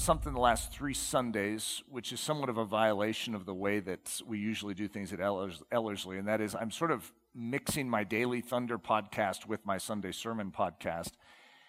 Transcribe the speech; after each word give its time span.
something 0.00 0.32
the 0.32 0.40
last 0.40 0.72
three 0.72 0.94
Sundays, 0.94 1.82
which 1.88 2.12
is 2.12 2.20
somewhat 2.20 2.48
of 2.48 2.58
a 2.58 2.64
violation 2.64 3.34
of 3.34 3.46
the 3.46 3.54
way 3.54 3.80
that 3.80 4.20
we 4.26 4.38
usually 4.38 4.74
do 4.74 4.88
things 4.88 5.12
at 5.12 5.20
Ellers- 5.20 5.62
Ellerslie, 5.72 6.18
and 6.18 6.28
that 6.28 6.40
is 6.40 6.54
I'm 6.54 6.70
sort 6.70 6.90
of 6.90 7.12
mixing 7.34 7.88
my 7.88 8.04
Daily 8.04 8.40
Thunder 8.40 8.78
podcast 8.78 9.46
with 9.46 9.64
my 9.66 9.78
Sunday 9.78 10.12
Sermon 10.12 10.52
podcast. 10.56 11.12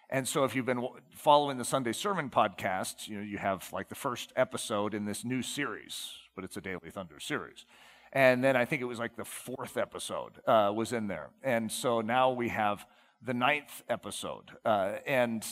And 0.09 0.27
so, 0.27 0.43
if 0.43 0.55
you've 0.55 0.65
been 0.65 0.87
following 1.15 1.57
the 1.57 1.65
Sunday 1.65 1.91
Sermon 1.91 2.29
podcast, 2.29 3.07
you 3.07 3.17
know 3.17 3.23
you 3.23 3.37
have 3.37 3.71
like 3.71 3.89
the 3.89 3.95
first 3.95 4.33
episode 4.35 4.93
in 4.93 5.05
this 5.05 5.23
new 5.23 5.41
series, 5.41 6.11
but 6.35 6.43
it's 6.43 6.57
a 6.57 6.61
Daily 6.61 6.89
Thunder 6.91 7.19
series. 7.19 7.65
And 8.11 8.43
then 8.43 8.55
I 8.55 8.65
think 8.65 8.81
it 8.81 8.85
was 8.85 8.97
like 8.97 9.15
the 9.15 9.25
fourth 9.25 9.77
episode 9.77 10.33
uh, 10.47 10.71
was 10.73 10.93
in 10.93 11.07
there. 11.07 11.29
And 11.43 11.71
so 11.71 12.01
now 12.01 12.31
we 12.31 12.49
have 12.49 12.85
the 13.21 13.33
ninth 13.33 13.83
episode, 13.89 14.51
uh, 14.65 14.95
and 15.05 15.45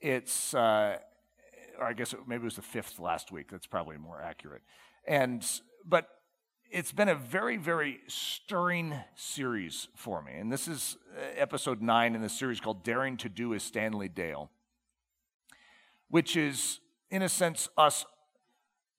it's. 0.00 0.54
Uh, 0.54 0.98
or 1.80 1.86
I 1.86 1.94
guess 1.94 2.14
maybe 2.26 2.42
it 2.42 2.44
was 2.44 2.56
the 2.56 2.62
fifth 2.62 3.00
last 3.00 3.32
week. 3.32 3.50
That's 3.50 3.66
probably 3.66 3.96
more 3.96 4.20
accurate. 4.20 4.60
And 5.06 5.42
but 5.86 6.08
it's 6.70 6.92
been 6.92 7.08
a 7.08 7.14
very, 7.16 7.56
very 7.56 8.00
stirring 8.06 8.94
series 9.16 9.88
for 9.96 10.22
me. 10.22 10.34
And 10.34 10.52
this 10.52 10.68
is 10.68 10.96
uh, 11.16 11.22
episode 11.36 11.80
nine 11.82 12.14
in 12.14 12.22
the 12.22 12.28
series 12.28 12.60
called 12.60 12.84
Daring 12.84 13.16
to 13.18 13.28
Do 13.28 13.52
as 13.54 13.64
Stanley 13.64 14.08
Dale, 14.08 14.52
which 16.08 16.36
is, 16.36 16.78
in 17.10 17.22
a 17.22 17.28
sense, 17.28 17.68
us 17.76 18.06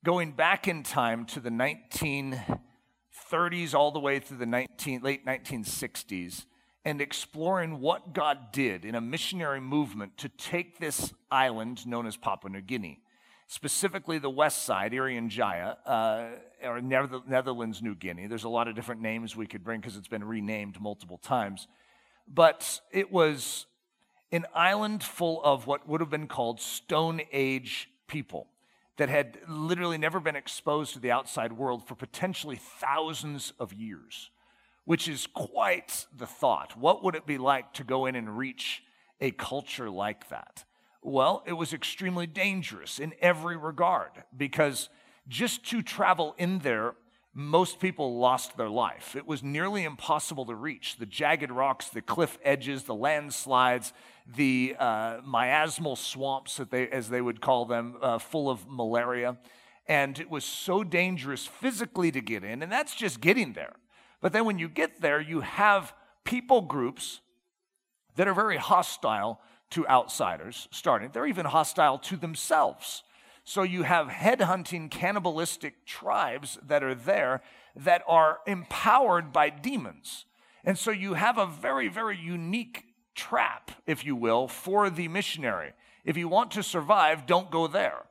going 0.04 0.32
back 0.32 0.68
in 0.68 0.82
time 0.82 1.24
to 1.26 1.40
the 1.40 1.48
1930s 1.48 3.74
all 3.74 3.90
the 3.90 4.00
way 4.00 4.18
through 4.18 4.36
the 4.38 4.44
19, 4.44 5.00
late 5.00 5.24
1960s 5.24 6.44
and 6.84 7.00
exploring 7.00 7.80
what 7.80 8.12
God 8.12 8.50
did 8.52 8.84
in 8.84 8.94
a 8.94 9.00
missionary 9.00 9.60
movement 9.60 10.16
to 10.18 10.28
take 10.28 10.78
this 10.78 11.12
island 11.30 11.86
known 11.86 12.06
as 12.06 12.16
Papua 12.16 12.50
New 12.50 12.60
Guinea, 12.60 13.00
specifically 13.46 14.18
the 14.18 14.30
west 14.30 14.64
side, 14.64 14.92
Irian 14.92 15.28
Jaya, 15.28 15.76
uh, 15.86 16.26
or 16.64 16.80
Netherlands, 16.80 17.82
New 17.82 17.94
Guinea. 17.94 18.26
There's 18.26 18.44
a 18.44 18.48
lot 18.48 18.66
of 18.66 18.74
different 18.74 19.00
names 19.00 19.36
we 19.36 19.46
could 19.46 19.62
bring 19.62 19.80
because 19.80 19.96
it's 19.96 20.08
been 20.08 20.24
renamed 20.24 20.80
multiple 20.80 21.18
times. 21.18 21.68
But 22.26 22.80
it 22.90 23.12
was 23.12 23.66
an 24.32 24.46
island 24.54 25.04
full 25.04 25.42
of 25.44 25.66
what 25.66 25.88
would 25.88 26.00
have 26.00 26.10
been 26.10 26.26
called 26.26 26.60
Stone 26.60 27.20
Age 27.32 27.90
people 28.08 28.48
that 28.96 29.08
had 29.08 29.38
literally 29.48 29.98
never 29.98 30.20
been 30.20 30.36
exposed 30.36 30.94
to 30.94 30.98
the 30.98 31.10
outside 31.10 31.52
world 31.52 31.86
for 31.86 31.94
potentially 31.94 32.56
thousands 32.56 33.52
of 33.58 33.72
years 33.72 34.30
which 34.84 35.08
is 35.08 35.26
quite 35.26 36.06
the 36.16 36.26
thought. 36.26 36.76
What 36.76 37.04
would 37.04 37.14
it 37.14 37.26
be 37.26 37.38
like 37.38 37.72
to 37.74 37.84
go 37.84 38.06
in 38.06 38.14
and 38.14 38.36
reach 38.36 38.82
a 39.20 39.30
culture 39.30 39.90
like 39.90 40.28
that? 40.28 40.64
Well, 41.02 41.42
it 41.46 41.54
was 41.54 41.72
extremely 41.72 42.26
dangerous 42.26 42.98
in 42.98 43.12
every 43.20 43.56
regard 43.56 44.10
because 44.36 44.88
just 45.28 45.64
to 45.70 45.82
travel 45.82 46.34
in 46.38 46.60
there, 46.60 46.94
most 47.34 47.80
people 47.80 48.18
lost 48.18 48.56
their 48.56 48.68
life. 48.68 49.16
It 49.16 49.26
was 49.26 49.42
nearly 49.42 49.84
impossible 49.84 50.44
to 50.46 50.54
reach. 50.54 50.96
The 50.98 51.06
jagged 51.06 51.50
rocks, 51.50 51.88
the 51.88 52.02
cliff 52.02 52.38
edges, 52.44 52.84
the 52.84 52.94
landslides, 52.94 53.92
the 54.36 54.76
uh, 54.78 55.20
miasmal 55.22 55.96
swamps, 55.96 56.58
that 56.58 56.70
they, 56.70 56.88
as 56.88 57.08
they 57.08 57.22
would 57.22 57.40
call 57.40 57.64
them, 57.64 57.96
uh, 58.02 58.18
full 58.18 58.50
of 58.50 58.68
malaria. 58.68 59.38
And 59.88 60.18
it 60.20 60.30
was 60.30 60.44
so 60.44 60.84
dangerous 60.84 61.46
physically 61.46 62.12
to 62.12 62.20
get 62.20 62.44
in, 62.44 62.62
and 62.62 62.70
that's 62.70 62.94
just 62.94 63.20
getting 63.20 63.54
there. 63.54 63.74
But 64.22 64.32
then 64.32 64.46
when 64.46 64.58
you 64.58 64.70
get 64.70 65.02
there, 65.02 65.20
you 65.20 65.40
have 65.40 65.92
people 66.24 66.62
groups 66.62 67.20
that 68.16 68.28
are 68.28 68.34
very 68.34 68.56
hostile 68.56 69.40
to 69.70 69.86
outsiders, 69.88 70.68
starting. 70.70 71.10
They're 71.12 71.26
even 71.26 71.46
hostile 71.46 71.98
to 71.98 72.16
themselves. 72.16 73.02
So 73.44 73.62
you 73.62 73.82
have 73.82 74.06
headhunting, 74.06 74.90
cannibalistic 74.90 75.84
tribes 75.84 76.58
that 76.66 76.82
are 76.82 76.94
there 76.94 77.42
that 77.74 78.02
are 78.06 78.38
empowered 78.46 79.32
by 79.32 79.50
demons. 79.50 80.24
And 80.64 80.78
so 80.78 80.92
you 80.92 81.14
have 81.14 81.38
a 81.38 81.46
very, 81.46 81.88
very 81.88 82.16
unique 82.16 82.84
trap, 83.14 83.72
if 83.86 84.04
you 84.04 84.14
will, 84.14 84.46
for 84.46 84.88
the 84.88 85.08
missionary. 85.08 85.72
If 86.04 86.16
you 86.16 86.28
want 86.28 86.52
to 86.52 86.62
survive, 86.62 87.26
don't 87.26 87.50
go 87.50 87.66
there. 87.66 88.04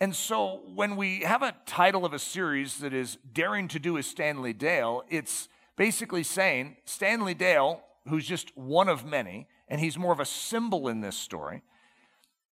And 0.00 0.14
so 0.14 0.60
when 0.74 0.96
we 0.96 1.20
have 1.20 1.42
a 1.42 1.54
title 1.66 2.04
of 2.04 2.12
a 2.12 2.18
series 2.18 2.78
that 2.78 2.94
is 2.94 3.18
Daring 3.32 3.66
to 3.68 3.80
Do 3.80 3.98
as 3.98 4.06
Stanley 4.06 4.52
Dale, 4.52 5.02
it's 5.08 5.48
basically 5.76 6.22
saying 6.22 6.76
Stanley 6.84 7.34
Dale, 7.34 7.82
who's 8.08 8.26
just 8.26 8.56
one 8.56 8.88
of 8.88 9.04
many, 9.04 9.48
and 9.66 9.80
he's 9.80 9.98
more 9.98 10.12
of 10.12 10.20
a 10.20 10.24
symbol 10.24 10.88
in 10.88 11.00
this 11.00 11.16
story, 11.16 11.62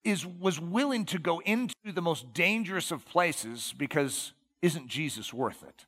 is 0.03 0.25
was 0.25 0.59
willing 0.59 1.05
to 1.05 1.19
go 1.19 1.39
into 1.39 1.75
the 1.83 2.01
most 2.01 2.33
dangerous 2.33 2.91
of 2.91 3.05
places 3.05 3.73
because 3.77 4.33
isn't 4.61 4.87
Jesus 4.87 5.31
worth 5.33 5.63
it? 5.63 5.85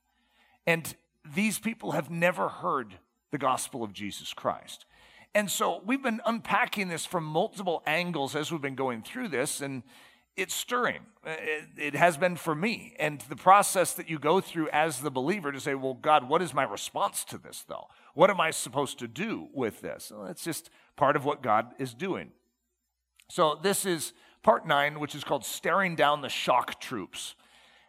And 0.67 0.96
these 1.35 1.59
people 1.59 1.91
have 1.91 2.12
never 2.12 2.50
heard 2.50 2.96
the 3.31 3.38
gospel 3.38 3.84
of 3.84 3.94
Jesus 3.94 4.34
Christ. 4.34 4.85
And 5.34 5.50
so 5.50 5.81
we've 5.85 6.01
been 6.01 6.22
unpacking 6.25 6.88
this 6.88 7.06
from 7.06 7.23
multiple 7.23 7.84
angles 7.85 8.35
as 8.35 8.51
we've 8.51 8.62
been 8.62 8.75
going 8.75 9.01
through 9.01 9.29
this. 9.29 9.62
And 9.62 9.84
it's 10.37 10.53
stirring. 10.53 11.01
Uh, 11.25 11.31
it, 11.39 11.65
it, 11.77 11.95
has 11.95 12.15
been 12.15 12.35
for 12.35 12.55
me. 12.55 12.93
And 12.99 13.19
the 13.21 13.35
process 13.35 13.93
that 13.93 14.09
you 14.09 14.19
go 14.19 14.39
through 14.39 14.69
as 14.69 15.01
the 15.01 15.09
believer 15.09 15.51
to 15.51 15.59
say, 15.59 15.73
well, 15.73 15.95
God, 15.95 16.29
what 16.29 16.41
is 16.41 16.53
my 16.53 16.63
response 16.63 17.25
to 17.25 17.37
this, 17.37 17.65
though? 17.67 17.87
What 18.13 18.29
am 18.29 18.39
I 18.39 18.51
supposed 18.51 18.99
to 18.99 19.07
do 19.07 19.49
with 19.53 19.81
this? 19.81 20.11
Well, 20.15 20.27
it's 20.27 20.43
just 20.43 20.69
part 20.95 21.15
of 21.15 21.25
what 21.25 21.41
God 21.41 21.73
is 21.79 21.93
doing. 21.93 22.31
So, 23.29 23.59
this 23.61 23.85
is 23.85 24.13
part 24.43 24.65
nine, 24.65 24.99
which 24.99 25.15
is 25.15 25.23
called 25.23 25.43
Staring 25.43 25.95
Down 25.95 26.21
the 26.21 26.29
Shock 26.29 26.79
Troops. 26.79 27.35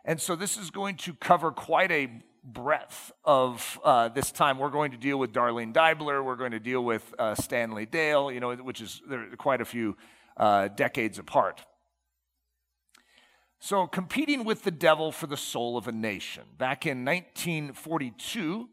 And 0.04 0.20
so, 0.20 0.34
this 0.34 0.56
is 0.56 0.70
going 0.70 0.96
to 0.96 1.14
cover 1.14 1.52
quite 1.52 1.92
a 1.92 2.10
breadth 2.42 3.12
of 3.24 3.78
uh, 3.84 4.08
this 4.08 4.32
time. 4.32 4.58
We're 4.58 4.70
going 4.70 4.90
to 4.92 4.96
deal 4.96 5.18
with 5.18 5.32
Darlene 5.32 5.72
Deibler. 5.72 6.24
We're 6.24 6.36
going 6.36 6.52
to 6.52 6.60
deal 6.60 6.82
with 6.82 7.14
uh, 7.18 7.34
Stanley 7.34 7.86
Dale, 7.86 8.32
you 8.32 8.40
know, 8.40 8.54
which 8.56 8.80
is 8.80 9.00
there 9.08 9.26
quite 9.36 9.60
a 9.60 9.64
few 9.64 9.96
uh, 10.36 10.68
decades 10.68 11.18
apart. 11.18 11.64
So, 13.68 13.86
competing 13.86 14.44
with 14.44 14.62
the 14.62 14.70
devil 14.70 15.12
for 15.12 15.26
the 15.26 15.36
soul 15.36 15.76
of 15.76 15.88
a 15.88 15.92
nation. 15.92 16.44
Back 16.56 16.86
in 16.86 17.04
1942, 17.04 18.66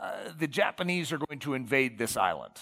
uh, 0.00 0.12
the 0.38 0.46
Japanese 0.46 1.10
are 1.10 1.18
going 1.18 1.40
to 1.40 1.54
invade 1.54 1.98
this 1.98 2.16
island. 2.16 2.54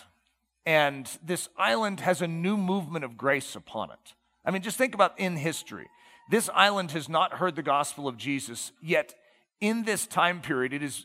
And 0.65 1.07
this 1.23 1.51
island 1.59 2.01
has 2.01 2.23
a 2.23 2.27
new 2.27 2.57
movement 2.57 3.05
of 3.05 3.19
grace 3.19 3.55
upon 3.55 3.91
it. 3.91 4.15
I 4.47 4.51
mean, 4.51 4.63
just 4.63 4.79
think 4.79 4.95
about 4.95 5.13
in 5.21 5.37
history. 5.37 5.89
This 6.31 6.49
island 6.55 6.93
has 6.93 7.07
not 7.07 7.35
heard 7.35 7.55
the 7.55 7.63
gospel 7.63 8.09
of 8.09 8.17
Jesus, 8.17 8.73
yet 8.81 9.15
in 9.61 9.83
this 9.83 10.07
time 10.07 10.41
period, 10.41 10.73
it 10.73 10.83
is 10.83 11.05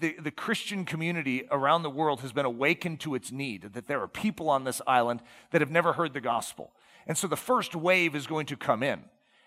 the, 0.00 0.16
the 0.18 0.30
Christian 0.30 0.86
community 0.86 1.46
around 1.50 1.82
the 1.82 1.90
world 1.90 2.22
has 2.22 2.32
been 2.32 2.46
awakened 2.46 3.00
to 3.00 3.14
its 3.14 3.30
need, 3.30 3.74
that 3.74 3.88
there 3.88 4.00
are 4.00 4.08
people 4.08 4.48
on 4.48 4.64
this 4.64 4.80
island 4.86 5.20
that 5.50 5.60
have 5.60 5.70
never 5.70 5.92
heard 5.92 6.14
the 6.14 6.20
gospel. 6.22 6.72
And 7.06 7.18
so 7.18 7.26
the 7.26 7.36
first 7.36 7.76
wave 7.76 8.16
is 8.16 8.26
going 8.26 8.46
to 8.46 8.56
come 8.56 8.82
in 8.82 9.04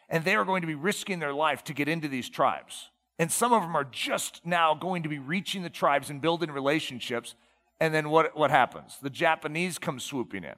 and 0.09 0.23
they 0.23 0.35
are 0.35 0.45
going 0.45 0.61
to 0.61 0.67
be 0.67 0.75
risking 0.75 1.19
their 1.19 1.33
life 1.33 1.63
to 1.65 1.73
get 1.73 1.87
into 1.87 2.07
these 2.07 2.29
tribes. 2.29 2.89
And 3.17 3.31
some 3.31 3.53
of 3.53 3.61
them 3.61 3.75
are 3.75 3.85
just 3.85 4.45
now 4.45 4.73
going 4.73 5.03
to 5.03 5.09
be 5.09 5.19
reaching 5.19 5.63
the 5.63 5.69
tribes 5.69 6.09
and 6.09 6.21
building 6.21 6.51
relationships. 6.51 7.35
And 7.79 7.93
then 7.93 8.09
what, 8.09 8.37
what 8.37 8.51
happens? 8.51 8.97
The 9.01 9.09
Japanese 9.09 9.77
come 9.77 9.99
swooping 9.99 10.43
in. 10.43 10.55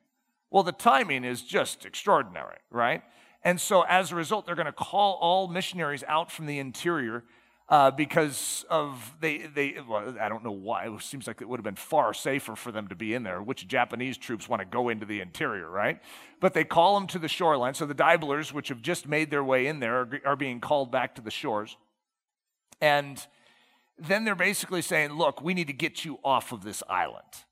Well, 0.49 0.63
the 0.63 0.71
timing 0.71 1.23
is 1.23 1.41
just 1.41 1.85
extraordinary, 1.85 2.57
right? 2.71 3.03
And 3.43 3.61
so 3.61 3.83
as 3.83 4.11
a 4.11 4.15
result, 4.15 4.45
they're 4.45 4.55
going 4.55 4.65
to 4.65 4.71
call 4.71 5.17
all 5.21 5.47
missionaries 5.47 6.03
out 6.07 6.31
from 6.31 6.47
the 6.47 6.59
interior 6.59 7.23
uh, 7.69 7.91
because 7.91 8.65
of 8.69 9.15
they 9.19 9.39
they 9.39 9.75
well, 9.87 10.15
I 10.21 10.29
don't 10.29 10.43
know 10.43 10.51
why 10.51 10.85
it 10.87 11.01
seems 11.01 11.27
like 11.27 11.41
it 11.41 11.49
would 11.49 11.59
have 11.59 11.65
been 11.65 11.75
far 11.75 12.13
safer 12.13 12.55
for 12.55 12.71
them 12.71 12.87
to 12.87 12.95
be 12.95 13.13
in 13.13 13.23
there. 13.23 13.41
Which 13.41 13.67
Japanese 13.67 14.17
troops 14.17 14.47
want 14.47 14.61
to 14.61 14.65
go 14.65 14.87
into 14.87 15.05
the 15.05 15.19
interior, 15.19 15.69
right? 15.69 15.99
But 16.39 16.53
they 16.53 16.63
call 16.63 16.97
them 16.97 17.07
to 17.07 17.19
the 17.19 17.27
shoreline. 17.27 17.73
So 17.73 17.85
the 17.85 17.95
Deiblers, 17.95 18.53
which 18.53 18.69
have 18.69 18.81
just 18.81 19.07
made 19.07 19.31
their 19.31 19.43
way 19.43 19.67
in 19.67 19.81
there, 19.81 20.01
are, 20.01 20.21
are 20.25 20.35
being 20.37 20.61
called 20.61 20.91
back 20.91 21.15
to 21.15 21.21
the 21.21 21.31
shores, 21.31 21.75
and 22.79 23.25
then 23.99 24.23
they're 24.23 24.35
basically 24.35 24.81
saying, 24.81 25.11
"Look, 25.11 25.41
we 25.41 25.53
need 25.53 25.67
to 25.67 25.73
get 25.73 26.05
you 26.05 26.19
off 26.23 26.53
of 26.53 26.63
this 26.63 26.81
island." 26.89 27.43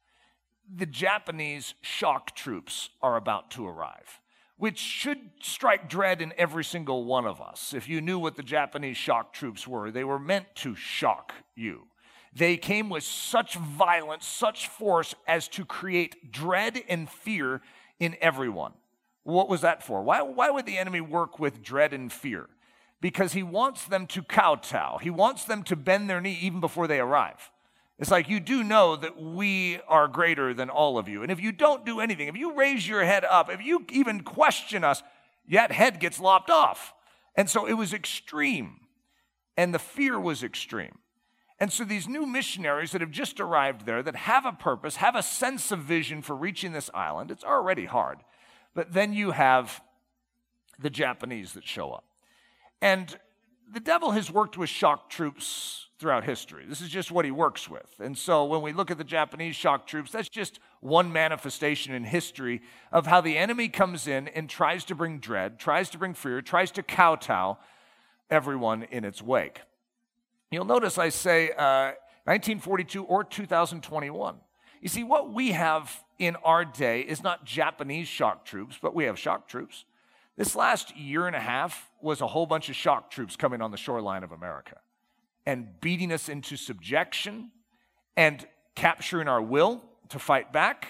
The 0.74 0.86
Japanese 0.86 1.74
shock 1.82 2.36
troops 2.36 2.90
are 3.02 3.18
about 3.18 3.52
to 3.52 3.68
arrive 3.68 4.22
which 4.58 4.80
should 4.80 5.20
strike 5.42 5.90
dread 5.90 6.22
in 6.22 6.34
every 6.38 6.64
single 6.64 7.04
one 7.04 7.26
of 7.26 7.42
us. 7.42 7.74
If 7.74 7.90
you 7.90 8.02
knew 8.02 8.18
what 8.18 8.36
the 8.36 8.44
Japanese 8.44 8.98
shock 8.98 9.34
troops 9.34 9.68
were, 9.68 9.92
they 9.92 10.04
were 10.04 10.20
meant 10.20 10.48
to 10.56 10.76
shock 10.76 11.34
you. 11.56 11.88
They 12.34 12.58
came 12.58 12.90
with 12.90 13.04
such 13.04 13.56
violence, 13.56 14.26
such 14.26 14.68
force 14.68 15.16
as 15.28 15.48
to 15.50 15.66
create 15.66 16.32
dread 16.32 16.82
and 16.88 17.10
fear 17.10 17.62
in 18.00 18.16
everyone. 18.22 18.74
What 19.24 19.50
was 19.50 19.62
that 19.62 19.84
for? 19.84 20.04
Why, 20.04 20.22
why 20.22 20.50
would 20.50 20.66
the 20.66 20.78
enemy 20.78 21.02
work 21.02 21.40
with 21.40 21.64
dread 21.64 21.94
and 21.94 22.12
fear? 22.12 22.50
Because 23.02 23.34
he 23.34 23.44
wants 23.44 23.86
them 23.86 24.06
to 24.08 24.22
kowtow. 24.22 25.00
He 25.00 25.10
wants 25.10 25.46
them 25.46 25.64
to 25.64 25.76
bend 25.76 26.10
their 26.10 26.22
knee 26.22 26.38
even 26.42 26.60
before 26.60 26.88
they 26.88 27.00
arrive. 27.00 27.52
It's 27.98 28.12
like 28.12 28.28
you 28.28 28.40
do 28.40 28.64
know 28.64 28.96
that 28.98 29.22
we 29.22 29.80
are 29.88 30.08
greater 30.08 30.54
than 30.54 30.70
all 30.70 30.98
of 30.98 31.08
you. 31.08 31.24
And 31.24 31.32
if 31.32 31.40
you 31.40 31.52
don't 31.52 31.86
do 31.86 32.02
anything, 32.02 32.28
if 32.28 32.36
you 32.36 32.54
raise 32.54 32.88
your 32.88 33.06
head 33.06 33.24
up, 33.24 33.50
if 33.50 33.62
you 33.62 33.86
even 33.92 34.22
question 34.22 34.84
us, 34.84 35.02
that 35.50 35.72
head 35.72 36.00
gets 36.00 36.20
lopped 36.20 36.50
off. 36.50 36.94
And 37.36 37.50
so 37.50 37.66
it 37.66 37.74
was 37.74 37.94
extreme. 37.94 38.82
And 39.56 39.74
the 39.74 39.80
fear 39.80 40.20
was 40.20 40.44
extreme. 40.44 40.98
And 41.58 41.72
so 41.72 41.86
these 41.86 42.08
new 42.08 42.26
missionaries 42.26 42.92
that 42.92 43.00
have 43.00 43.12
just 43.12 43.40
arrived 43.40 43.86
there, 43.86 44.04
that 44.04 44.16
have 44.16 44.46
a 44.46 44.52
purpose, 44.52 44.98
have 44.98 45.16
a 45.16 45.24
sense 45.24 45.72
of 45.72 45.80
vision 45.80 46.22
for 46.22 46.36
reaching 46.36 46.74
this 46.74 46.90
island, 46.94 47.32
it's 47.32 47.46
already 47.46 47.86
hard. 47.86 48.18
But 48.74 48.92
then 48.92 49.14
you 49.14 49.32
have 49.32 49.82
the 50.78 50.90
Japanese 50.90 51.54
that 51.54 51.66
show 51.66 51.92
up. 51.92 52.04
And 52.82 53.18
the 53.72 53.80
devil 53.80 54.12
has 54.12 54.32
worked 54.32 54.58
with 54.58 54.70
shock 54.70 55.10
troops 55.10 55.88
throughout 55.98 56.26
history. 56.26 56.66
This 56.68 56.82
is 56.82 56.90
just 56.90 57.12
what 57.12 57.26
he 57.26 57.32
works 57.32 57.70
with. 57.70 57.88
And 58.00 58.18
so 58.18 58.44
when 58.46 58.62
we 58.62 58.74
look 58.74 58.92
at 58.92 58.98
the 58.98 59.04
Japanese 59.04 59.56
shock 59.56 59.88
troops, 59.88 60.12
that's 60.12 60.30
just 60.30 60.60
one 60.82 61.12
manifestation 61.12 61.94
in 61.94 62.04
history 62.04 62.62
of 62.92 63.08
how 63.08 63.22
the 63.22 63.38
enemy 63.38 63.70
comes 63.70 64.08
in 64.08 64.28
and 64.30 64.50
tries 64.50 64.84
to 64.86 64.96
bring 64.96 65.20
dread, 65.20 65.58
tries 65.58 65.90
to 65.92 65.98
bring 65.98 66.14
fear, 66.14 66.42
tries 66.42 66.72
to 66.72 66.84
kowtow 66.84 67.58
everyone 68.30 68.84
in 68.84 69.06
its 69.06 69.22
wake. 69.22 69.62
You'll 70.52 70.66
notice 70.66 70.98
I 70.98 71.10
say 71.10 71.52
uh, 71.52 71.94
1942 72.26 73.04
or 73.04 73.24
2021. 73.24 74.36
You 74.82 74.90
see, 74.90 75.04
what 75.04 75.34
we 75.34 75.52
have 75.52 76.04
in 76.20 76.36
our 76.38 76.66
day 76.66 77.02
is 77.02 77.24
not 77.24 77.46
Japanese 77.46 78.08
shock 78.08 78.46
troops, 78.46 78.78
but 78.82 78.94
we 78.94 79.06
have 79.06 79.18
shock 79.18 79.48
troops. 79.48 79.86
This 80.38 80.56
last 80.56 80.96
year 80.98 81.28
and 81.28 81.36
a 81.36 81.40
half 81.40 81.90
was 82.02 82.22
a 82.22 82.28
whole 82.28 82.46
bunch 82.46 82.70
of 82.70 82.76
shock 82.76 83.10
troops 83.10 83.36
coming 83.36 83.62
on 83.62 83.72
the 83.72 83.78
shoreline 83.78 84.24
of 84.24 84.32
America 84.32 84.78
and 85.46 85.80
beating 85.80 86.12
us 86.12 86.28
into 86.28 86.58
subjection 86.58 87.52
and 88.18 88.46
capturing 88.76 89.28
our 89.28 89.42
will 89.42 89.82
to 90.10 90.20
fight 90.20 90.52
back 90.52 90.88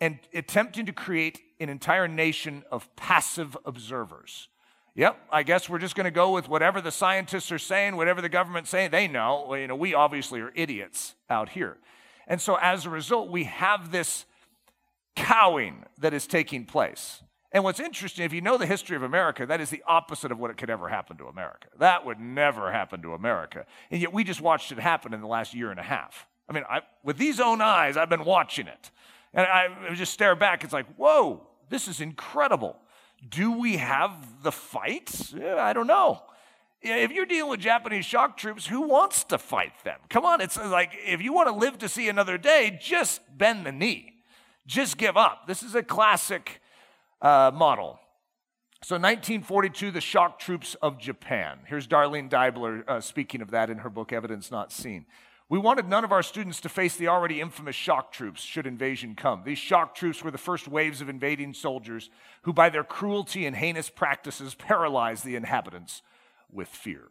and 0.00 0.18
attempting 0.34 0.86
to 0.86 0.92
create 0.92 1.40
an 1.60 1.68
entire 1.68 2.06
nation 2.08 2.62
of 2.70 2.94
passive 2.96 3.56
observers. 3.64 4.48
Yep, 4.96 5.18
I 5.32 5.42
guess 5.42 5.68
we're 5.68 5.78
just 5.78 5.96
going 5.96 6.04
to 6.04 6.10
go 6.10 6.30
with 6.32 6.48
whatever 6.48 6.80
the 6.80 6.92
scientists 6.92 7.50
are 7.50 7.58
saying, 7.58 7.96
whatever 7.96 8.20
the 8.20 8.28
government's 8.28 8.70
saying. 8.70 8.90
They 8.90 9.08
know. 9.08 9.52
You 9.54 9.66
know, 9.66 9.74
we 9.74 9.94
obviously 9.94 10.40
are 10.40 10.52
idiots 10.54 11.14
out 11.28 11.48
here. 11.48 11.78
And 12.28 12.40
so 12.40 12.56
as 12.60 12.86
a 12.86 12.90
result, 12.90 13.28
we 13.28 13.44
have 13.44 13.90
this 13.90 14.24
cowing 15.16 15.84
that 15.98 16.14
is 16.14 16.26
taking 16.26 16.64
place. 16.64 17.22
And 17.54 17.62
what's 17.62 17.78
interesting, 17.78 18.24
if 18.24 18.32
you 18.32 18.40
know 18.40 18.58
the 18.58 18.66
history 18.66 18.96
of 18.96 19.04
America, 19.04 19.46
that 19.46 19.60
is 19.60 19.70
the 19.70 19.84
opposite 19.86 20.32
of 20.32 20.40
what 20.40 20.54
could 20.56 20.70
ever 20.70 20.88
happen 20.88 21.16
to 21.18 21.26
America. 21.26 21.68
That 21.78 22.04
would 22.04 22.18
never 22.18 22.72
happen 22.72 23.00
to 23.02 23.14
America. 23.14 23.64
And 23.92 24.00
yet 24.02 24.12
we 24.12 24.24
just 24.24 24.40
watched 24.40 24.72
it 24.72 24.80
happen 24.80 25.14
in 25.14 25.20
the 25.20 25.28
last 25.28 25.54
year 25.54 25.70
and 25.70 25.78
a 25.78 25.84
half. 25.84 26.26
I 26.48 26.52
mean, 26.52 26.64
I, 26.68 26.80
with 27.04 27.16
these 27.16 27.38
own 27.38 27.60
eyes, 27.60 27.96
I've 27.96 28.08
been 28.08 28.24
watching 28.24 28.66
it. 28.66 28.90
And 29.32 29.46
I 29.46 29.94
just 29.94 30.12
stare 30.12 30.34
back. 30.34 30.64
It's 30.64 30.72
like, 30.72 30.86
whoa, 30.96 31.46
this 31.68 31.86
is 31.86 32.00
incredible. 32.00 32.76
Do 33.28 33.52
we 33.52 33.76
have 33.76 34.42
the 34.42 34.52
fight? 34.52 35.32
I 35.40 35.72
don't 35.72 35.86
know. 35.86 36.22
If 36.82 37.12
you're 37.12 37.24
dealing 37.24 37.52
with 37.52 37.60
Japanese 37.60 38.04
shock 38.04 38.36
troops, 38.36 38.66
who 38.66 38.82
wants 38.82 39.22
to 39.24 39.38
fight 39.38 39.72
them? 39.84 40.00
Come 40.10 40.24
on, 40.24 40.40
it's 40.40 40.58
like 40.58 40.90
if 41.06 41.22
you 41.22 41.32
want 41.32 41.48
to 41.48 41.54
live 41.54 41.78
to 41.78 41.88
see 41.88 42.08
another 42.08 42.36
day, 42.36 42.76
just 42.82 43.20
bend 43.38 43.64
the 43.64 43.72
knee. 43.72 44.14
Just 44.66 44.98
give 44.98 45.16
up. 45.16 45.46
This 45.46 45.62
is 45.62 45.76
a 45.76 45.84
classic 45.84 46.60
uh, 47.24 47.50
model. 47.52 47.98
So, 48.82 48.96
1942, 48.96 49.90
the 49.90 50.02
shock 50.02 50.38
troops 50.38 50.76
of 50.82 50.98
Japan. 50.98 51.60
Here's 51.66 51.88
Darlene 51.88 52.28
Deibler 52.28 52.86
uh, 52.86 53.00
speaking 53.00 53.40
of 53.40 53.50
that 53.52 53.70
in 53.70 53.78
her 53.78 53.88
book, 53.88 54.12
Evidence 54.12 54.50
Not 54.50 54.70
Seen. 54.70 55.06
We 55.48 55.58
wanted 55.58 55.88
none 55.88 56.04
of 56.04 56.12
our 56.12 56.22
students 56.22 56.60
to 56.60 56.68
face 56.68 56.96
the 56.96 57.08
already 57.08 57.40
infamous 57.40 57.76
shock 57.76 58.12
troops 58.12 58.42
should 58.42 58.66
invasion 58.66 59.14
come. 59.14 59.42
These 59.44 59.58
shock 59.58 59.94
troops 59.94 60.22
were 60.22 60.30
the 60.30 60.38
first 60.38 60.68
waves 60.68 61.00
of 61.00 61.08
invading 61.08 61.54
soldiers 61.54 62.10
who, 62.42 62.52
by 62.52 62.68
their 62.68 62.84
cruelty 62.84 63.46
and 63.46 63.56
heinous 63.56 63.88
practices, 63.88 64.54
paralyzed 64.54 65.24
the 65.24 65.36
inhabitants 65.36 66.02
with 66.50 66.68
fear. 66.68 67.08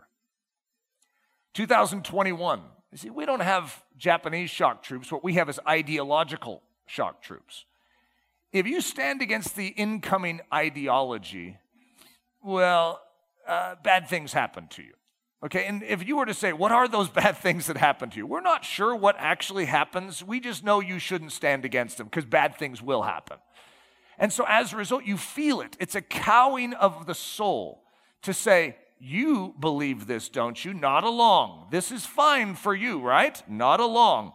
2021. 1.53 2.61
You 2.91 2.97
see, 2.97 3.09
we 3.09 3.25
don't 3.25 3.41
have 3.41 3.83
Japanese 3.97 4.51
shock 4.51 4.83
troops. 4.83 5.11
What 5.11 5.23
we 5.23 5.33
have 5.35 5.49
is 5.49 5.59
ideological 5.67 6.61
shock 6.85 7.21
troops. 7.23 7.65
If 8.53 8.67
you 8.67 8.81
stand 8.81 9.23
against 9.23 9.55
the 9.55 9.67
incoming 9.67 10.39
ideology, 10.53 11.57
well, 12.43 13.01
uh, 13.47 13.75
bad 13.83 14.07
things 14.07 14.31
happen 14.31 14.67
to 14.69 14.83
you. 14.83 14.93
Okay, 15.43 15.65
and 15.65 15.83
if 15.83 16.07
you 16.07 16.15
were 16.17 16.25
to 16.27 16.35
say, 16.35 16.53
what 16.53 16.71
are 16.71 16.87
those 16.87 17.09
bad 17.23 17.37
things 17.37 17.65
that 17.65 17.77
happen 17.77 18.11
to 18.11 18.17
you? 18.17 18.27
We're 18.27 18.41
not 18.41 18.63
sure 18.63 18.95
what 18.95 19.15
actually 19.17 19.65
happens. 19.65 20.23
We 20.23 20.39
just 20.39 20.63
know 20.63 20.79
you 20.79 20.99
shouldn't 20.99 21.31
stand 21.31 21.65
against 21.65 21.97
them 21.97 22.07
because 22.07 22.25
bad 22.25 22.55
things 22.55 22.81
will 22.81 23.01
happen. 23.01 23.37
And 24.19 24.31
so 24.31 24.45
as 24.47 24.71
a 24.71 24.77
result, 24.77 25.03
you 25.03 25.17
feel 25.17 25.59
it. 25.59 25.75
It's 25.79 25.95
a 25.95 26.01
cowing 26.01 26.73
of 26.75 27.07
the 27.07 27.15
soul 27.15 27.83
to 28.21 28.33
say, 28.33 28.77
you 28.99 29.55
believe 29.59 30.05
this, 30.05 30.29
don't 30.29 30.63
you? 30.63 30.73
Not 30.73 31.03
along. 31.03 31.67
This 31.71 31.91
is 31.91 32.05
fine 32.05 32.53
for 32.53 32.73
you, 32.75 33.01
right? 33.01 33.41
Not 33.49 33.79
along. 33.79 34.33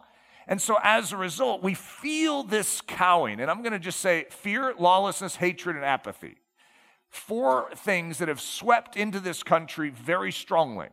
And 0.49 0.59
so 0.59 0.77
as 0.83 1.13
a 1.13 1.17
result, 1.17 1.61
we 1.61 1.75
feel 1.75 2.41
this 2.41 2.81
cowing. 2.81 3.39
And 3.39 3.51
I'm 3.51 3.61
going 3.61 3.71
to 3.71 3.79
just 3.79 3.99
say 3.99 4.25
fear, 4.31 4.73
lawlessness, 4.77 5.35
hatred, 5.35 5.75
and 5.75 5.85
apathy. 5.85 6.37
Four 7.11 7.69
things 7.75 8.17
that 8.17 8.27
have 8.27 8.41
swept 8.41 8.97
into 8.97 9.19
this 9.19 9.43
country 9.43 9.91
very 9.91 10.31
strongly. 10.31 10.87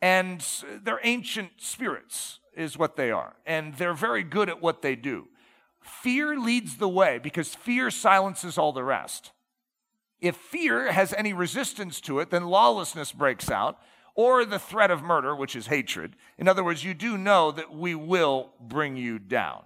And 0.00 0.46
they're 0.84 1.00
ancient 1.02 1.50
spirits, 1.58 2.38
is 2.56 2.78
what 2.78 2.94
they 2.94 3.10
are. 3.10 3.34
And 3.44 3.74
they're 3.74 3.92
very 3.92 4.22
good 4.22 4.48
at 4.48 4.62
what 4.62 4.82
they 4.82 4.94
do. 4.94 5.26
Fear 5.80 6.38
leads 6.38 6.76
the 6.76 6.88
way 6.88 7.18
because 7.18 7.56
fear 7.56 7.90
silences 7.90 8.56
all 8.56 8.72
the 8.72 8.84
rest. 8.84 9.32
If 10.20 10.36
fear 10.36 10.92
has 10.92 11.12
any 11.12 11.32
resistance 11.32 12.00
to 12.02 12.20
it, 12.20 12.30
then 12.30 12.46
lawlessness 12.46 13.10
breaks 13.10 13.50
out, 13.50 13.78
or 14.16 14.44
the 14.44 14.58
threat 14.58 14.90
of 14.90 15.02
murder, 15.02 15.36
which 15.36 15.54
is 15.54 15.66
hatred. 15.68 16.16
In 16.38 16.48
other 16.48 16.64
words, 16.64 16.82
you 16.82 16.94
do 16.94 17.16
know 17.16 17.52
that 17.52 17.72
we 17.72 17.94
will 17.94 18.50
bring 18.60 18.96
you 18.96 19.18
down. 19.18 19.62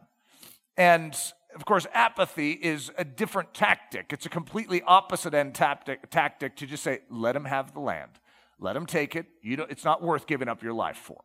And 0.77 1.17
of 1.55 1.65
course, 1.65 1.87
apathy 1.93 2.53
is 2.53 2.91
a 2.99 3.05
different 3.05 3.55
tactic. 3.55 4.13
It's 4.13 4.27
a 4.27 4.31
completely 4.31 4.83
opposite 4.83 5.35
end 5.35 5.55
tactic, 5.55 6.11
tactic 6.11 6.57
to 6.57 6.67
just 6.67 6.83
say, 6.83 7.01
let 7.09 7.33
them 7.33 7.45
have 7.45 7.73
the 7.73 7.81
land. 7.81 8.11
Let 8.59 8.75
them 8.75 8.87
take 8.87 9.17
it. 9.17 9.27
You 9.43 9.57
don't, 9.57 9.71
it's 9.71 9.85
not 9.85 10.03
worth 10.03 10.27
giving 10.27 10.49
up 10.49 10.63
your 10.63 10.75
life 10.75 10.99
for. 10.99 11.21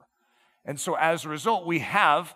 And 0.64 0.80
so, 0.80 0.96
as 0.96 1.26
a 1.26 1.30
result, 1.30 1.66
we 1.66 1.80
have 1.80 2.36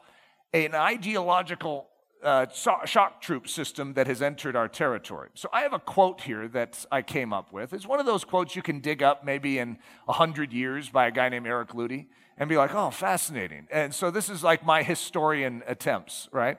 an 0.53 0.75
ideological 0.75 1.88
uh, 2.23 2.45
shock 2.51 3.21
troop 3.21 3.47
system 3.47 3.93
that 3.93 4.07
has 4.07 4.21
entered 4.21 4.55
our 4.55 4.67
territory. 4.67 5.29
So, 5.35 5.49
I 5.53 5.61
have 5.61 5.73
a 5.73 5.79
quote 5.79 6.21
here 6.21 6.47
that 6.49 6.85
I 6.91 7.01
came 7.01 7.33
up 7.33 7.51
with. 7.51 7.73
It's 7.73 7.87
one 7.87 7.99
of 7.99 8.05
those 8.05 8.23
quotes 8.23 8.55
you 8.55 8.61
can 8.61 8.79
dig 8.79 9.01
up 9.01 9.23
maybe 9.23 9.57
in 9.57 9.77
100 10.05 10.51
years 10.51 10.89
by 10.89 11.07
a 11.07 11.11
guy 11.11 11.29
named 11.29 11.47
Eric 11.47 11.69
Ludy 11.69 12.07
and 12.37 12.49
be 12.49 12.57
like, 12.57 12.73
oh, 12.73 12.89
fascinating. 12.89 13.67
And 13.71 13.93
so, 13.93 14.11
this 14.11 14.29
is 14.29 14.43
like 14.43 14.65
my 14.65 14.83
historian 14.83 15.63
attempts, 15.67 16.27
right? 16.31 16.57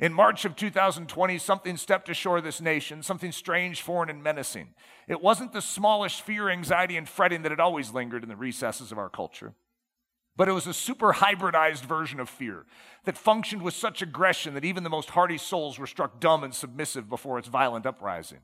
In 0.00 0.12
March 0.12 0.44
of 0.44 0.54
2020, 0.54 1.38
something 1.38 1.76
stepped 1.76 2.08
ashore 2.08 2.40
this 2.40 2.60
nation, 2.60 3.02
something 3.02 3.32
strange, 3.32 3.82
foreign, 3.82 4.08
and 4.08 4.22
menacing. 4.22 4.68
It 5.08 5.20
wasn't 5.20 5.52
the 5.52 5.60
smallish 5.60 6.20
fear, 6.20 6.48
anxiety, 6.48 6.96
and 6.96 7.08
fretting 7.08 7.42
that 7.42 7.50
had 7.50 7.58
always 7.58 7.92
lingered 7.92 8.22
in 8.22 8.28
the 8.28 8.36
recesses 8.36 8.92
of 8.92 8.98
our 8.98 9.08
culture, 9.08 9.54
but 10.38 10.48
it 10.48 10.52
was 10.52 10.68
a 10.68 10.72
super 10.72 11.14
hybridized 11.14 11.84
version 11.84 12.20
of 12.20 12.28
fear 12.28 12.64
that 13.04 13.18
functioned 13.18 13.60
with 13.60 13.74
such 13.74 14.00
aggression 14.00 14.54
that 14.54 14.64
even 14.64 14.84
the 14.84 14.88
most 14.88 15.10
hardy 15.10 15.36
souls 15.36 15.80
were 15.80 15.86
struck 15.86 16.20
dumb 16.20 16.44
and 16.44 16.54
submissive 16.54 17.08
before 17.08 17.40
its 17.40 17.48
violent 17.48 17.84
uprising. 17.84 18.38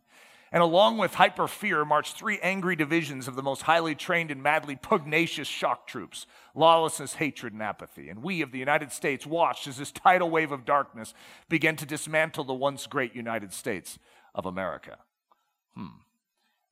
And 0.51 0.61
along 0.61 0.99
with 0.99 1.15
hyper 1.15 1.47
fear 1.47 1.85
marched 1.85 2.17
three 2.17 2.41
angry 2.43 2.75
divisions 2.75 3.29
of 3.29 3.37
the 3.37 3.45
most 3.45 3.63
highly 3.63 3.95
trained 3.95 4.33
and 4.33 4.43
madly 4.43 4.75
pugnacious 4.75 5.47
shock 5.47 5.87
troops 5.87 6.27
lawlessness, 6.57 7.15
hatred, 7.15 7.53
and 7.53 7.63
apathy. 7.63 8.09
And 8.09 8.25
we 8.25 8.43
of 8.43 8.51
the 8.51 8.59
United 8.59 8.91
States 8.91 9.25
watched 9.25 9.69
as 9.69 9.77
this 9.77 9.93
tidal 9.93 10.31
wave 10.31 10.51
of 10.51 10.65
darkness 10.65 11.15
began 11.49 11.77
to 11.77 11.87
dismantle 11.87 12.45
the 12.45 12.55
once 12.55 12.89
great 12.89 13.15
United 13.15 13.53
States 13.53 14.01
of 14.35 14.47
America. 14.47 14.99
Hmm. 15.77 15.87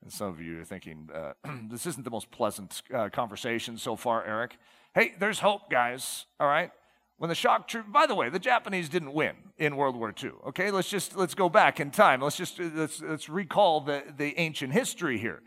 And 0.02 0.12
some 0.12 0.28
of 0.28 0.40
you 0.40 0.60
are 0.60 0.64
thinking, 0.64 1.08
uh, 1.14 1.32
this 1.70 1.86
isn't 1.86 2.04
the 2.04 2.10
most 2.10 2.30
pleasant 2.30 2.82
uh, 2.92 3.08
conversation 3.08 3.78
so 3.78 3.96
far, 3.96 4.24
Eric. 4.24 4.56
Hey, 4.94 5.14
there's 5.18 5.38
hope, 5.38 5.70
guys, 5.70 6.26
all 6.38 6.48
right? 6.48 6.70
When 7.18 7.28
the 7.28 7.34
shock 7.36 7.68
troop, 7.68 7.86
by 7.92 8.06
the 8.06 8.16
way, 8.16 8.28
the 8.28 8.40
Japanese 8.40 8.88
didn't 8.88 9.12
win 9.12 9.36
in 9.56 9.76
World 9.76 9.94
War 9.94 10.12
II. 10.22 10.32
Okay, 10.48 10.72
let's 10.72 10.88
just 10.88 11.16
let's 11.16 11.34
go 11.34 11.48
back 11.48 11.78
in 11.78 11.92
time. 11.92 12.20
Let's 12.20 12.36
just 12.36 12.58
let's, 12.58 13.00
let's 13.00 13.28
recall 13.28 13.80
the, 13.80 14.02
the 14.16 14.36
ancient 14.40 14.72
history 14.72 15.18
here. 15.18 15.40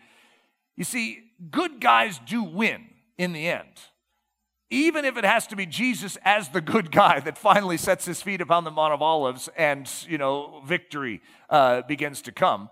You 0.78 0.86
see, 0.86 1.24
good 1.52 1.82
guys 1.82 2.20
do 2.26 2.44
win 2.44 2.86
in 3.18 3.34
the 3.34 3.48
end. 3.50 3.70
Even 4.70 5.06
if 5.06 5.16
it 5.18 5.26
has 5.26 5.48
to 5.48 5.56
be 5.56 5.66
Jesus 5.66 6.18
as 6.24 6.50
the 6.50 6.62
good 6.62 6.92
guy 6.92 7.20
that 7.20 7.38
finally 7.38 7.78
sets 7.78 8.06
his 8.06 8.22
feet 8.22 8.42
upon 8.42 8.64
the 8.64 8.72
Mount 8.72 8.94
of 8.94 9.02
Olives 9.02 9.48
and, 9.56 9.90
you 10.08 10.18
know, 10.18 10.62
victory 10.66 11.22
uh, 11.50 11.82
begins 11.84 12.22
to 12.24 12.32
come, 12.32 12.70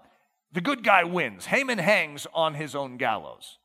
the 0.53 0.61
good 0.61 0.83
guy 0.83 1.03
wins. 1.03 1.47
Haman 1.47 1.79
hangs 1.79 2.27
on 2.33 2.53
his 2.53 2.75
own 2.75 2.97
gallows. 2.97 3.57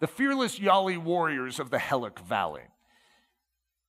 The 0.00 0.06
fearless 0.06 0.58
Yali 0.58 0.98
warriors 0.98 1.60
of 1.60 1.70
the 1.70 1.78
Helic 1.78 2.18
Valley. 2.18 2.62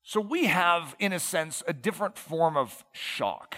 So 0.03 0.21
we 0.21 0.45
have, 0.45 0.95
in 0.99 1.11
a 1.11 1.19
sense, 1.19 1.63
a 1.67 1.73
different 1.73 2.17
form 2.17 2.55
of 2.55 2.85
shock, 2.93 3.57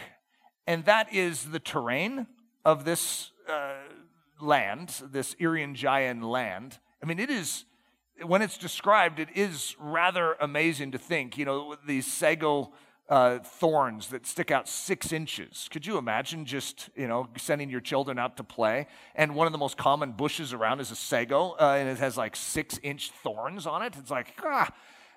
and 0.66 0.86
that 0.86 1.14
is 1.14 1.52
the 1.52 1.60
terrain 1.60 2.26
of 2.66 2.86
this 2.86 3.32
uh, 3.48 3.74
land, 4.42 5.02
this 5.12 5.36
Irian 5.36 6.24
land. 6.24 6.80
I 7.04 7.06
mean, 7.06 7.20
it 7.20 7.30
is, 7.30 7.66
when 8.24 8.42
it's 8.42 8.58
described, 8.58 9.20
it 9.20 9.30
is 9.36 9.76
rather 9.80 10.36
amazing 10.42 10.92
to 10.92 10.98
think, 10.98 11.38
you 11.38 11.46
know, 11.46 11.76
these 11.86 12.08
sago 12.08 12.72
uh, 13.10 13.40
thorns 13.40 14.08
that 14.10 14.26
stick 14.28 14.52
out 14.52 14.68
six 14.68 15.12
inches. 15.12 15.68
Could 15.72 15.86
you 15.86 15.98
imagine 15.98 16.46
just, 16.46 16.90
you 16.96 17.08
know, 17.08 17.28
sending 17.38 17.70
your 17.70 17.82
children 17.82 18.20
out 18.20 18.38
to 18.38 18.44
play? 18.44 18.88
And 19.16 19.36
one 19.36 19.48
of 19.48 19.52
the 19.52 19.58
most 19.58 19.78
common 19.78 20.12
bushes 20.12 20.54
around 20.54 20.80
is 20.80 20.92
a 20.92 20.96
sago, 20.96 21.56
uh, 21.60 21.76
and 21.80 21.90
it 21.90 21.98
has 21.98 22.18
like 22.18 22.36
six 22.36 22.80
inch 22.84 23.12
thorns 23.12 23.66
on 23.66 23.82
it. 23.82 23.96
It's 23.98 24.12
like, 24.12 24.34
ah. 24.44 24.72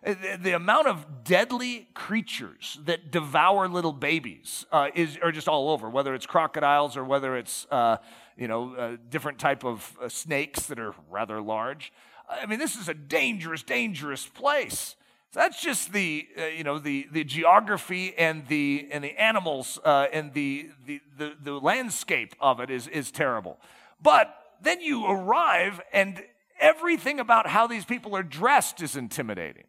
The, 0.05 0.37
the 0.43 0.57
amount 0.57 0.89
of 0.89 1.23
deadly 1.23 1.87
creatures 1.95 2.77
that 2.87 3.13
devour 3.13 3.69
little 3.69 3.93
babies 3.93 4.67
uh, 4.73 4.89
is 4.97 5.17
are 5.23 5.31
just 5.31 5.47
all 5.47 5.71
over. 5.71 5.89
Whether 5.89 6.13
it's 6.13 6.27
crocodiles 6.27 6.97
or 6.97 7.05
whether 7.05 7.37
it's 7.37 7.69
uh, 7.71 7.99
you 8.37 8.49
know 8.49 8.75
uh, 8.75 8.97
different 9.11 9.39
type 9.39 9.65
of 9.65 9.97
uh, 10.03 10.09
snakes 10.09 10.67
that 10.67 10.81
are 10.81 10.93
rather 11.09 11.41
large. 11.41 11.93
I 12.29 12.47
mean, 12.47 12.59
this 12.59 12.75
is 12.75 12.89
a 12.89 12.95
dangerous, 12.95 13.63
dangerous 13.63 14.27
place. 14.27 14.97
So 15.33 15.41
that's 15.41 15.63
just 15.63 15.95
the 15.95 16.29
uh, 16.39 16.45
you 16.45 16.63
know 16.63 16.79
the 16.79 17.09
the 17.11 17.25
geography 17.25 18.15
and 18.19 18.47
the 18.49 18.87
and 18.93 19.03
the 19.03 19.19
animals 19.19 19.79
uh, 19.83 20.07
and 20.13 20.35
the, 20.35 20.69
the 20.87 21.01
the 21.17 21.33
the 21.43 21.53
landscape 21.53 22.35
of 22.39 22.61
it 22.61 22.69
is 22.69 22.87
is 22.87 23.11
terrible. 23.11 23.59
But 24.03 24.35
then 24.61 24.83
you 24.83 25.07
arrive 25.07 25.81
and 25.91 26.23
everything 26.61 27.19
about 27.19 27.47
how 27.47 27.67
these 27.67 27.87
people 27.87 28.15
are 28.15 28.23
dressed 28.23 28.83
is 28.83 28.95
intimidating. 28.95 29.65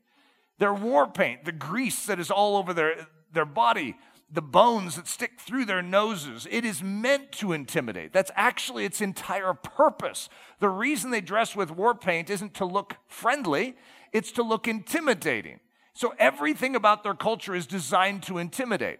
Their 0.59 0.73
war 0.73 1.07
paint, 1.07 1.45
the 1.45 1.53
grease 1.53 2.05
that 2.07 2.19
is 2.19 2.29
all 2.29 2.57
over 2.57 2.73
their 2.73 3.07
their 3.31 3.45
body, 3.45 3.95
the 4.29 4.41
bones 4.41 4.97
that 4.97 5.07
stick 5.07 5.39
through 5.39 5.63
their 5.63 5.81
noses. 5.81 6.45
It 6.51 6.65
is 6.65 6.83
meant 6.83 7.31
to 7.33 7.53
intimidate. 7.53 8.11
That's 8.11 8.31
actually 8.35 8.83
its 8.83 8.99
entire 8.99 9.53
purpose. 9.53 10.27
The 10.59 10.69
reason 10.69 11.11
they 11.11 11.21
dress 11.21 11.55
with 11.55 11.71
war 11.71 11.95
paint 11.95 12.29
isn't 12.29 12.53
to 12.55 12.65
look 12.65 12.97
friendly, 13.07 13.77
it's 14.13 14.31
to 14.33 14.43
look 14.43 14.67
intimidating. 14.67 15.59
So 15.93 16.13
everything 16.17 16.75
about 16.75 17.03
their 17.03 17.13
culture 17.13 17.53
is 17.53 17.67
designed 17.67 18.23
to 18.23 18.37
intimidate. 18.37 18.99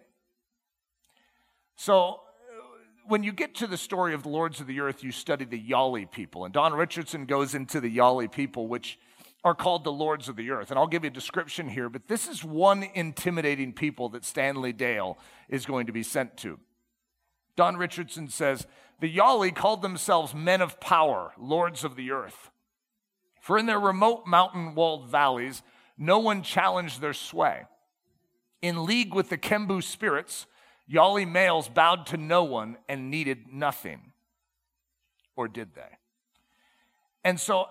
So 1.76 1.96
uh, 2.02 2.18
when 3.08 3.24
you 3.24 3.32
get 3.32 3.56
to 3.56 3.68
the 3.68 3.78
story 3.78 4.14
of 4.14 4.24
the 4.24 4.30
Lords 4.30 4.60
of 4.60 4.68
the 4.68 4.80
Earth, 4.80 5.04
you 5.04 5.12
study 5.12 5.46
the 5.46 5.62
Yali 5.62 6.10
people. 6.10 6.46
And 6.46 6.54
Don 6.54 6.74
Richardson 6.74 7.26
goes 7.26 7.56
into 7.56 7.80
the 7.80 7.96
Yali 7.96 8.32
people, 8.32 8.68
which 8.68 9.00
are 9.44 9.56
called 9.56 9.84
the 9.84 9.92
Lords 9.92 10.30
of 10.30 10.36
the 10.36 10.52
Earth. 10.52 10.70
And 10.70 10.80
I'll 10.80 10.88
give 10.88 11.04
you 11.04 11.10
a 11.10 11.14
description 11.14 11.68
here, 11.68 11.90
but 11.90 12.08
this 12.08 12.28
is 12.28 12.44
one 12.44 12.84
intimidating 12.94 13.74
people 13.74 14.10
that 14.10 14.24
Stanley 14.24 14.72
Dale 14.72 15.18
is 15.50 15.66
going 15.66 15.88
to 15.88 15.94
be 15.94 16.04
sent 16.04 16.38
to. 16.38 16.60
Don 17.56 17.76
Richardson 17.76 18.30
says, 18.30 18.66
The 19.00 19.14
Yali 19.14 19.54
called 19.54 19.82
themselves 19.82 20.34
men 20.34 20.62
of 20.62 20.80
power, 20.80 21.34
lords 21.38 21.84
of 21.84 21.96
the 21.96 22.12
earth. 22.12 22.52
For 23.44 23.58
in 23.58 23.66
their 23.66 23.78
remote 23.78 24.26
mountain 24.26 24.74
walled 24.74 25.10
valleys, 25.10 25.64
no 25.98 26.18
one 26.18 26.44
challenged 26.44 27.02
their 27.02 27.14
sway. 27.14 27.64
In 28.62 28.86
league 28.86 29.14
with 29.14 29.28
the 29.28 29.38
Kembu 29.38 29.84
spirits, 29.84 30.48
Yali 30.90 31.30
males 31.30 31.68
bowed 31.68 32.06
to 32.06 32.16
no 32.16 32.46
one 32.46 32.78
and 32.88 33.12
needed 33.12 33.48
nothing. 33.52 34.14
Or 35.36 35.50
did 35.50 35.76
they? 35.76 35.98
And 37.26 37.38
so 37.38 37.66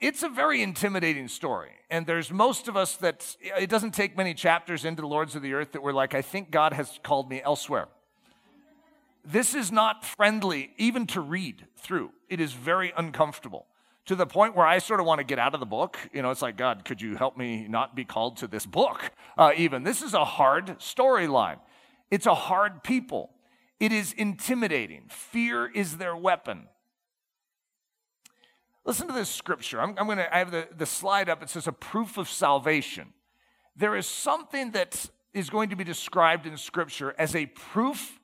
it's 0.00 0.24
a 0.24 0.28
very 0.28 0.60
intimidating 0.60 1.28
story. 1.28 1.70
And 1.88 2.04
there's 2.04 2.32
most 2.32 2.66
of 2.66 2.76
us 2.76 2.96
that 2.96 3.36
it 3.56 3.70
doesn't 3.70 3.92
take 3.92 4.16
many 4.16 4.34
chapters 4.34 4.84
into 4.84 5.02
the 5.02 5.08
Lords 5.08 5.36
of 5.36 5.42
the 5.42 5.54
Earth 5.54 5.70
that 5.70 5.84
we're 5.84 5.92
like, 5.92 6.16
I 6.16 6.22
think 6.22 6.50
God 6.50 6.72
has 6.72 6.98
called 7.04 7.30
me 7.30 7.40
elsewhere. 7.44 7.86
This 9.24 9.54
is 9.54 9.70
not 9.70 10.04
friendly 10.04 10.72
even 10.78 11.06
to 11.06 11.20
read 11.20 11.68
through, 11.76 12.10
it 12.28 12.40
is 12.40 12.54
very 12.54 12.92
uncomfortable 12.96 13.66
to 14.06 14.16
the 14.16 14.26
point 14.26 14.56
where 14.56 14.66
I 14.66 14.78
sort 14.78 15.00
of 15.00 15.06
want 15.06 15.18
to 15.18 15.24
get 15.24 15.38
out 15.38 15.54
of 15.54 15.60
the 15.60 15.66
book. 15.66 15.98
You 16.12 16.22
know, 16.22 16.30
it's 16.30 16.42
like, 16.42 16.56
God, 16.56 16.84
could 16.84 17.00
you 17.00 17.16
help 17.16 17.36
me 17.36 17.66
not 17.68 17.94
be 17.94 18.04
called 18.04 18.36
to 18.38 18.46
this 18.46 18.66
book? 18.66 19.12
Uh, 19.38 19.52
even 19.56 19.84
this 19.84 20.02
is 20.02 20.14
a 20.14 20.24
hard 20.24 20.78
storyline. 20.78 21.58
It's 22.10 22.26
a 22.26 22.34
hard 22.34 22.82
people. 22.82 23.30
It 23.80 23.92
is 23.92 24.12
intimidating. 24.12 25.04
Fear 25.08 25.70
is 25.72 25.96
their 25.96 26.16
weapon. 26.16 26.68
Listen 28.84 29.06
to 29.06 29.14
this 29.14 29.28
scripture. 29.28 29.80
I'm, 29.80 29.94
I'm 29.96 30.06
going 30.06 30.18
to, 30.18 30.34
I 30.34 30.38
have 30.38 30.50
the, 30.50 30.68
the 30.76 30.86
slide 30.86 31.28
up. 31.28 31.42
It 31.42 31.50
says 31.50 31.66
a 31.66 31.72
proof 31.72 32.18
of 32.18 32.28
salvation. 32.28 33.12
There 33.76 33.96
is 33.96 34.06
something 34.06 34.72
that 34.72 35.06
is 35.32 35.48
going 35.48 35.70
to 35.70 35.76
be 35.76 35.84
described 35.84 36.46
in 36.46 36.56
scripture 36.56 37.14
as 37.18 37.34
a 37.34 37.46
proof 37.46 38.20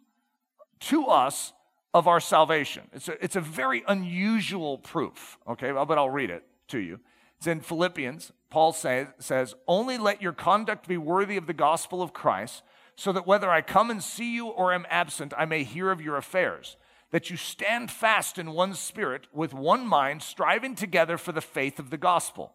to 0.80 1.06
us 1.06 1.52
of 1.94 2.06
our 2.06 2.20
salvation. 2.20 2.84
It's 2.92 3.08
a, 3.08 3.22
it's 3.24 3.36
a 3.36 3.40
very 3.40 3.82
unusual 3.88 4.78
proof, 4.78 5.38
okay? 5.48 5.72
But 5.72 5.98
I'll 5.98 6.10
read 6.10 6.30
it 6.30 6.44
to 6.68 6.78
you. 6.78 7.00
It's 7.38 7.46
in 7.46 7.60
Philippians. 7.60 8.32
Paul 8.50 8.72
say, 8.72 9.06
says, 9.18 9.54
Only 9.66 9.96
let 9.98 10.20
your 10.20 10.32
conduct 10.32 10.88
be 10.88 10.96
worthy 10.96 11.36
of 11.36 11.46
the 11.46 11.54
gospel 11.54 12.02
of 12.02 12.12
Christ, 12.12 12.62
so 12.96 13.12
that 13.12 13.26
whether 13.26 13.50
I 13.50 13.62
come 13.62 13.90
and 13.90 14.02
see 14.02 14.34
you 14.34 14.48
or 14.48 14.72
am 14.72 14.86
absent, 14.90 15.32
I 15.36 15.44
may 15.44 15.64
hear 15.64 15.90
of 15.90 16.00
your 16.00 16.16
affairs 16.16 16.76
that 17.10 17.30
you 17.30 17.36
stand 17.36 17.90
fast 17.90 18.38
in 18.38 18.52
one 18.52 18.74
spirit, 18.74 19.26
with 19.32 19.54
one 19.54 19.86
mind, 19.86 20.22
striving 20.22 20.74
together 20.74 21.16
for 21.16 21.32
the 21.32 21.40
faith 21.40 21.78
of 21.78 21.90
the 21.90 21.96
gospel, 21.96 22.52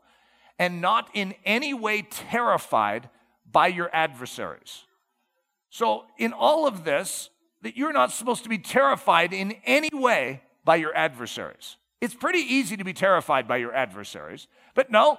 and 0.59 0.79
not 0.79 1.09
in 1.13 1.33
any 1.43 1.73
way 1.73 2.03
terrified 2.03 3.09
by 3.51 3.67
your 3.67 3.89
adversaries. 3.93 4.83
So, 5.69 6.05
in 6.19 6.33
all 6.33 6.67
of 6.67 6.83
this, 6.83 7.29
that 7.63 7.75
you're 7.75 7.93
not 7.93 8.11
supposed 8.11 8.43
to 8.43 8.49
be 8.49 8.57
terrified 8.57 9.33
in 9.33 9.55
any 9.65 9.89
way 9.91 10.41
by 10.63 10.75
your 10.75 10.95
adversaries. 10.95 11.77
It's 11.99 12.13
pretty 12.13 12.39
easy 12.39 12.77
to 12.77 12.83
be 12.83 12.93
terrified 12.93 13.47
by 13.47 13.57
your 13.57 13.73
adversaries, 13.73 14.47
but 14.75 14.91
no, 14.91 15.17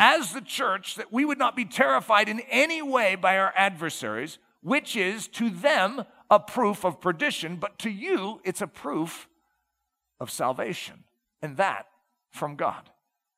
as 0.00 0.32
the 0.32 0.40
church, 0.40 0.94
that 0.96 1.12
we 1.12 1.24
would 1.24 1.38
not 1.38 1.54
be 1.54 1.64
terrified 1.64 2.28
in 2.28 2.40
any 2.50 2.82
way 2.82 3.14
by 3.14 3.38
our 3.38 3.52
adversaries, 3.56 4.38
which 4.60 4.96
is 4.96 5.28
to 5.28 5.50
them 5.50 6.04
a 6.30 6.40
proof 6.40 6.84
of 6.84 7.00
perdition, 7.00 7.56
but 7.56 7.78
to 7.80 7.90
you, 7.90 8.40
it's 8.44 8.62
a 8.62 8.66
proof 8.66 9.28
of 10.18 10.30
salvation, 10.30 11.04
and 11.40 11.56
that 11.56 11.86
from 12.30 12.56
God. 12.56 12.90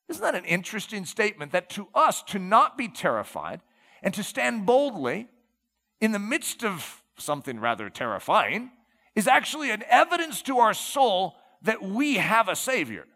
Isn't 0.09 0.23
that 0.23 0.35
an 0.35 0.45
interesting 0.45 1.07
statement 1.07 1.53
that 1.53 1.71
to 1.71 1.89
us, 1.95 2.23
to 2.25 2.39
not 2.39 2.77
be 2.77 2.89
terrified 2.89 3.61
and 4.03 4.13
to 4.15 4.23
stand 4.23 4.67
boldly 4.67 5.29
in 6.01 6.13
the 6.13 6.19
midst 6.19 6.63
of 6.63 7.03
something 7.17 7.61
rather 7.61 7.89
terrifying 7.89 8.71
is 9.15 9.29
actually 9.29 9.71
an 9.71 9.83
evidence 9.89 10.43
to 10.43 10.59
our 10.59 10.75
soul 10.75 11.37
that 11.63 11.83
we 11.83 12.15
have 12.17 12.49
a 12.49 12.57
Savior, 12.57 13.07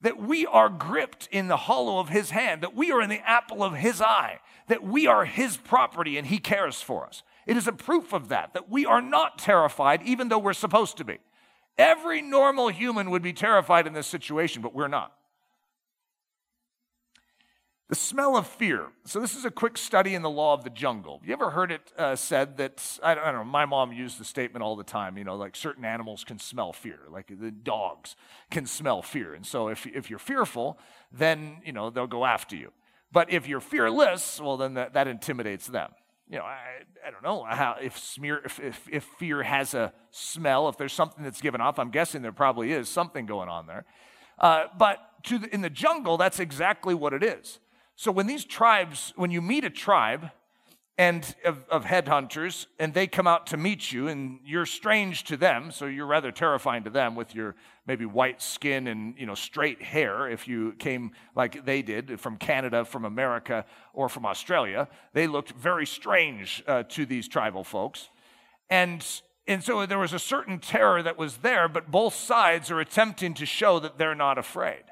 that 0.00 0.20
we 0.20 0.46
are 0.46 0.68
gripped 0.68 1.28
in 1.30 1.48
the 1.48 1.56
hollow 1.56 1.98
of 1.98 2.08
His 2.08 2.30
hand, 2.30 2.62
that 2.62 2.74
we 2.74 2.90
are 2.90 3.00
in 3.00 3.10
the 3.10 3.26
apple 3.28 3.62
of 3.62 3.74
His 3.74 4.00
eye, 4.00 4.40
that 4.68 4.82
we 4.82 5.06
are 5.06 5.24
His 5.24 5.56
property 5.56 6.18
and 6.18 6.26
He 6.26 6.38
cares 6.38 6.80
for 6.80 7.06
us. 7.06 7.22
It 7.46 7.56
is 7.56 7.66
a 7.66 7.72
proof 7.72 8.12
of 8.12 8.28
that, 8.28 8.52
that 8.54 8.68
we 8.68 8.84
are 8.84 9.00
not 9.00 9.38
terrified, 9.38 10.02
even 10.02 10.28
though 10.28 10.38
we're 10.38 10.52
supposed 10.52 10.96
to 10.98 11.04
be. 11.04 11.18
Every 11.78 12.20
normal 12.20 12.68
human 12.68 13.10
would 13.10 13.22
be 13.22 13.32
terrified 13.32 13.86
in 13.86 13.92
this 13.92 14.06
situation, 14.06 14.60
but 14.62 14.74
we're 14.74 14.88
not. 14.88 15.12
The 17.88 17.94
smell 17.94 18.36
of 18.36 18.46
fear. 18.46 18.88
So, 19.06 19.18
this 19.18 19.34
is 19.34 19.46
a 19.46 19.50
quick 19.50 19.78
study 19.78 20.14
in 20.14 20.20
the 20.20 20.28
law 20.28 20.52
of 20.52 20.62
the 20.62 20.68
jungle. 20.68 21.22
You 21.24 21.32
ever 21.32 21.48
heard 21.48 21.72
it 21.72 21.90
uh, 21.96 22.16
said 22.16 22.58
that, 22.58 22.98
I 23.02 23.14
don't, 23.14 23.24
I 23.24 23.32
don't, 23.32 23.46
know, 23.46 23.50
my 23.50 23.64
mom 23.64 23.92
used 23.92 24.18
the 24.18 24.26
statement 24.26 24.62
all 24.62 24.76
the 24.76 24.84
time, 24.84 25.16
you 25.16 25.24
know, 25.24 25.36
like 25.36 25.56
certain 25.56 25.86
animals 25.86 26.22
can 26.22 26.38
smell 26.38 26.74
fear, 26.74 27.00
like 27.10 27.32
the 27.40 27.50
dogs 27.50 28.14
can 28.50 28.66
smell 28.66 29.00
fear. 29.00 29.32
And 29.32 29.46
so, 29.46 29.68
if, 29.68 29.86
if 29.86 30.10
you're 30.10 30.18
fearful, 30.18 30.78
then, 31.10 31.62
you 31.64 31.72
know, 31.72 31.88
they'll 31.88 32.06
go 32.06 32.26
after 32.26 32.56
you. 32.56 32.72
But 33.10 33.32
if 33.32 33.48
you're 33.48 33.60
fearless, 33.60 34.38
well, 34.38 34.58
then 34.58 34.74
that, 34.74 34.92
that 34.92 35.08
intimidates 35.08 35.66
them 35.66 35.92
you 36.30 36.36
know, 36.36 36.44
I, 36.44 36.58
I 37.06 37.10
don't 37.10 37.22
know 37.22 37.44
how 37.44 37.76
if 37.80 37.98
smear 37.98 38.42
if, 38.44 38.60
if, 38.60 38.86
if 38.92 39.04
fear 39.18 39.42
has 39.42 39.72
a 39.72 39.94
smell, 40.10 40.68
if 40.68 40.76
there's 40.76 40.92
something 40.92 41.24
that's 41.24 41.40
given 41.40 41.62
off, 41.62 41.78
I'm 41.78 41.90
guessing 41.90 42.20
there 42.20 42.32
probably 42.32 42.72
is 42.72 42.88
something 42.88 43.24
going 43.24 43.48
on 43.48 43.66
there. 43.66 43.86
Uh, 44.38 44.64
but 44.76 44.98
to 45.24 45.38
the, 45.38 45.52
in 45.54 45.62
the 45.62 45.70
jungle, 45.70 46.18
that's 46.18 46.38
exactly 46.38 46.94
what 46.94 47.14
it 47.14 47.22
is. 47.22 47.60
So 47.98 48.12
when 48.12 48.28
these 48.28 48.44
tribes, 48.44 49.12
when 49.16 49.32
you 49.32 49.42
meet 49.42 49.64
a 49.64 49.70
tribe 49.70 50.30
and 50.96 51.34
of, 51.44 51.64
of 51.68 51.84
headhunters, 51.84 52.66
and 52.78 52.94
they 52.94 53.08
come 53.08 53.26
out 53.26 53.48
to 53.48 53.56
meet 53.56 53.90
you, 53.90 54.06
and 54.06 54.38
you're 54.44 54.66
strange 54.66 55.24
to 55.24 55.36
them, 55.36 55.72
so 55.72 55.86
you're 55.86 56.06
rather 56.06 56.30
terrifying 56.30 56.84
to 56.84 56.90
them 56.90 57.16
with 57.16 57.34
your 57.34 57.56
maybe 57.88 58.06
white 58.06 58.40
skin 58.40 58.86
and 58.86 59.18
you 59.18 59.26
know 59.26 59.34
straight 59.34 59.82
hair. 59.82 60.30
If 60.30 60.46
you 60.46 60.74
came 60.78 61.10
like 61.34 61.64
they 61.64 61.82
did 61.82 62.20
from 62.20 62.36
Canada, 62.36 62.84
from 62.84 63.04
America, 63.04 63.64
or 63.92 64.08
from 64.08 64.24
Australia, 64.24 64.86
they 65.12 65.26
looked 65.26 65.50
very 65.50 65.84
strange 65.84 66.62
uh, 66.68 66.84
to 66.90 67.04
these 67.04 67.26
tribal 67.26 67.64
folks, 67.64 68.10
and 68.70 69.04
and 69.48 69.64
so 69.64 69.86
there 69.86 69.98
was 69.98 70.12
a 70.12 70.20
certain 70.20 70.60
terror 70.60 71.02
that 71.02 71.18
was 71.18 71.38
there, 71.38 71.66
but 71.66 71.90
both 71.90 72.14
sides 72.14 72.70
are 72.70 72.78
attempting 72.78 73.34
to 73.34 73.44
show 73.44 73.80
that 73.80 73.98
they're 73.98 74.14
not 74.14 74.38
afraid. 74.38 74.84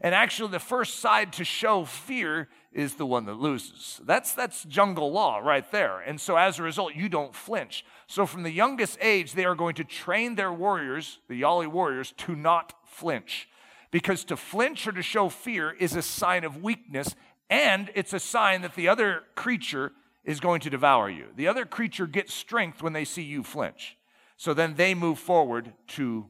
And 0.00 0.14
actually, 0.14 0.50
the 0.50 0.58
first 0.58 0.98
side 0.98 1.32
to 1.34 1.44
show 1.44 1.84
fear 1.84 2.48
is 2.70 2.94
the 2.94 3.06
one 3.06 3.24
that 3.26 3.38
loses. 3.38 4.00
That's, 4.04 4.34
that's 4.34 4.64
jungle 4.64 5.10
law 5.10 5.38
right 5.38 5.70
there. 5.72 6.00
And 6.00 6.20
so, 6.20 6.36
as 6.36 6.58
a 6.58 6.62
result, 6.62 6.94
you 6.94 7.08
don't 7.08 7.34
flinch. 7.34 7.84
So, 8.06 8.26
from 8.26 8.42
the 8.42 8.50
youngest 8.50 8.98
age, 9.00 9.32
they 9.32 9.46
are 9.46 9.54
going 9.54 9.74
to 9.76 9.84
train 9.84 10.34
their 10.34 10.52
warriors, 10.52 11.20
the 11.28 11.40
Yali 11.40 11.66
warriors, 11.66 12.12
to 12.18 12.36
not 12.36 12.74
flinch. 12.84 13.48
Because 13.90 14.24
to 14.24 14.36
flinch 14.36 14.86
or 14.86 14.92
to 14.92 15.02
show 15.02 15.30
fear 15.30 15.70
is 15.72 15.96
a 15.96 16.02
sign 16.02 16.44
of 16.44 16.62
weakness, 16.62 17.14
and 17.48 17.90
it's 17.94 18.12
a 18.12 18.20
sign 18.20 18.60
that 18.62 18.74
the 18.74 18.88
other 18.88 19.22
creature 19.34 19.92
is 20.24 20.40
going 20.40 20.60
to 20.60 20.68
devour 20.68 21.08
you. 21.08 21.26
The 21.36 21.48
other 21.48 21.64
creature 21.64 22.06
gets 22.06 22.34
strength 22.34 22.82
when 22.82 22.92
they 22.92 23.04
see 23.04 23.22
you 23.22 23.42
flinch. 23.42 23.96
So 24.36 24.52
then 24.52 24.74
they 24.74 24.92
move 24.94 25.18
forward 25.18 25.72
to 25.88 26.26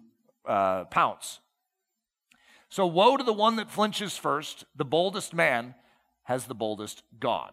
uh, 0.47 0.85
pounce 0.85 1.41
so, 2.69 2.87
woe 2.87 3.17
to 3.17 3.25
the 3.25 3.33
one 3.33 3.57
that 3.57 3.71
flinches 3.71 4.17
first. 4.17 4.65
The 4.75 4.85
boldest 4.85 5.33
man 5.33 5.75
has 6.25 6.47
the 6.47 6.55
boldest 6.55 7.03
God. 7.21 7.53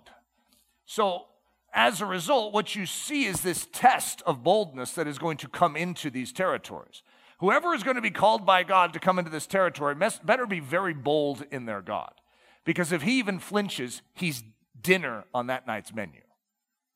So, 0.85 1.25
as 1.73 2.01
a 2.01 2.05
result, 2.05 2.53
what 2.53 2.75
you 2.75 2.85
see 2.85 3.25
is 3.25 3.41
this 3.41 3.67
test 3.71 4.21
of 4.25 4.43
boldness 4.43 4.93
that 4.93 5.07
is 5.07 5.17
going 5.17 5.37
to 5.37 5.47
come 5.47 5.75
into 5.75 6.09
these 6.09 6.31
territories. 6.31 7.03
Whoever 7.39 7.73
is 7.73 7.83
going 7.83 7.95
to 7.95 8.01
be 8.01 8.11
called 8.11 8.45
by 8.45 8.63
God 8.63 8.93
to 8.93 8.99
come 8.99 9.17
into 9.19 9.31
this 9.31 9.47
territory 9.47 9.95
must, 9.95 10.25
better 10.25 10.45
be 10.45 10.59
very 10.59 10.93
bold 10.93 11.45
in 11.51 11.65
their 11.65 11.81
God. 11.81 12.13
Because 12.63 12.91
if 12.91 13.01
he 13.01 13.19
even 13.19 13.39
flinches, 13.39 14.01
he's 14.13 14.43
dinner 14.79 15.25
on 15.33 15.47
that 15.47 15.67
night's 15.67 15.93
menu. 15.93 16.21